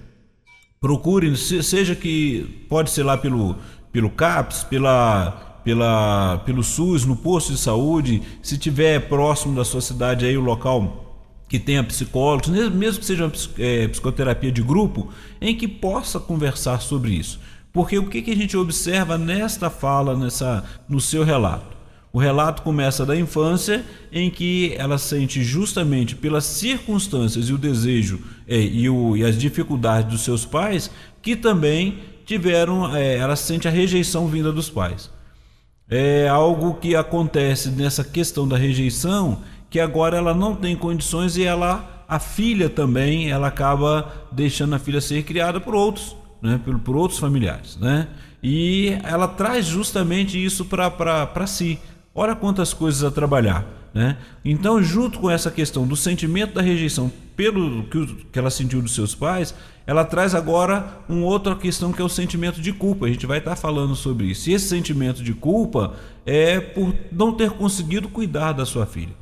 procure, 0.85 1.35
seja 1.35 1.95
que 1.95 2.66
pode 2.68 2.91
ser 2.91 3.05
lá 3.05 3.16
pelo 3.16 3.57
pelo 3.91 4.11
CAPS, 4.11 4.64
pela, 4.64 5.62
pela, 5.64 6.43
pelo 6.45 6.62
SUS, 6.62 7.07
no 7.07 7.16
posto 7.16 7.53
de 7.53 7.59
saúde, 7.59 8.20
se 8.43 8.59
tiver 8.59 9.09
próximo 9.09 9.57
da 9.57 9.64
sua 9.64 9.80
cidade 9.80 10.26
aí 10.26 10.37
o 10.37 10.43
local 10.43 11.24
que 11.49 11.59
tenha 11.59 11.82
psicólogos, 11.82 12.49
mesmo 12.49 13.01
que 13.01 13.07
seja 13.07 13.24
uma 13.24 13.32
é, 13.57 13.89
psicoterapia 13.89 14.53
de 14.53 14.61
grupo, 14.61 15.09
em 15.41 15.57
que 15.57 15.66
possa 15.66 16.20
conversar 16.20 16.82
sobre 16.82 17.12
isso. 17.12 17.41
Porque 17.72 17.99
o 17.99 18.11
que, 18.11 18.20
que 18.20 18.32
a 18.32 18.37
gente 18.37 18.55
observa 18.55 19.16
nesta 19.16 19.70
fala, 19.70 20.14
nessa, 20.14 20.64
no 20.87 21.01
seu 21.01 21.24
relato? 21.24 21.74
O 22.15 22.19
relato 22.21 22.62
começa 22.62 23.05
da 23.05 23.17
infância, 23.17 23.85
em 24.12 24.31
que 24.31 24.73
ela 24.79 24.99
sente 24.99 25.43
justamente 25.43 26.15
pelas 26.15 26.45
circunstâncias 26.45 27.49
e 27.49 27.53
o 27.53 27.59
desejo 27.59 28.21
é, 28.47 28.57
e, 28.57 28.89
o, 28.89 29.17
e, 29.17 29.25
as 29.25 29.37
dificuldades 29.37 30.12
dos 30.12 30.21
seus 30.21 30.45
pais, 30.45 30.89
que 31.21 31.35
também 31.35 31.99
tiveram, 32.25 32.95
é, 32.95 33.17
ela 33.17 33.35
sente 33.35 33.67
a 33.67 33.71
rejeição 33.73 34.29
vinda 34.29 34.53
dos 34.53 34.71
pais. 34.71 35.11
É 35.91 36.29
algo 36.29 36.75
que 36.75 36.95
acontece 36.95 37.71
nessa 37.71 38.05
questão 38.05 38.47
da 38.47 38.57
rejeição, 38.57 39.43
que 39.69 39.81
agora 39.81 40.17
ela 40.17 40.33
não 40.33 40.55
tem 40.55 40.77
condições 40.77 41.37
e 41.37 41.43
ela, 41.43 42.05
a 42.07 42.21
filha 42.21 42.71
também, 42.71 43.29
ela 43.29 43.49
acaba 43.49 44.29
deixando 44.31 44.77
a 44.77 44.79
filha 44.79 45.01
ser 45.01 45.25
criada 45.25 45.61
por 45.61 45.75
outros, 45.75 46.15
né, 46.41 46.61
por, 46.65 46.79
por 46.79 46.95
outros 46.95 47.19
familiares, 47.19 47.77
né? 47.77 48.07
E 48.41 48.99
ela 49.03 49.27
traz 49.27 49.65
justamente 49.65 50.43
isso 50.43 50.67
para 50.67 51.47
si. 51.47 51.81
Olha 52.15 52.37
quantas 52.37 52.73
coisas 52.73 53.03
a 53.03 53.11
trabalhar. 53.11 53.67
Né? 53.93 54.17
Então, 54.45 54.83
junto 54.83 55.19
com 55.19 55.31
essa 55.31 55.51
questão 55.51 55.87
do 55.87 55.97
sentimento 55.97 56.55
da 56.55 56.62
rejeição 56.62 57.11
pelo 57.37 57.85
que 57.85 58.39
ela 58.39 58.51
sentiu 58.51 58.81
dos 58.81 58.95
seus 58.95 59.15
pais, 59.15 59.55
ela 59.87 60.05
traz 60.05 60.35
agora 60.35 61.01
uma 61.09 61.27
outra 61.27 61.57
questão 61.57 61.93
que 61.93 62.01
é 62.01 62.05
o 62.05 62.09
sentimento 62.09 62.61
de 62.61 62.73
culpa. 62.73 63.07
A 63.07 63.09
gente 63.09 63.27
vai 63.27 63.39
estar 63.39 63.57
falando 63.57 63.95
sobre 63.97 64.27
isso. 64.27 64.49
E 64.49 64.53
esse 64.53 64.69
sentimento 64.69 65.23
de 65.23 65.35
culpa 65.35 65.95
é 66.25 66.61
por 66.61 66.95
não 67.11 67.33
ter 67.33 67.51
conseguido 67.51 68.09
cuidar 68.09 68.53
da 68.53 68.65
sua 68.65 68.87
filha. 68.87 69.15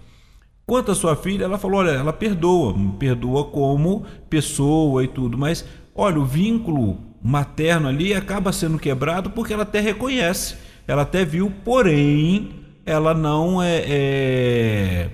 Quanto 0.67 0.93
à 0.93 0.95
sua 0.95 1.17
filha, 1.17 1.45
ela 1.45 1.59
falou: 1.59 1.81
olha, 1.81 1.91
ela 1.91 2.13
perdoa, 2.13 2.75
perdoa 2.99 3.45
como 3.45 4.07
pessoa 4.31 5.03
e 5.03 5.09
tudo, 5.09 5.37
mas 5.37 5.65
olha, 5.95 6.19
o 6.19 6.25
vínculo 6.25 6.99
materno 7.23 7.89
ali 7.89 8.15
acaba 8.15 8.53
sendo 8.53 8.79
quebrado 8.79 9.31
porque 9.31 9.53
ela 9.53 9.65
até 9.65 9.81
reconhece, 9.81 10.57
ela 10.87 11.03
até 11.03 11.25
viu, 11.25 11.53
porém 11.65 12.62
ela 12.85 13.15
não 13.15 13.63
é, 13.63 13.85
é, 13.87 15.11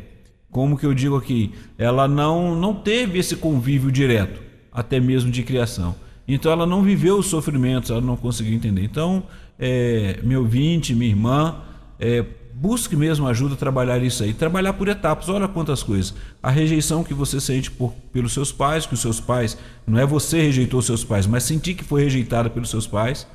como 0.50 0.76
que 0.76 0.86
eu 0.86 0.94
digo 0.94 1.16
aqui, 1.16 1.52
ela 1.76 2.08
não 2.08 2.54
não 2.54 2.74
teve 2.74 3.18
esse 3.18 3.36
convívio 3.36 3.92
direto, 3.92 4.40
até 4.72 4.98
mesmo 4.98 5.30
de 5.30 5.42
criação. 5.42 5.94
Então 6.26 6.52
ela 6.52 6.66
não 6.66 6.82
viveu 6.82 7.18
os 7.18 7.26
sofrimentos, 7.26 7.90
ela 7.90 8.00
não 8.00 8.16
conseguiu 8.16 8.54
entender. 8.54 8.82
Então, 8.82 9.22
é, 9.58 10.20
meu 10.22 10.44
vinte, 10.44 10.94
minha 10.94 11.10
irmã, 11.10 11.56
é, 11.98 12.24
busque 12.54 12.94
mesmo 12.96 13.26
ajuda 13.26 13.54
a 13.54 13.56
trabalhar 13.56 14.02
isso 14.02 14.22
aí, 14.22 14.34
trabalhar 14.34 14.74
por 14.74 14.88
etapas. 14.88 15.28
Olha 15.28 15.48
quantas 15.48 15.82
coisas. 15.82 16.14
A 16.42 16.50
rejeição 16.50 17.02
que 17.02 17.14
você 17.14 17.40
sente 17.40 17.70
por, 17.70 17.92
pelos 18.12 18.32
seus 18.34 18.52
pais, 18.52 18.84
que 18.84 18.94
os 18.94 19.00
seus 19.00 19.20
pais, 19.20 19.56
não 19.86 19.98
é 19.98 20.04
você 20.04 20.42
rejeitou 20.42 20.82
seus 20.82 21.02
pais, 21.02 21.26
mas 21.26 21.44
sentir 21.44 21.74
que 21.74 21.84
foi 21.84 22.02
rejeitada 22.02 22.50
pelos 22.50 22.68
seus 22.68 22.86
pais 22.86 23.26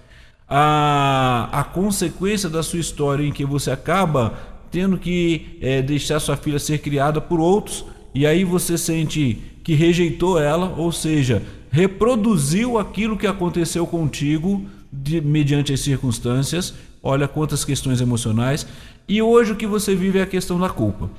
a, 0.48 1.50
a 1.52 1.64
consequência 1.64 2.50
da 2.50 2.62
sua 2.62 2.80
história 2.80 3.26
em 3.26 3.32
que 3.32 3.46
você 3.46 3.72
acaba 3.72 4.34
tendo 4.72 4.98
que 4.98 5.58
é, 5.62 5.82
deixar 5.82 6.20
sua 6.20 6.36
filha 6.36 6.60
ser 6.60 6.80
criada 6.80 7.22
por 7.22 7.39
outros 7.39 7.86
e 8.14 8.28
aí 8.28 8.44
você 8.44 8.78
sente 8.78 9.41
que 9.64 9.74
rejeitou 9.74 10.39
ela, 10.39 10.74
ou 10.78 10.91
seja, 10.91 11.41
reproduziu 11.72 12.78
aquilo 12.78 13.18
que 13.18 13.26
aconteceu 13.26 13.88
contigo 13.88 14.66
de, 14.91 15.20
mediante 15.22 15.74
as 15.74 15.80
circunstâncias. 15.80 16.74
Olha 17.02 17.28
quantas 17.28 17.66
questões 17.66 18.02
emocionais. 18.02 18.68
E 19.08 19.22
hoje 19.22 19.54
o 19.54 19.56
que 19.56 19.66
você 19.66 19.96
vive 19.96 20.20
é 20.20 20.22
a 20.22 20.28
questão 20.28 20.60
da 20.60 20.70
culpa. 20.70 21.10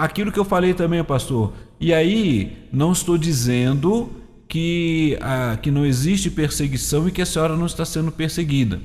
Aquilo 0.00 0.30
que 0.30 0.38
eu 0.38 0.44
falei 0.44 0.72
também, 0.72 1.02
pastor. 1.02 1.52
E 1.80 1.92
aí, 1.92 2.56
não 2.72 2.92
estou 2.92 3.18
dizendo 3.18 4.10
que, 4.54 5.18
que 5.62 5.70
não 5.72 5.84
existe 5.84 6.30
perseguição 6.30 7.08
e 7.08 7.10
que 7.10 7.20
a 7.20 7.26
senhora 7.26 7.56
não 7.56 7.66
está 7.66 7.84
sendo 7.84 8.12
perseguida. 8.12 8.80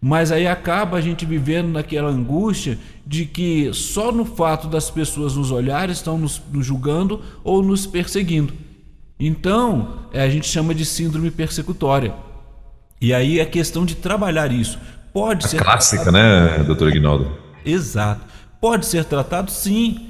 Mas 0.00 0.32
aí 0.32 0.46
acaba 0.46 0.96
a 0.96 1.00
gente 1.02 1.26
vivendo 1.26 1.68
naquela 1.68 2.08
angústia 2.08 2.78
de 3.06 3.26
que 3.26 3.70
só 3.74 4.10
no 4.10 4.24
fato 4.24 4.66
das 4.66 4.90
pessoas 4.90 5.36
nos 5.36 5.50
olharem 5.50 5.92
estão 5.92 6.16
nos, 6.16 6.40
nos 6.50 6.64
julgando 6.64 7.20
ou 7.44 7.62
nos 7.62 7.86
perseguindo. 7.86 8.54
Então, 9.18 10.06
é, 10.10 10.22
a 10.22 10.30
gente 10.30 10.48
chama 10.48 10.74
de 10.74 10.86
síndrome 10.86 11.30
persecutória. 11.30 12.14
E 12.98 13.12
aí 13.12 13.40
é 13.40 13.44
questão 13.44 13.84
de 13.84 13.96
trabalhar 13.96 14.50
isso. 14.50 14.78
Pode 15.12 15.44
a 15.44 15.48
ser 15.48 15.62
clássica, 15.62 16.04
tratado... 16.04 16.16
né, 16.16 16.64
doutor 16.64 16.88
Ignaldo? 16.88 17.30
Exato. 17.62 18.24
Pode 18.58 18.86
ser 18.86 19.04
tratado 19.04 19.50
sim. 19.50 20.09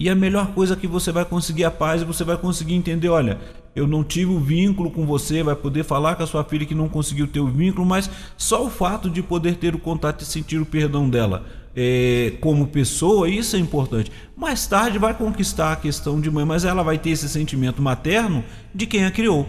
E 0.00 0.08
a 0.08 0.14
melhor 0.14 0.48
coisa 0.54 0.74
que 0.74 0.86
você 0.86 1.12
vai 1.12 1.26
conseguir 1.26 1.64
a 1.64 1.70
paz 1.70 2.00
e 2.00 2.06
você 2.06 2.24
vai 2.24 2.38
conseguir 2.38 2.74
entender, 2.74 3.10
olha, 3.10 3.38
eu 3.76 3.86
não 3.86 4.02
tive 4.02 4.32
o 4.32 4.40
vínculo 4.40 4.90
com 4.90 5.04
você, 5.04 5.42
vai 5.42 5.54
poder 5.54 5.84
falar 5.84 6.16
com 6.16 6.22
a 6.22 6.26
sua 6.26 6.42
filha 6.42 6.64
que 6.64 6.74
não 6.74 6.88
conseguiu 6.88 7.26
ter 7.26 7.40
o 7.40 7.46
vínculo, 7.46 7.84
mas 7.84 8.10
só 8.34 8.64
o 8.64 8.70
fato 8.70 9.10
de 9.10 9.22
poder 9.22 9.56
ter 9.56 9.74
o 9.74 9.78
contato 9.78 10.22
e 10.22 10.24
sentir 10.24 10.58
o 10.58 10.64
perdão 10.64 11.08
dela 11.08 11.44
é, 11.76 12.32
como 12.40 12.66
pessoa, 12.66 13.28
isso 13.28 13.56
é 13.56 13.58
importante. 13.58 14.10
Mais 14.34 14.66
tarde 14.66 14.98
vai 14.98 15.14
conquistar 15.14 15.72
a 15.72 15.76
questão 15.76 16.20
de 16.20 16.30
mãe, 16.30 16.44
mas 16.44 16.64
ela 16.64 16.82
vai 16.82 16.98
ter 16.98 17.10
esse 17.10 17.28
sentimento 17.28 17.82
materno 17.82 18.42
de 18.74 18.86
quem 18.86 19.04
a 19.04 19.10
criou. 19.10 19.46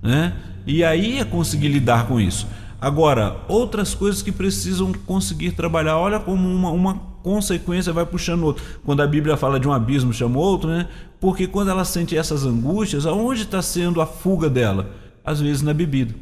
Né? 0.00 0.34
E 0.66 0.84
aí 0.84 1.18
é 1.18 1.24
conseguir 1.24 1.68
lidar 1.68 2.06
com 2.06 2.20
isso. 2.20 2.46
Agora, 2.80 3.44
outras 3.48 3.94
coisas 3.94 4.22
que 4.22 4.30
precisam 4.30 4.92
conseguir 4.92 5.52
trabalhar, 5.52 5.98
olha 5.98 6.20
como 6.20 6.48
uma, 6.48 6.70
uma 6.70 6.94
consequência 7.22 7.92
vai 7.92 8.06
puxando 8.06 8.44
outro. 8.44 8.64
Quando 8.84 9.02
a 9.02 9.06
Bíblia 9.06 9.36
fala 9.36 9.58
de 9.58 9.66
um 9.66 9.72
abismo, 9.72 10.12
chama 10.12 10.38
outro, 10.38 10.70
né? 10.70 10.88
Porque 11.20 11.48
quando 11.48 11.70
ela 11.70 11.84
sente 11.84 12.16
essas 12.16 12.44
angústias, 12.44 13.04
aonde 13.04 13.42
está 13.42 13.60
sendo 13.60 14.00
a 14.00 14.06
fuga 14.06 14.48
dela? 14.48 14.90
Às 15.24 15.40
vezes 15.40 15.60
na 15.60 15.74
bebida. 15.74 16.14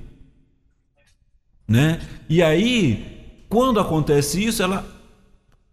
Né? 1.68 2.00
E 2.28 2.42
aí, 2.42 3.44
quando 3.48 3.78
acontece 3.78 4.42
isso, 4.42 4.62
ela 4.62 4.84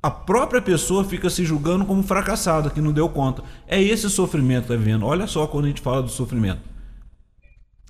a 0.01 0.11
própria 0.11 0.61
pessoa 0.61 1.05
fica 1.05 1.29
se 1.29 1.45
julgando 1.45 1.85
como 1.85 2.03
fracassada, 2.03 2.69
que 2.69 2.81
não 2.81 2.91
deu 2.91 3.07
conta. 3.07 3.41
É 3.65 3.81
esse 3.81 4.09
sofrimento 4.09 4.67
que 4.67 4.73
está 4.73 4.75
vivendo. 4.75 5.05
Olha 5.05 5.25
só 5.27 5.47
quando 5.47 5.63
a 5.63 5.67
gente 5.69 5.79
fala 5.79 6.03
do 6.03 6.09
sofrimento. 6.09 6.72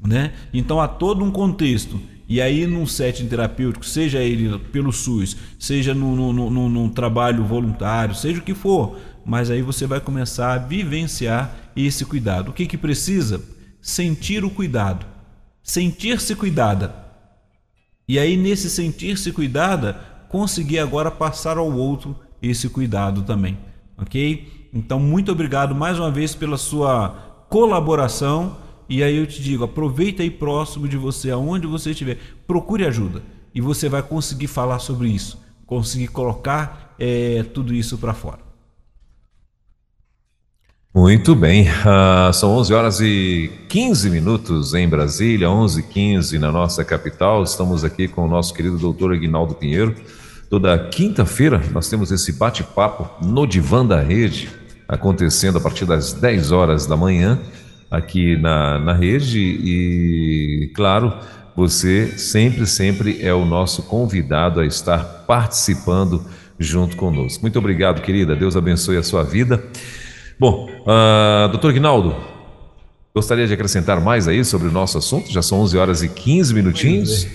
Né? 0.05 0.33
Então 0.53 0.81
há 0.81 0.87
todo 0.87 1.23
um 1.23 1.31
contexto 1.31 1.99
e 2.27 2.41
aí, 2.41 2.65
num 2.65 2.87
setting 2.87 3.27
terapêutico, 3.27 3.85
seja 3.85 4.19
ele 4.19 4.57
pelo 4.71 4.91
SUS, 4.93 5.35
seja 5.59 5.93
no, 5.93 6.15
no, 6.15 6.49
no, 6.49 6.69
num 6.69 6.89
trabalho 6.89 7.43
voluntário, 7.43 8.15
seja 8.15 8.39
o 8.39 8.43
que 8.43 8.53
for, 8.53 8.97
mas 9.25 9.51
aí 9.51 9.61
você 9.61 9.85
vai 9.85 9.99
começar 9.99 10.53
a 10.53 10.57
vivenciar 10.57 11.53
esse 11.75 12.05
cuidado. 12.05 12.49
O 12.49 12.53
que, 12.53 12.65
que 12.65 12.77
precisa? 12.77 13.43
Sentir 13.81 14.45
o 14.45 14.49
cuidado, 14.49 15.05
sentir-se 15.61 16.33
cuidada. 16.35 16.95
E 18.07 18.17
aí, 18.17 18.37
nesse 18.37 18.69
sentir-se 18.69 19.31
cuidada, 19.31 19.93
conseguir 20.29 20.79
agora 20.79 21.11
passar 21.11 21.57
ao 21.57 21.71
outro 21.71 22.17
esse 22.41 22.69
cuidado 22.69 23.21
também. 23.23 23.57
Ok? 23.97 24.69
Então, 24.73 24.99
muito 24.99 25.31
obrigado 25.31 25.75
mais 25.75 25.99
uma 25.99 26.09
vez 26.09 26.33
pela 26.33 26.57
sua 26.57 27.45
colaboração 27.49 28.62
e 28.93 29.03
aí 29.03 29.17
eu 29.17 29.25
te 29.25 29.41
digo, 29.41 29.63
aproveita 29.63 30.21
aí 30.21 30.29
próximo 30.29 30.87
de 30.87 30.97
você, 30.97 31.31
aonde 31.31 31.65
você 31.65 31.89
estiver, 31.89 32.19
procure 32.45 32.85
ajuda 32.85 33.23
e 33.51 33.59
você 33.59 33.89
vai 33.89 34.03
conseguir 34.03 34.45
falar 34.45 34.77
sobre 34.77 35.07
isso, 35.07 35.41
conseguir 35.65 36.09
colocar 36.09 36.93
é, 36.99 37.41
tudo 37.41 37.73
isso 37.73 37.97
para 37.97 38.13
fora. 38.13 38.37
Muito 40.93 41.33
bem, 41.33 41.67
uh, 41.67 42.31
são 42.31 42.51
11 42.51 42.71
horas 42.71 42.99
e 43.01 43.49
15 43.67 44.11
minutos 44.11 44.75
em 44.75 44.87
Brasília, 44.87 45.49
11 45.49 45.79
e 45.79 45.83
15 45.83 46.37
na 46.37 46.51
nossa 46.51 46.85
capital. 46.85 47.41
Estamos 47.41 47.83
aqui 47.83 48.07
com 48.07 48.25
o 48.25 48.27
nosso 48.27 48.53
querido 48.53 48.77
doutor 48.77 49.11
Aguinaldo 49.11 49.55
Pinheiro. 49.55 49.95
Toda 50.51 50.77
quinta-feira 50.77 51.59
nós 51.71 51.89
temos 51.89 52.11
esse 52.11 52.33
bate-papo 52.33 53.25
no 53.25 53.47
Divã 53.47 53.83
da 53.83 53.99
Rede, 53.99 54.51
acontecendo 54.87 55.57
a 55.57 55.61
partir 55.61 55.85
das 55.85 56.13
10 56.13 56.51
horas 56.51 56.85
da 56.85 56.95
manhã 56.95 57.41
aqui 57.93 58.35
na, 58.35 58.79
na 58.79 58.93
rede 58.93 59.39
e, 59.39 60.71
claro, 60.73 61.13
você 61.55 62.07
sempre, 62.17 62.65
sempre 62.65 63.21
é 63.21 63.31
o 63.31 63.45
nosso 63.45 63.83
convidado 63.83 64.59
a 64.59 64.65
estar 64.65 65.25
participando 65.27 66.25
junto 66.57 66.97
conosco. 66.97 67.43
Muito 67.43 67.59
obrigado, 67.59 68.01
querida. 68.01 68.35
Deus 68.35 68.57
abençoe 68.57 68.97
a 68.97 69.03
sua 69.03 69.23
vida. 69.23 69.63
Bom, 70.39 70.67
uh, 70.81 71.47
doutor 71.49 71.71
Guinaldo, 71.71 72.15
gostaria 73.13 73.45
de 73.45 73.53
acrescentar 73.53 74.01
mais 74.01 74.27
aí 74.27 74.43
sobre 74.43 74.67
o 74.67 74.71
nosso 74.71 74.97
assunto? 74.97 75.31
Já 75.31 75.43
são 75.43 75.59
11 75.59 75.77
horas 75.77 76.01
e 76.01 76.09
15 76.09 76.51
minutinhos. 76.51 77.27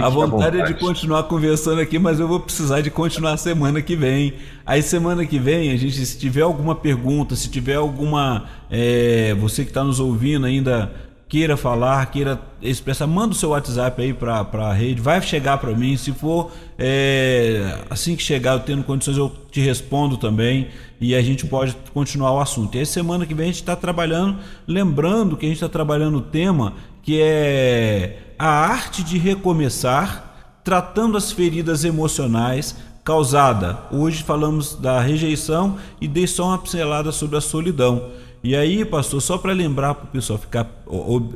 A 0.00 0.08
vontade, 0.08 0.60
é 0.60 0.64
de 0.64 0.74
continuar 0.74 1.24
conversando 1.24 1.80
aqui, 1.80 1.98
mas 1.98 2.18
eu 2.18 2.26
vou 2.26 2.40
precisar 2.40 2.80
de 2.80 2.90
continuar 2.90 3.36
semana 3.36 3.82
que 3.82 3.94
vem. 3.94 4.34
Aí 4.64 4.82
semana 4.82 5.26
que 5.26 5.38
vem, 5.38 5.70
a 5.70 5.76
gente, 5.76 6.04
se 6.06 6.18
tiver 6.18 6.42
alguma 6.42 6.74
pergunta, 6.74 7.36
se 7.36 7.50
tiver 7.50 7.74
alguma. 7.74 8.44
É, 8.70 9.34
você 9.38 9.64
que 9.64 9.70
está 9.70 9.84
nos 9.84 10.00
ouvindo 10.00 10.46
ainda 10.46 10.90
queira 11.28 11.56
falar, 11.56 12.04
queira 12.10 12.38
expressar, 12.60 13.06
manda 13.06 13.32
o 13.32 13.34
seu 13.34 13.50
WhatsApp 13.50 14.02
aí 14.02 14.12
para 14.12 14.46
a 14.52 14.72
rede, 14.74 15.00
vai 15.00 15.20
chegar 15.22 15.56
para 15.56 15.72
mim. 15.74 15.96
Se 15.96 16.12
for 16.12 16.50
é, 16.78 17.78
assim 17.88 18.14
que 18.14 18.22
chegar, 18.22 18.52
eu 18.52 18.60
tendo 18.60 18.84
condições, 18.84 19.16
eu 19.16 19.32
te 19.50 19.58
respondo 19.60 20.18
também 20.18 20.68
e 21.00 21.14
a 21.14 21.22
gente 21.22 21.46
pode 21.46 21.74
continuar 21.94 22.32
o 22.32 22.38
assunto. 22.38 22.74
E 22.74 22.80
aí, 22.80 22.86
semana 22.86 23.24
que 23.24 23.32
vem 23.32 23.44
a 23.44 23.46
gente 23.46 23.62
está 23.62 23.74
trabalhando, 23.74 24.38
lembrando 24.66 25.34
que 25.34 25.46
a 25.46 25.48
gente 25.48 25.56
está 25.56 25.70
trabalhando 25.70 26.18
o 26.18 26.20
tema 26.20 26.74
que 27.02 27.20
é 27.20 28.31
a 28.42 28.48
arte 28.48 29.04
de 29.04 29.18
recomeçar, 29.18 30.58
tratando 30.64 31.16
as 31.16 31.30
feridas 31.30 31.84
emocionais 31.84 32.74
causada. 33.04 33.78
Hoje 33.92 34.24
falamos 34.24 34.74
da 34.74 35.00
rejeição 35.00 35.78
e 36.00 36.08
dei 36.08 36.26
só 36.26 36.46
uma 36.46 36.58
pincelada 36.58 37.12
sobre 37.12 37.36
a 37.36 37.40
solidão. 37.40 38.10
E 38.42 38.56
aí, 38.56 38.84
pastor, 38.84 39.22
só 39.22 39.38
para 39.38 39.52
lembrar 39.52 39.94
para 39.94 40.06
o 40.06 40.08
pessoal 40.08 40.40
ficar 40.40 40.68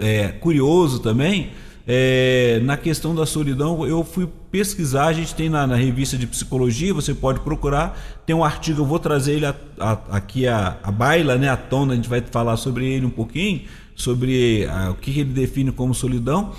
é, 0.00 0.30
curioso 0.40 0.98
também, 0.98 1.52
é, 1.86 2.60
na 2.64 2.76
questão 2.76 3.14
da 3.14 3.24
solidão, 3.24 3.86
eu 3.86 4.02
fui 4.02 4.28
pesquisar, 4.50 5.06
a 5.06 5.12
gente 5.12 5.32
tem 5.32 5.48
na, 5.48 5.64
na, 5.64 5.76
revista 5.76 6.18
de 6.18 6.26
psicologia, 6.26 6.92
você 6.92 7.14
pode 7.14 7.38
procurar, 7.38 7.96
tem 8.26 8.34
um 8.34 8.42
artigo, 8.42 8.80
eu 8.80 8.84
vou 8.84 8.98
trazer 8.98 9.34
ele 9.34 9.46
a, 9.46 9.54
a, 9.78 9.92
aqui 10.10 10.48
a, 10.48 10.76
a 10.82 10.90
baila, 10.90 11.36
né, 11.36 11.48
a 11.48 11.56
tona, 11.56 11.92
a 11.92 11.96
gente 11.96 12.08
vai 12.08 12.20
falar 12.20 12.56
sobre 12.56 12.84
ele 12.84 13.06
um 13.06 13.10
pouquinho, 13.10 13.62
sobre 13.94 14.66
a, 14.66 14.90
o 14.90 14.96
que 14.96 15.20
ele 15.20 15.32
define 15.32 15.70
como 15.70 15.94
solidão. 15.94 16.52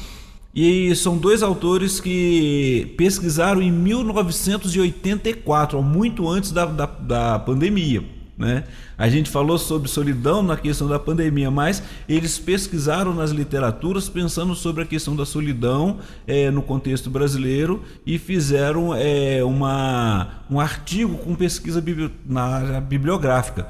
E 0.59 0.95
são 0.95 1.15
dois 1.15 1.43
autores 1.43 1.99
que 1.99 2.91
pesquisaram 2.97 3.61
em 3.61 3.71
1984, 3.71 5.79
muito 5.83 6.27
antes 6.27 6.51
da, 6.51 6.65
da, 6.65 6.87
da 6.87 7.37
pandemia. 7.37 8.03
Né? 8.35 8.63
A 8.97 9.07
gente 9.07 9.29
falou 9.29 9.59
sobre 9.59 9.87
solidão 9.87 10.41
na 10.41 10.57
questão 10.57 10.87
da 10.87 10.97
pandemia, 10.97 11.51
mas 11.51 11.83
eles 12.09 12.39
pesquisaram 12.39 13.13
nas 13.13 13.29
literaturas 13.29 14.09
pensando 14.09 14.55
sobre 14.55 14.81
a 14.81 14.85
questão 14.87 15.15
da 15.15 15.27
solidão 15.27 15.99
é, 16.25 16.49
no 16.49 16.63
contexto 16.63 17.07
brasileiro 17.07 17.83
e 18.03 18.17
fizeram 18.17 18.95
é, 18.95 19.43
uma, 19.43 20.41
um 20.49 20.59
artigo 20.59 21.19
com 21.19 21.35
pesquisa 21.35 21.83
na 22.25 22.41
área 22.41 22.81
bibliográfica. 22.81 23.67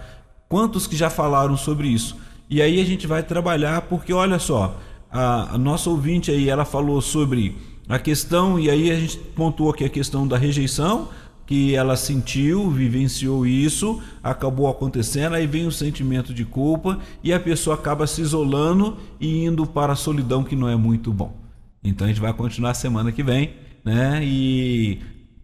Quantos 0.47 0.87
que 0.87 0.95
já 0.95 1.09
falaram 1.09 1.57
sobre 1.57 1.89
isso? 1.89 2.15
E 2.49 2.61
aí 2.61 2.79
a 2.79 2.85
gente 2.85 3.05
vai 3.05 3.23
trabalhar, 3.23 3.81
porque 3.81 4.13
olha 4.13 4.39
só, 4.39 4.79
a, 5.11 5.55
a 5.55 5.57
nossa 5.57 5.89
ouvinte 5.89 6.31
aí, 6.31 6.49
ela 6.49 6.65
falou 6.65 7.01
sobre 7.01 7.55
a 7.87 7.97
questão, 7.97 8.59
e 8.59 8.69
aí 8.69 8.91
a 8.91 8.99
gente 8.99 9.17
pontuou 9.17 9.71
aqui 9.71 9.85
a 9.85 9.89
questão 9.89 10.27
da 10.27 10.37
rejeição, 10.37 11.09
que 11.45 11.73
ela 11.73 11.95
sentiu, 11.95 12.69
vivenciou 12.69 13.47
isso, 13.47 14.01
acabou 14.21 14.67
acontecendo, 14.67 15.33
aí 15.33 15.47
vem 15.47 15.65
o 15.65 15.71
sentimento 15.71 16.33
de 16.33 16.43
culpa 16.43 16.99
e 17.23 17.31
a 17.31 17.39
pessoa 17.39 17.75
acaba 17.77 18.05
se 18.05 18.21
isolando 18.21 18.97
e 19.17 19.45
indo 19.45 19.65
para 19.65 19.93
a 19.93 19.95
solidão 19.95 20.43
que 20.43 20.57
não 20.57 20.67
é 20.67 20.75
muito 20.75 21.11
bom. 21.13 21.33
Então 21.81 22.03
a 22.03 22.09
gente 22.09 22.19
vai 22.19 22.33
continuar 22.33 22.73
semana 22.73 23.13
que 23.13 23.23
vem, 23.23 23.53
né? 23.85 24.19
E 24.21 24.99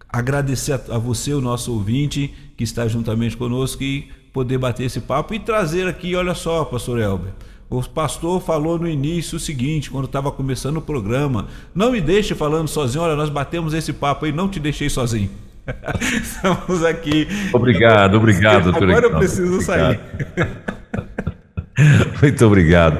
agradecer 0.10 0.74
a, 0.74 0.98
você, 0.98 1.34
o 1.34 1.40
nosso 1.40 1.72
ouvinte, 1.72 2.34
que 2.58 2.66
está 2.66 2.86
juntamente 2.86 3.38
conosco 3.38 3.82
e 3.82 4.10
poder 4.34 4.58
bater 4.58 4.84
esse 4.84 5.00
papo 5.00 5.34
e 5.34 5.40
trazer 5.40 5.88
aqui, 5.88 6.16
olha 6.16 6.36
só, 6.36 6.66
pastor 6.66 7.00
Elber. 7.00 7.32
O 7.74 7.82
pastor 7.82 8.40
falou 8.40 8.78
no 8.78 8.88
início 8.88 9.38
o 9.38 9.40
seguinte, 9.40 9.90
quando 9.90 10.06
estava 10.06 10.32
começando 10.32 10.78
o 10.78 10.82
programa: 10.82 11.48
não 11.74 11.92
me 11.92 12.00
deixe 12.00 12.36
falando 12.36 12.68
sozinho, 12.68 13.04
olha, 13.04 13.16
nós 13.16 13.32
batemos 13.32 13.74
esse 13.74 13.92
papo 13.92 14.26
aí, 14.26 14.32
não 14.32 14.48
te 14.48 14.60
deixei 14.60 14.92
sozinho. 14.92 15.32
Estamos 16.22 16.86
aqui. 16.86 17.28
Obrigado, 17.52 18.18
obrigado, 18.18 18.66
doutor. 18.66 18.92
Agora 18.92 19.08
eu 19.08 19.18
preciso 19.18 19.60
sair. 19.62 20.00
Muito 22.22 22.46
obrigado. 22.46 23.00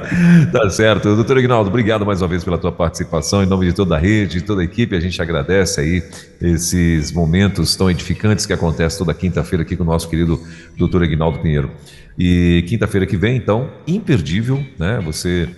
Tá 0.50 0.68
certo. 0.68 1.14
Doutor 1.14 1.38
Ignaldo, 1.38 1.70
obrigado 1.70 2.04
mais 2.04 2.20
uma 2.20 2.26
vez 2.26 2.42
pela 2.42 2.58
tua 2.58 2.72
participação. 2.72 3.44
Em 3.44 3.46
nome 3.46 3.66
de 3.66 3.72
toda 3.72 3.94
a 3.94 3.98
rede, 3.98 4.40
de 4.40 4.44
toda 4.44 4.62
a 4.62 4.64
equipe, 4.64 4.96
a 4.96 5.00
gente 5.00 5.22
agradece 5.22 5.80
aí 5.80 6.02
esses 6.40 7.12
momentos 7.12 7.76
tão 7.76 7.88
edificantes 7.88 8.44
que 8.44 8.52
acontecem 8.52 8.98
toda 8.98 9.14
quinta-feira 9.14 9.62
aqui 9.62 9.76
com 9.76 9.84
o 9.84 9.86
nosso 9.86 10.08
querido 10.08 10.42
doutor 10.76 11.04
Ignaldo 11.04 11.38
Pinheiro. 11.38 11.70
E 12.18 12.64
quinta-feira 12.68 13.06
que 13.06 13.16
vem, 13.16 13.36
então, 13.36 13.70
imperdível, 13.86 14.64
né? 14.78 15.00
Você 15.04 15.48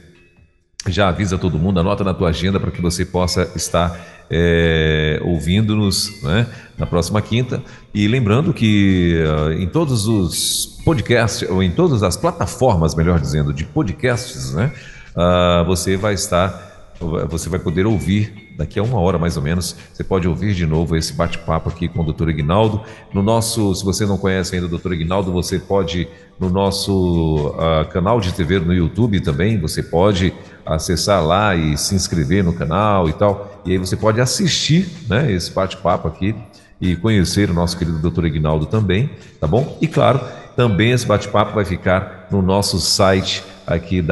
já 0.88 1.08
avisa 1.08 1.36
todo 1.36 1.58
mundo, 1.58 1.80
anota 1.80 2.04
na 2.04 2.14
tua 2.14 2.28
agenda 2.28 2.60
para 2.60 2.70
que 2.70 2.80
você 2.80 3.04
possa 3.04 3.50
estar 3.54 3.98
é, 4.30 5.20
ouvindo-nos 5.22 6.22
né, 6.22 6.46
na 6.78 6.86
próxima 6.86 7.20
quinta. 7.20 7.62
E 7.94 8.06
lembrando 8.08 8.52
que 8.52 9.22
uh, 9.24 9.52
em 9.52 9.66
todos 9.66 10.06
os 10.06 10.80
podcasts, 10.84 11.48
ou 11.48 11.62
em 11.62 11.70
todas 11.70 12.02
as 12.02 12.16
plataformas, 12.16 12.94
melhor 12.94 13.20
dizendo, 13.20 13.52
de 13.52 13.64
podcasts, 13.64 14.52
né, 14.52 14.72
uh, 15.14 15.64
você 15.64 15.96
vai 15.96 16.14
estar, 16.14 16.94
você 17.28 17.48
vai 17.48 17.58
poder 17.58 17.86
ouvir 17.86 18.45
daqui 18.56 18.78
a 18.78 18.82
uma 18.82 18.98
hora 18.98 19.18
mais 19.18 19.36
ou 19.36 19.42
menos, 19.42 19.76
você 19.92 20.02
pode 20.02 20.26
ouvir 20.26 20.54
de 20.54 20.66
novo 20.66 20.96
esse 20.96 21.12
bate-papo 21.12 21.68
aqui 21.68 21.88
com 21.88 22.00
o 22.00 22.12
Dr. 22.12 22.30
Ignaldo. 22.30 22.80
No 23.12 23.22
nosso, 23.22 23.74
se 23.74 23.84
você 23.84 24.06
não 24.06 24.16
conhece 24.16 24.54
ainda 24.54 24.66
o 24.66 24.78
Dr. 24.78 24.92
Ignaldo, 24.92 25.32
você 25.32 25.58
pode 25.58 26.08
no 26.38 26.50
nosso 26.50 27.48
uh, 27.48 27.88
canal 27.90 28.20
de 28.20 28.32
TV 28.32 28.58
no 28.60 28.74
YouTube 28.74 29.20
também, 29.20 29.58
você 29.58 29.82
pode 29.82 30.32
acessar 30.64 31.24
lá 31.24 31.54
e 31.54 31.76
se 31.76 31.94
inscrever 31.94 32.44
no 32.44 32.52
canal 32.52 33.08
e 33.08 33.12
tal. 33.12 33.62
E 33.64 33.72
aí 33.72 33.78
você 33.78 33.96
pode 33.96 34.20
assistir, 34.20 34.88
né, 35.08 35.30
esse 35.32 35.50
bate-papo 35.50 36.08
aqui 36.08 36.34
e 36.80 36.94
conhecer 36.96 37.50
o 37.50 37.54
nosso 37.54 37.76
querido 37.76 38.10
Dr. 38.10 38.26
Ignaldo 38.26 38.66
também, 38.66 39.10
tá 39.40 39.46
bom? 39.46 39.78
E 39.80 39.88
claro, 39.88 40.20
também 40.54 40.90
esse 40.90 41.06
bate-papo 41.06 41.54
vai 41.54 41.64
ficar 41.64 42.26
no 42.30 42.42
nosso 42.42 42.78
site 42.78 43.42
aqui 43.66 44.02